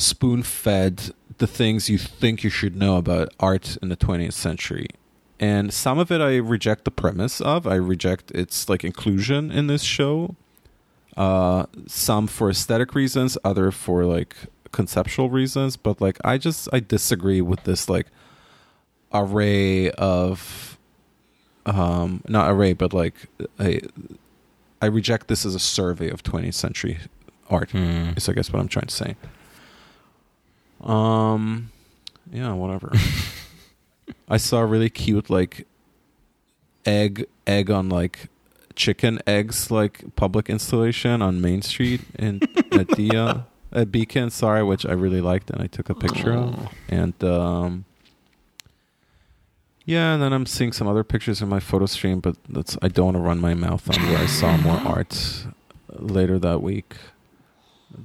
spoon-fed 0.00 1.12
the 1.38 1.46
things 1.46 1.88
you 1.88 1.98
think 1.98 2.42
you 2.42 2.50
should 2.50 2.76
know 2.76 2.96
about 2.96 3.32
art 3.38 3.76
in 3.82 3.88
the 3.88 3.96
20th 3.96 4.32
century 4.32 4.88
and 5.40 5.72
some 5.72 5.98
of 5.98 6.12
it 6.12 6.20
I 6.20 6.36
reject 6.36 6.84
the 6.84 6.90
premise 6.90 7.40
of. 7.40 7.66
I 7.66 7.76
reject 7.76 8.30
its 8.32 8.68
like 8.68 8.84
inclusion 8.84 9.50
in 9.50 9.68
this 9.68 9.82
show. 9.82 10.36
Uh, 11.16 11.64
some 11.86 12.26
for 12.26 12.50
aesthetic 12.50 12.94
reasons, 12.94 13.38
other 13.42 13.70
for 13.70 14.04
like 14.04 14.36
conceptual 14.70 15.30
reasons. 15.30 15.78
But 15.78 15.98
like, 15.98 16.18
I 16.22 16.36
just 16.36 16.68
I 16.74 16.80
disagree 16.80 17.40
with 17.40 17.64
this 17.64 17.88
like 17.88 18.08
array 19.14 19.90
of, 19.92 20.78
um, 21.64 22.22
not 22.28 22.50
array, 22.50 22.74
but 22.74 22.92
like 22.92 23.14
I 23.58 23.80
I 24.82 24.86
reject 24.86 25.28
this 25.28 25.46
as 25.46 25.54
a 25.54 25.58
survey 25.58 26.10
of 26.10 26.22
20th 26.22 26.54
century 26.54 26.98
art. 27.48 27.70
Mm. 27.70 28.14
Is 28.18 28.28
I 28.28 28.34
guess 28.34 28.52
what 28.52 28.60
I'm 28.60 28.68
trying 28.68 28.88
to 28.88 28.94
say. 28.94 29.16
Um, 30.80 31.70
yeah, 32.32 32.52
whatever. 32.52 32.92
I 34.28 34.36
saw 34.36 34.60
a 34.60 34.66
really 34.66 34.90
cute 34.90 35.28
like 35.30 35.66
egg 36.86 37.26
egg 37.46 37.70
on 37.70 37.88
like 37.88 38.28
chicken 38.76 39.18
eggs 39.26 39.70
like 39.70 40.16
public 40.16 40.48
installation 40.48 41.20
on 41.20 41.40
Main 41.40 41.62
Street 41.62 42.00
in 42.18 42.40
at 42.72 42.88
the 42.88 43.10
uh, 43.16 43.38
at 43.72 43.92
Beacon. 43.92 44.30
Sorry, 44.30 44.62
which 44.62 44.86
I 44.86 44.92
really 44.92 45.20
liked 45.20 45.50
and 45.50 45.60
I 45.60 45.66
took 45.66 45.90
a 45.90 45.94
picture 45.94 46.32
of. 46.32 46.68
And 46.88 47.22
um, 47.24 47.84
yeah, 49.84 50.14
and 50.14 50.22
then 50.22 50.32
I'm 50.32 50.46
seeing 50.46 50.72
some 50.72 50.86
other 50.86 51.04
pictures 51.04 51.42
in 51.42 51.48
my 51.48 51.60
photo 51.60 51.86
stream, 51.86 52.20
but 52.20 52.36
that's 52.48 52.78
I 52.80 52.88
don't 52.88 53.06
want 53.06 53.16
to 53.16 53.22
run 53.22 53.40
my 53.40 53.54
mouth 53.54 53.88
on 53.90 54.00
where 54.06 54.18
I 54.18 54.26
saw 54.26 54.56
more 54.56 54.76
art 54.84 55.46
later 55.88 56.38
that 56.38 56.62
week. 56.62 56.94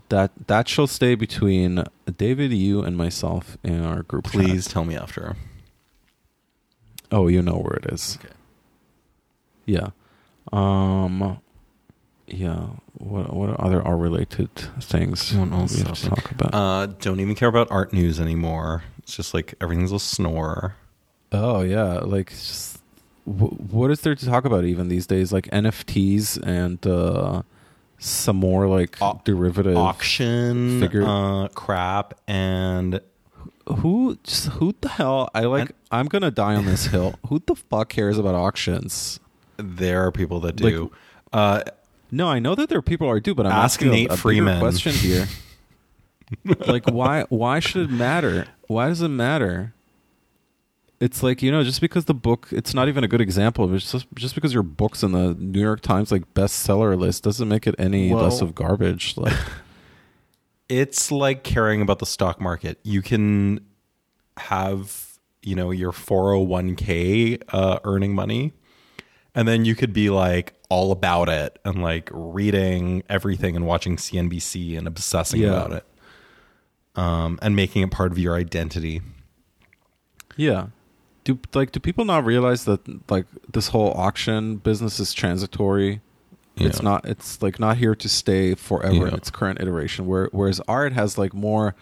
That 0.10 0.32
that 0.48 0.68
shall 0.68 0.88
stay 0.88 1.16
between 1.16 1.84
David, 2.18 2.52
you, 2.52 2.82
and 2.84 2.98
myself 2.98 3.58
in 3.64 3.84
our 3.84 4.04
group. 4.04 4.26
chat. 4.26 4.34
Please 4.34 4.68
tell 4.68 4.84
me 4.86 4.96
after. 4.96 5.36
Oh, 7.12 7.28
you 7.28 7.42
know 7.42 7.58
where 7.58 7.76
it 7.78 7.86
is. 7.94 8.18
Okay. 8.24 8.34
Yeah. 9.66 9.90
Um. 10.52 11.40
Yeah. 12.28 12.68
What 12.98 13.34
what 13.34 13.60
other 13.60 13.82
are 13.82 13.98
related 13.98 14.50
things 14.82 15.32
Don't 15.32 15.52
we 15.52 15.78
have 15.82 15.94
to 16.00 16.10
talk 16.10 16.32
about? 16.32 16.54
Uh, 16.54 16.86
don't 17.00 17.20
even 17.20 17.36
care 17.36 17.50
about 17.50 17.70
art 17.70 17.94
news 17.94 18.20
anymore. 18.20 18.84
It's 19.00 19.16
just 19.16 19.34
like 19.34 19.54
everything's 19.62 19.92
a 19.92 20.00
snore. 20.00 20.76
oh 21.32 21.62
yeah, 21.62 22.00
like 22.00 22.30
just, 22.32 22.78
wh- 23.26 23.54
what 23.72 23.92
is 23.92 24.02
there 24.02 24.16
to 24.16 24.26
talk 24.26 24.46
about 24.46 24.64
even 24.66 24.88
these 24.88 25.06
days? 25.06 25.32
Like 25.34 25.46
NFTs 25.52 26.42
and 26.42 26.86
uh, 26.88 27.42
some 27.98 28.36
more 28.38 28.68
like 28.68 28.98
Au- 29.02 29.22
derivative 29.24 29.78
Auction 29.78 30.80
figure- 30.80 31.04
uh, 31.06 31.48
crap 31.50 32.14
and 32.28 33.00
Who 33.80 34.18
just 34.24 34.48
who 34.48 34.76
the 34.82 34.90
hell? 34.90 35.30
I 35.34 35.42
like. 35.42 35.62
And- 35.62 35.74
I'm 35.92 36.06
gonna 36.08 36.30
die 36.32 36.56
on 36.56 36.66
this 36.66 36.86
hill. 36.94 37.16
Who 37.30 37.42
the 37.46 37.56
fuck 37.56 37.90
cares 37.90 38.18
about 38.18 38.36
auctions? 38.36 39.20
there 39.58 40.06
are 40.06 40.12
people 40.12 40.40
that 40.42 40.60
Like- 40.60 40.74
do. 40.74 40.92
uh, 41.34 41.62
No, 42.12 42.28
I 42.28 42.40
know 42.40 42.56
that 42.56 42.68
there 42.70 42.78
are 42.78 42.82
people 42.84 43.10
who 43.12 43.20
do, 43.22 43.34
but 43.34 43.46
I'm 43.46 43.52
Ask 43.54 43.80
asking 43.80 43.88
a- 43.88 43.92
Nate 43.92 44.06
a, 44.08 44.10
bigger 44.10 44.18
Freeman. 44.22 44.60
question 44.60 44.94
here. 44.94 45.28
like, 46.68 46.90
why? 46.90 47.24
Why 47.30 47.60
should 47.60 47.90
it 47.90 47.94
matter? 47.94 48.48
Why 48.68 48.88
does 48.90 49.02
it 49.02 49.10
matter? 49.10 49.74
It's 51.06 51.22
like 51.22 51.44
you 51.44 51.52
know, 51.52 51.64
just 51.64 51.82
because 51.82 52.06
the 52.06 52.16
book, 52.16 52.48
it's 52.52 52.74
not 52.74 52.88
even 52.88 53.04
a 53.04 53.08
good 53.08 53.22
example. 53.22 53.72
It's 53.76 53.92
just 53.92 54.08
just 54.16 54.34
because 54.34 54.54
your 54.54 54.64
book's 54.64 55.04
in 55.04 55.12
the 55.12 55.36
New 55.36 55.60
York 55.62 55.82
Times 55.82 56.12
like 56.12 56.34
bestseller 56.34 56.98
list 56.98 57.24
doesn't 57.24 57.48
make 57.48 57.68
it 57.68 57.76
any 57.78 58.12
Well- 58.12 58.24
less 58.24 58.42
of 58.42 58.56
garbage. 58.56 59.16
Like, 59.16 59.38
it's 60.70 61.12
like 61.12 61.44
caring 61.44 61.82
about 61.82 62.00
the 62.00 62.06
stock 62.08 62.42
market. 62.42 62.80
You 62.84 63.02
can 63.04 63.60
have, 64.38 65.20
you 65.44 65.56
know, 65.56 65.70
your 65.72 65.92
401k 65.92 67.42
uh, 67.50 67.80
earning 67.84 68.16
money, 68.16 68.54
and 69.36 69.48
then 69.48 69.64
you 69.64 69.76
could 69.76 69.94
be 69.94 70.10
like 70.10 70.54
all 70.70 70.92
about 70.92 71.30
it 71.30 71.60
and 71.64 71.84
like 71.84 72.10
reading 72.12 73.04
everything 73.10 73.56
and 73.56 73.68
watching 73.68 73.98
CNBC 73.98 74.76
and 74.78 74.88
obsessing 74.88 75.42
Yeah. 75.42 75.50
about 75.50 75.72
it. 75.74 75.86
Um, 76.96 77.38
and 77.44 77.56
making 77.56 77.84
it 77.84 77.92
part 77.92 78.12
of 78.12 78.18
your 78.18 78.36
identity. 78.36 79.02
yeah, 80.38 80.68
do 81.26 81.38
like 81.54 81.74
do 81.74 81.82
people 81.82 82.06
not 82.06 82.24
realize 82.24 82.64
that 82.66 83.12
like 83.12 83.26
this 83.52 83.68
whole 83.68 83.92
auction 83.92 84.56
business 84.58 85.00
is 85.00 85.14
transitory? 85.14 86.00
It's 86.58 86.82
not. 86.82 87.06
It's 87.06 87.42
like 87.42 87.60
not 87.60 87.76
here 87.76 87.96
to 87.96 88.08
stay 88.08 88.56
forever 88.56 89.08
in 89.08 89.14
its 89.14 89.30
current 89.30 89.60
iteration. 89.60 90.08
Where 90.08 90.30
whereas 90.32 90.62
art 90.70 90.94
has 90.94 91.18
like 91.18 91.34
more, 91.34 91.76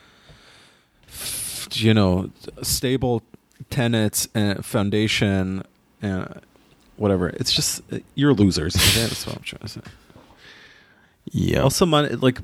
you 1.73 1.93
know, 1.93 2.31
stable 2.63 3.21
tenets 3.69 4.27
and 4.33 4.65
foundation 4.65 5.63
and 6.01 6.41
whatever. 6.97 7.29
It's 7.29 7.53
just 7.53 7.81
you're 8.15 8.33
losers. 8.33 8.73
That's 8.73 9.27
what 9.27 9.35
I'm 9.35 9.43
trying 9.43 9.61
to 9.61 9.67
say. 9.67 9.81
Yeah. 11.31 11.59
Also, 11.61 11.85
money 11.85 12.09
like 12.09 12.39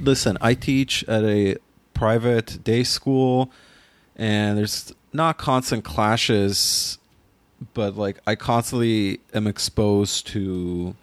listen. 0.00 0.38
I 0.40 0.54
teach 0.54 1.04
at 1.04 1.22
a 1.24 1.56
private 1.92 2.64
day 2.64 2.82
school, 2.82 3.52
and 4.18 4.58
there's 4.58 4.92
not 5.12 5.38
constant 5.38 5.84
clashes, 5.84 6.98
but 7.74 7.96
like 7.96 8.18
I 8.26 8.34
constantly 8.34 9.20
am 9.32 9.46
exposed 9.46 10.26
to 10.28 10.94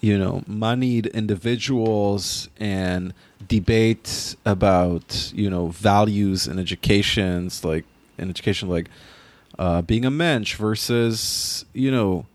you 0.00 0.16
know, 0.16 0.42
moneyed 0.46 1.06
individuals 1.06 2.48
and 2.58 3.12
debate 3.48 4.36
about, 4.44 5.32
you 5.34 5.50
know, 5.50 5.68
values 5.68 6.46
and 6.46 6.60
educations, 6.60 7.64
like 7.64 7.84
in 8.16 8.30
education, 8.30 8.68
like 8.68 8.88
uh, 9.58 9.82
being 9.82 10.04
a 10.04 10.10
mensch 10.10 10.54
versus, 10.54 11.64
you 11.72 11.90
know, 11.90 12.26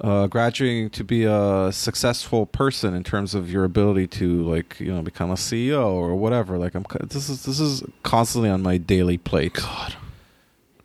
uh, 0.00 0.26
graduating 0.26 0.90
to 0.90 1.04
be 1.04 1.24
a 1.24 1.70
successful 1.72 2.46
person 2.46 2.94
in 2.94 3.02
terms 3.02 3.34
of 3.34 3.50
your 3.50 3.64
ability 3.64 4.06
to 4.06 4.42
like 4.42 4.78
you 4.78 4.92
know 4.92 5.02
become 5.02 5.30
a 5.30 5.34
CEO 5.34 5.90
or 5.90 6.14
whatever. 6.14 6.58
Like 6.58 6.74
I'm 6.74 6.84
this 7.04 7.28
is 7.28 7.44
this 7.44 7.60
is 7.60 7.82
constantly 8.02 8.50
on 8.50 8.62
my 8.62 8.76
daily 8.76 9.18
plate. 9.18 9.54
God. 9.54 9.96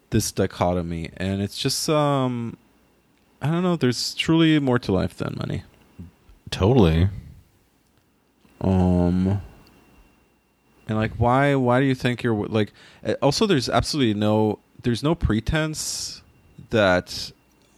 This 0.10 0.32
dichotomy, 0.34 1.10
and 1.16 1.42
it's 1.42 1.58
just 1.58 1.90
um, 1.90 2.58
I 3.42 3.48
don't 3.48 3.64
know. 3.64 3.78
There's 3.78 4.14
truly 4.14 4.60
more 4.60 4.78
to 4.80 4.92
life 4.92 5.16
than 5.16 5.36
money. 5.38 5.64
Totally. 6.50 7.08
Um, 8.60 9.42
and 10.88 10.98
like 10.98 11.14
why 11.14 11.56
why 11.56 11.80
do 11.80 11.86
you 11.86 11.96
think 11.96 12.24
you're 12.24 12.48
like? 12.48 12.74
Also, 13.22 13.46
there's 13.46 13.70
absolutely 13.70 14.14
no 14.14 14.60
there's 14.84 15.02
no 15.02 15.16
pretense 15.16 16.22
that 16.72 17.32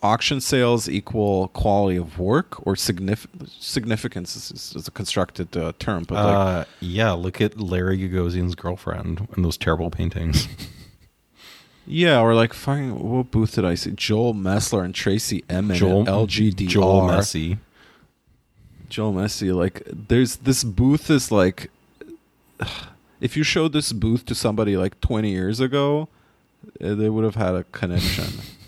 auction 0.03 0.41
sales 0.41 0.89
equal 0.89 1.47
quality 1.49 1.97
of 1.97 2.19
work 2.19 2.65
or 2.67 2.75
signif- 2.75 3.27
significance 3.47 4.35
is, 4.35 4.73
is, 4.75 4.87
a 4.87 4.91
constructed 4.91 5.55
uh, 5.55 5.71
term, 5.79 6.03
but 6.03 6.15
like 6.15 6.35
Uh, 6.35 6.65
yeah, 6.81 7.11
look 7.13 7.39
at 7.41 7.59
Larry 7.59 7.97
Gagosian's 7.97 8.53
girlfriend 8.53 9.27
and 9.33 9.45
those 9.45 9.57
terrible 9.57 9.89
paintings. 9.89 10.47
yeah, 11.87 12.19
or 12.19 12.35
like 12.35 12.53
fucking 12.53 12.99
what 12.99 13.31
booth 13.31 13.55
did 13.55 13.65
I 13.65 13.75
see? 13.75 13.91
Joel 13.91 14.33
Mesler 14.33 14.83
and 14.83 14.93
Tracey 14.93 15.43
Emin 15.49 15.77
Joel 15.77 16.05
LGDR. 16.05 16.67
Joel 16.67 17.01
Messi. 17.03 17.57
Joel 18.89 19.13
Messi. 19.13 19.55
Like 19.55 19.81
there's 19.87 20.35
this 20.37 20.63
booth 20.65 21.09
is 21.09 21.31
like 21.31 21.71
if 23.21 23.37
you 23.37 23.43
showed 23.43 23.71
this 23.71 23.93
booth 23.93 24.25
to 24.25 24.35
somebody 24.35 24.75
like 24.75 24.99
20 24.99 25.31
years 25.31 25.61
ago, 25.61 26.09
uh, 26.83 26.93
they 26.93 27.09
would 27.09 27.23
have 27.23 27.35
had 27.35 27.55
a 27.55 27.63
connection. 27.63 28.25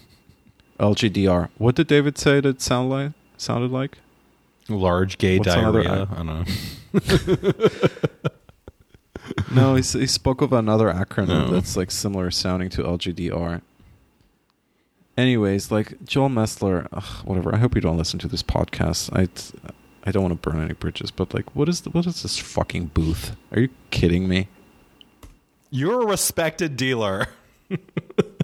LGDR. 0.79 1.49
What 1.57 1.75
did 1.75 1.87
David 1.87 2.17
say 2.17 2.39
that 2.41 2.61
sound 2.61 2.89
like 2.89 3.11
sounded 3.37 3.71
like? 3.71 3.97
Large 4.67 5.17
gay 5.17 5.37
What's 5.37 5.53
diarrhea. 5.53 6.07
I 6.11 6.15
don't 6.15 6.25
know. 6.27 6.43
No, 9.51 9.73
he, 9.75 9.81
he 9.81 10.05
spoke 10.05 10.41
of 10.41 10.53
another 10.53 10.87
acronym 10.91 11.47
Oh. 11.47 11.51
that's 11.51 11.75
like 11.75 11.89
similar 11.89 12.29
sounding 12.29 12.69
to 12.69 12.83
LGDR. 12.83 13.61
Anyways, 15.17 15.71
like 15.71 16.03
Joel 16.03 16.29
Mesler, 16.29 16.87
ugh, 16.91 17.25
whatever. 17.25 17.53
I 17.55 17.57
hope 17.57 17.73
you 17.73 17.81
don't 17.81 17.97
listen 17.97 18.19
to 18.19 18.27
this 18.27 18.43
podcast. 18.43 19.09
I, 19.17 19.27
I 20.07 20.11
don't 20.11 20.21
want 20.23 20.39
to 20.41 20.49
burn 20.49 20.61
any 20.61 20.73
bridges, 20.73 21.09
but 21.09 21.33
like, 21.33 21.55
what 21.55 21.67
is 21.69 21.81
the, 21.81 21.89
what 21.89 22.05
is 22.05 22.21
this 22.21 22.37
fucking 22.37 22.87
booth? 22.87 23.35
Are 23.51 23.61
you 23.61 23.69
kidding 23.91 24.27
me? 24.27 24.47
You're 25.71 26.03
a 26.03 26.05
respected 26.05 26.75
dealer. 26.77 27.27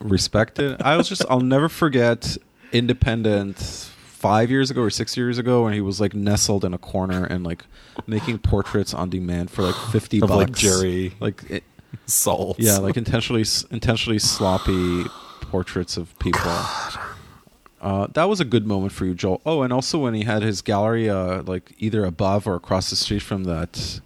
Respected. 0.00 0.80
I 0.82 0.96
was 0.96 1.08
just, 1.08 1.24
I'll 1.28 1.40
never 1.40 1.68
forget 1.68 2.36
Independent 2.72 3.58
five 3.58 4.50
years 4.50 4.70
ago 4.70 4.82
or 4.82 4.90
six 4.90 5.16
years 5.16 5.38
ago 5.38 5.64
when 5.64 5.72
he 5.72 5.80
was 5.80 6.00
like 6.00 6.14
nestled 6.14 6.64
in 6.64 6.74
a 6.74 6.78
corner 6.78 7.24
and 7.24 7.42
like 7.44 7.64
making 8.06 8.38
portraits 8.38 8.92
on 8.94 9.08
demand 9.10 9.50
for 9.50 9.62
like 9.62 9.74
fifty 9.90 10.20
Of 10.20 10.28
bucks. 10.28 10.36
like 10.38 10.52
Jerry 10.52 11.14
like 11.20 11.50
it. 11.50 11.64
Yeah, 12.58 12.78
like 12.78 12.96
intentionally 12.96 13.44
intentionally 13.70 14.18
sloppy 14.18 15.04
portraits 15.40 15.96
of 15.96 16.16
people. 16.18 16.40
Uh, 17.80 18.06
that 18.12 18.24
was 18.24 18.40
a 18.40 18.44
good 18.44 18.66
moment 18.66 18.92
for 18.92 19.06
you, 19.06 19.14
Joel. 19.14 19.40
Oh, 19.46 19.62
and 19.62 19.72
also 19.72 19.98
when 19.98 20.12
he 20.14 20.24
had 20.24 20.42
his 20.42 20.60
gallery, 20.60 21.08
uh, 21.08 21.42
like 21.42 21.72
either 21.78 22.04
above 22.04 22.46
or 22.46 22.54
across 22.54 22.90
the 22.90 22.96
street 22.96 23.22
from 23.22 23.44
that, 23.44 24.00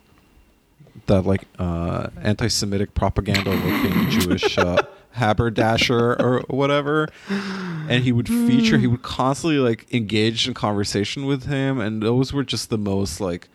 that 1.06 1.22
like 1.26 1.42
uh, 1.58 2.08
anti-Semitic 2.22 2.94
propaganda-looking 2.94 4.10
Jewish 4.10 4.56
uh, 4.58 4.80
haberdasher 5.14 6.14
or 6.20 6.40
whatever, 6.48 7.08
and 7.28 8.04
he 8.04 8.12
would 8.12 8.28
feature. 8.28 8.78
He 8.78 8.86
would 8.86 9.02
constantly 9.02 9.58
like 9.58 9.92
engage 9.92 10.46
in 10.46 10.54
conversation 10.54 11.26
with 11.26 11.46
him, 11.46 11.80
and 11.80 12.02
those 12.02 12.32
were 12.32 12.44
just 12.44 12.70
the 12.70 12.78
most 12.78 13.20
like 13.20 13.48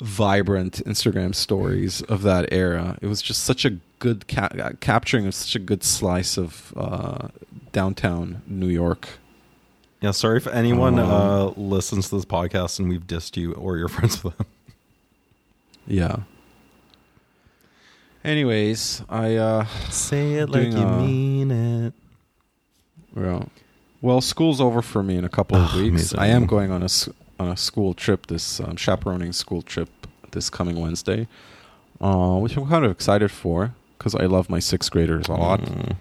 vibrant 0.00 0.82
Instagram 0.86 1.34
stories 1.34 2.02
of 2.02 2.22
that 2.22 2.50
era. 2.52 2.98
It 3.02 3.06
was 3.06 3.20
just 3.20 3.44
such 3.44 3.64
a 3.64 3.76
good 3.98 4.26
ca- 4.28 4.72
capturing 4.80 5.26
of 5.26 5.34
such 5.34 5.54
a 5.54 5.58
good 5.58 5.84
slice 5.84 6.38
of 6.38 6.72
uh, 6.76 7.28
downtown 7.72 8.42
New 8.46 8.68
York. 8.68 9.08
Yeah, 10.00 10.12
sorry 10.12 10.38
if 10.38 10.46
anyone 10.46 10.98
Um, 10.98 11.10
uh, 11.10 11.46
listens 11.56 12.08
to 12.08 12.16
this 12.16 12.24
podcast 12.24 12.78
and 12.78 12.88
we've 12.88 13.06
dissed 13.06 13.36
you 13.36 13.52
or 13.52 13.76
you're 13.76 13.88
friends 13.98 14.24
with 14.24 14.36
them. 14.38 14.46
Yeah. 15.86 16.16
Anyways, 18.24 19.02
I 19.08 19.36
uh 19.36 19.64
Say 19.88 20.34
it 20.34 20.50
like 20.50 20.72
you 20.72 20.86
mean 20.86 21.50
it. 21.50 21.94
well, 23.14 23.48
well, 24.02 24.20
school's 24.20 24.60
over 24.60 24.82
for 24.82 25.02
me 25.02 25.16
in 25.16 25.24
a 25.24 25.28
couple 25.28 25.56
of 25.56 25.70
Ah, 25.70 25.76
weeks. 25.76 26.14
I 26.14 26.26
am 26.26 26.46
going 26.46 26.70
on 26.70 26.82
a 26.82 26.88
on 27.38 27.48
a 27.48 27.56
school 27.56 27.94
trip 27.94 28.26
this 28.26 28.60
um, 28.60 28.76
chaperoning 28.76 29.32
school 29.32 29.62
trip 29.62 29.88
this 30.32 30.50
coming 30.50 30.78
Wednesday, 30.78 31.26
uh, 32.00 32.36
which 32.38 32.56
I'm 32.56 32.68
kind 32.68 32.84
of 32.84 32.90
excited 32.90 33.30
for 33.30 33.74
because 33.96 34.14
I 34.14 34.26
love 34.26 34.50
my 34.50 34.58
sixth 34.58 34.90
graders 34.90 35.26
a 35.28 35.32
lot. 35.32 35.60
Mm. 35.60 35.96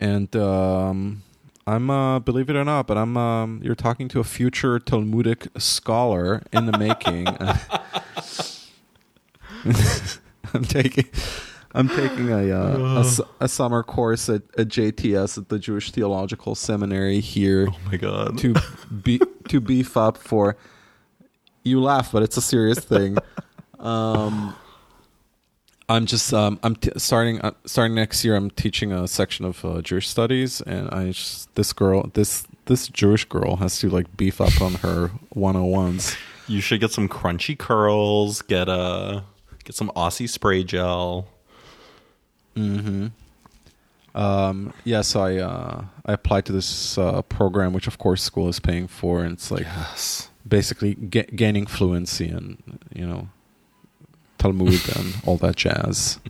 and 0.00 0.34
um, 0.36 1.22
I'm 1.68 1.88
uh, 1.90 2.18
believe 2.18 2.50
it 2.50 2.56
or 2.56 2.64
not, 2.64 2.88
but 2.88 2.98
I'm 2.98 3.16
um, 3.16 3.60
you're 3.62 3.76
talking 3.76 4.08
to 4.08 4.18
a 4.18 4.24
future 4.24 4.80
Talmudic 4.80 5.46
scholar 5.58 6.42
in 6.52 6.66
the 6.66 6.76
making. 6.76 7.26
I'm 10.54 10.64
taking 10.64 11.06
I'm 11.72 11.88
taking 11.88 12.30
a, 12.30 12.50
uh, 12.50 13.04
a 13.40 13.44
a 13.44 13.48
summer 13.48 13.82
course 13.82 14.28
at, 14.28 14.42
at 14.58 14.68
JTS 14.68 15.38
at 15.38 15.48
the 15.48 15.58
Jewish 15.58 15.92
Theological 15.92 16.54
Seminary 16.54 17.20
here 17.20 17.68
Oh 17.70 17.76
my 17.90 17.96
god. 17.96 18.38
to 18.38 18.54
be 19.02 19.20
to 19.48 19.60
beef 19.60 19.96
up 19.96 20.16
for. 20.18 20.56
You 21.62 21.80
laugh, 21.82 22.10
but 22.12 22.22
it's 22.22 22.36
a 22.36 22.42
serious 22.42 22.78
thing. 22.80 23.16
Um, 23.78 24.54
I'm 25.88 26.04
just 26.04 26.34
um, 26.34 26.60
I'm 26.62 26.76
t- 26.76 26.92
starting 26.98 27.40
uh, 27.40 27.52
starting 27.64 27.94
next 27.94 28.22
year. 28.26 28.36
I'm 28.36 28.50
teaching 28.50 28.92
a 28.92 29.08
section 29.08 29.46
of 29.46 29.64
uh, 29.64 29.80
Jewish 29.80 30.06
studies, 30.06 30.60
and 30.60 30.90
I 30.90 31.06
just 31.12 31.54
this 31.54 31.72
girl 31.72 32.10
this 32.12 32.46
this 32.66 32.88
Jewish 32.88 33.24
girl 33.24 33.56
has 33.56 33.78
to 33.78 33.88
like 33.88 34.14
beef 34.18 34.38
up 34.38 34.60
on 34.60 34.74
her 34.74 35.10
101s. 35.34 36.14
You 36.46 36.60
should 36.60 36.80
get 36.80 36.90
some 36.92 37.08
crunchy 37.08 37.56
curls, 37.56 38.42
get 38.42 38.68
a 38.68 39.24
get 39.70 39.76
some 39.76 39.92
Aussie 39.94 40.28
spray 40.28 40.64
gel. 40.64 41.28
Mm-hmm. 42.56 43.06
Um, 44.20 44.72
yeah, 44.84 45.02
so 45.02 45.20
I 45.22 45.36
uh, 45.36 45.84
I 46.04 46.12
applied 46.12 46.44
to 46.46 46.52
this 46.52 46.98
uh, 46.98 47.22
program, 47.22 47.72
which 47.72 47.86
of 47.86 47.98
course 47.98 48.20
school 48.22 48.48
is 48.48 48.58
paying 48.58 48.88
for, 48.88 49.22
and 49.22 49.32
it's 49.34 49.50
like 49.52 49.62
Yes. 49.62 50.28
basically 50.46 50.94
ga- 50.96 51.30
gaining 51.36 51.66
fluency 51.66 52.28
and 52.28 52.58
you 52.92 53.06
know 53.06 53.28
Talmud 54.38 54.82
and 54.96 55.14
all 55.24 55.36
that 55.38 55.56
jazz. 55.56 56.18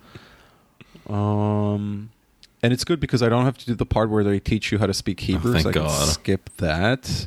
Um, 1.09 2.11
and 2.62 2.72
it's 2.72 2.84
good 2.84 3.01
because 3.01 3.20
I 3.20 3.28
don't 3.28 3.45
have 3.45 3.59
to 3.59 3.66
do 3.66 3.74
the 3.74 3.86
part 3.86 4.11
where 4.11 4.22
they 4.22 4.38
teach 4.38 4.70
you 4.70 4.78
how 4.78 4.86
to 4.86 4.95
speak 4.95 5.18
Hebrew. 5.18 5.55
thank 5.55 5.64
so 5.64 5.71
I 5.71 5.72
can 5.72 5.88
skip 6.07 6.50
that. 6.58 7.26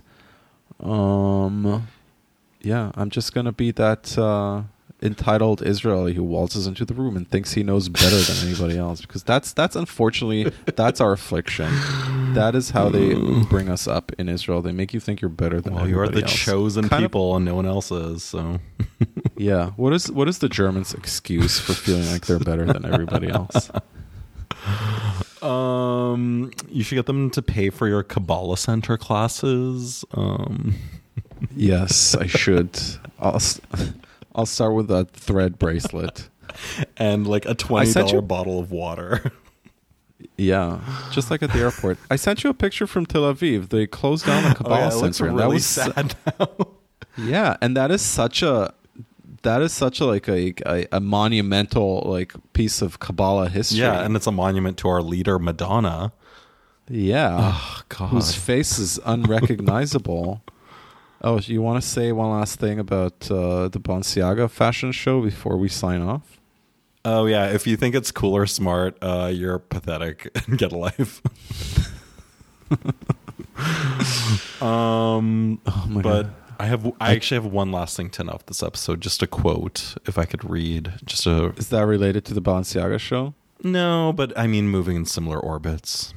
Um, 0.79 1.85
yeah, 2.61 2.93
I'm 2.95 3.09
just 3.09 3.33
gonna 3.33 3.51
be 3.51 3.71
that 3.71 4.17
uh, 4.17 4.61
entitled 5.03 5.61
Israeli 5.61 6.13
who 6.13 6.23
waltzes 6.23 6.65
into 6.65 6.85
the 6.85 6.93
room 6.93 7.15
and 7.17 7.29
thinks 7.29 7.53
he 7.53 7.61
knows 7.61 7.89
better 7.89 8.15
than 8.15 8.47
anybody 8.47 8.77
else. 8.77 9.01
Because 9.01 9.21
that's 9.23 9.51
that's 9.53 9.75
unfortunately 9.75 10.51
that's 10.75 10.99
our 11.01 11.11
affliction. 11.11 11.69
That 12.33 12.55
is 12.55 12.71
how 12.71 12.89
they 12.89 13.13
bring 13.49 13.69
us 13.69 13.87
up 13.87 14.11
in 14.17 14.29
Israel. 14.29 14.61
They 14.61 14.71
make 14.71 14.93
you 14.93 14.99
think 14.99 15.21
you're 15.21 15.29
better 15.29 15.59
than 15.61 15.75
Well, 15.75 15.87
you're 15.87 16.07
the 16.07 16.21
else. 16.23 16.33
chosen 16.33 16.87
Kind 16.89 17.03
of- 17.03 17.11
people 17.11 17.35
and 17.35 17.43
no 17.45 17.53
one 17.55 17.65
else 17.65 17.91
is, 17.91 18.23
so 18.23 18.59
yeah. 19.37 19.71
What 19.75 19.93
is 19.93 20.09
what 20.11 20.27
is 20.29 20.39
the 20.39 20.49
Germans' 20.49 20.93
excuse 20.93 21.59
for 21.59 21.73
feeling 21.73 22.09
like 22.11 22.25
they're 22.25 22.39
better 22.39 22.65
than 22.65 22.85
everybody 22.85 23.29
else? 23.29 23.69
um 25.41 26.51
you 26.69 26.83
should 26.83 26.95
get 26.95 27.05
them 27.05 27.29
to 27.31 27.41
pay 27.41 27.69
for 27.69 27.87
your 27.87 28.03
Kabbalah 28.03 28.57
Center 28.57 28.97
classes. 28.97 30.05
Um 30.13 30.75
Yes, 31.55 32.15
I 32.15 32.27
should. 32.27 32.79
I'll 33.19 33.41
I'll 34.35 34.45
start 34.45 34.73
with 34.73 34.89
a 34.91 35.05
thread 35.05 35.59
bracelet. 35.59 36.29
and 36.97 37.25
like 37.27 37.45
a 37.45 37.55
twenty 37.55 37.91
dollar 37.93 38.15
you- 38.15 38.21
bottle 38.21 38.59
of 38.59 38.71
water. 38.71 39.31
Yeah, 40.37 40.79
just 41.11 41.29
like 41.29 41.43
at 41.43 41.51
the 41.51 41.59
airport. 41.59 41.97
I 42.09 42.15
sent 42.15 42.43
you 42.43 42.49
a 42.49 42.53
picture 42.53 42.87
from 42.87 43.05
Tel 43.05 43.23
Aviv. 43.23 43.69
They 43.69 43.85
closed 43.85 44.25
down 44.25 44.43
the 44.43 44.51
oh, 44.51 44.53
Kabbalah 44.53 44.79
yeah, 44.79 44.87
it 44.87 44.95
looks 44.95 45.17
Center, 45.17 45.25
really 45.31 45.37
that 45.37 45.49
was 45.49 45.65
sad 45.65 46.15
now. 46.39 46.47
yeah, 47.17 47.57
and 47.61 47.75
that 47.77 47.91
is 47.91 48.01
such 48.01 48.41
a 48.41 48.73
that 49.43 49.61
is 49.61 49.73
such 49.73 49.99
a 49.99 50.05
like 50.05 50.27
a, 50.29 50.53
a 50.65 50.87
a 50.93 50.99
monumental 51.01 52.03
like 52.05 52.33
piece 52.53 52.81
of 52.81 52.99
Kabbalah 52.99 53.49
history. 53.49 53.79
yeah, 53.79 54.01
and 54.03 54.15
it's 54.15 54.25
a 54.25 54.31
monument 54.31 54.77
to 54.79 54.87
our 54.87 55.01
leader 55.01 55.37
Madonna. 55.39 56.13
yeah, 56.89 57.51
Oh 57.55 57.81
God. 57.89 58.07
whose 58.09 58.33
face 58.33 58.79
is 58.79 58.99
unrecognizable. 59.05 60.41
Oh, 61.23 61.39
you 61.39 61.61
want 61.61 61.81
to 61.81 61.87
say 61.87 62.11
one 62.11 62.31
last 62.31 62.59
thing 62.59 62.79
about 62.79 63.31
uh, 63.31 63.69
the 63.69 63.79
Balenciaga 63.79 64.49
fashion 64.49 64.91
show 64.91 65.21
before 65.21 65.55
we 65.57 65.69
sign 65.69 66.01
off? 66.01 66.39
Oh 67.05 67.25
yeah, 67.25 67.47
if 67.47 67.65
you 67.65 67.77
think 67.77 67.95
it's 67.95 68.11
cool 68.11 68.35
or 68.35 68.45
smart, 68.45 68.97
uh, 69.01 69.29
you're 69.33 69.59
pathetic 69.59 70.29
and 70.47 70.57
get 70.57 70.71
a 70.71 70.77
life. 70.77 71.21
um, 74.61 75.59
Oh 75.65 75.85
my 75.89 76.01
but 76.01 76.23
god! 76.23 76.33
I 76.59 76.65
have 76.67 76.91
I 76.99 77.13
actually 77.13 77.41
have 77.41 77.51
one 77.51 77.71
last 77.71 77.97
thing 77.97 78.09
to 78.11 78.21
end 78.21 78.29
off 78.29 78.45
this 78.45 78.63
episode. 78.63 79.01
Just 79.01 79.21
a 79.21 79.27
quote, 79.27 79.95
if 80.05 80.17
I 80.17 80.25
could 80.25 80.49
read. 80.49 80.93
Just 81.05 81.25
a 81.25 81.53
Is 81.57 81.69
that 81.69 81.85
related 81.85 82.25
to 82.25 82.33
the 82.33 82.41
Balenciaga 82.41 82.99
show? 82.99 83.33
no, 83.63 84.11
but 84.13 84.37
I 84.37 84.47
mean 84.47 84.67
moving 84.69 84.95
in 84.97 85.05
similar 85.05 85.39
orbits. 85.39 86.13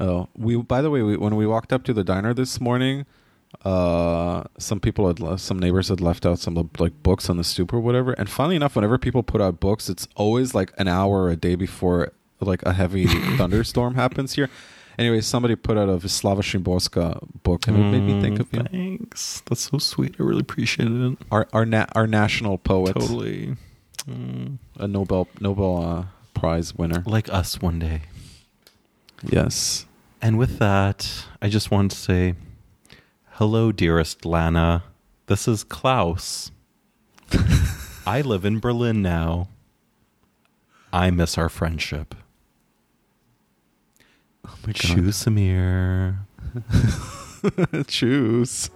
Oh, 0.00 0.28
we. 0.36 0.56
By 0.56 0.80
the 0.82 0.90
way, 0.90 1.02
we, 1.02 1.16
when 1.16 1.34
we 1.36 1.46
walked 1.46 1.72
up 1.72 1.82
to 1.84 1.92
the 1.92 2.04
diner 2.04 2.32
this 2.32 2.60
morning, 2.60 3.04
uh, 3.64 4.44
some 4.58 4.80
people 4.80 5.06
had 5.08 5.20
left, 5.20 5.40
some 5.42 5.58
neighbors 5.58 5.88
had 5.88 6.00
left 6.00 6.24
out 6.26 6.38
some 6.38 6.70
like 6.78 7.02
books 7.02 7.28
on 7.30 7.36
the 7.36 7.44
stoop 7.44 7.72
or 7.72 7.80
whatever. 7.80 8.12
And 8.12 8.28
funnily 8.28 8.56
enough, 8.56 8.76
whenever 8.76 8.98
people 8.98 9.22
put 9.22 9.40
out 9.40 9.60
books, 9.60 9.88
it's 9.88 10.06
always 10.16 10.54
like 10.54 10.72
an 10.78 10.88
hour 10.88 11.22
or 11.24 11.30
a 11.30 11.36
day 11.36 11.54
before 11.54 12.12
like 12.40 12.62
a 12.64 12.72
heavy 12.72 13.06
thunderstorm 13.36 13.94
happens 13.94 14.34
here. 14.34 14.48
Anyway, 14.98 15.20
somebody 15.20 15.54
put 15.54 15.78
out 15.78 15.88
a 15.88 15.92
Wisława 15.92 16.42
Szymborska 16.42 17.20
book, 17.44 17.68
and 17.68 17.76
it 17.76 17.82
made 17.82 18.02
me 18.02 18.20
think 18.20 18.40
of 18.40 18.52
you, 18.52 18.58
Mm, 18.60 18.98
Thanks, 18.98 19.42
that's 19.46 19.70
so 19.70 19.78
sweet. 19.78 20.16
I 20.18 20.24
really 20.24 20.40
appreciate 20.40 20.88
it. 20.90 21.18
our 21.30 21.46
our 21.52 21.64
na- 21.64 21.86
our 21.94 22.06
national 22.08 22.58
poet, 22.58 22.94
Totally. 22.94 23.56
Mm. 24.08 24.58
a 24.76 24.88
Nobel 24.88 25.28
Nobel 25.40 25.76
uh, 25.84 26.04
Prize 26.34 26.74
winner. 26.74 27.02
Like 27.06 27.28
us 27.32 27.60
one 27.62 27.78
day. 27.78 28.02
Yes. 29.22 29.86
And 30.20 30.36
with 30.38 30.58
that, 30.58 31.24
I 31.40 31.48
just 31.48 31.70
want 31.70 31.92
to 31.92 31.96
say 31.96 32.34
hello, 33.38 33.70
dearest 33.70 34.24
Lana. 34.24 34.82
This 35.26 35.46
is 35.46 35.62
Klaus. 35.62 36.50
I 38.06 38.20
live 38.20 38.44
in 38.44 38.58
Berlin 38.58 39.00
now. 39.00 39.48
I 40.92 41.12
miss 41.12 41.38
our 41.38 41.48
friendship. 41.48 42.16
Oh 44.44 44.56
my 44.66 44.72
Choose 44.72 45.22
Samir. 45.22 46.16
Choose. 47.86 48.70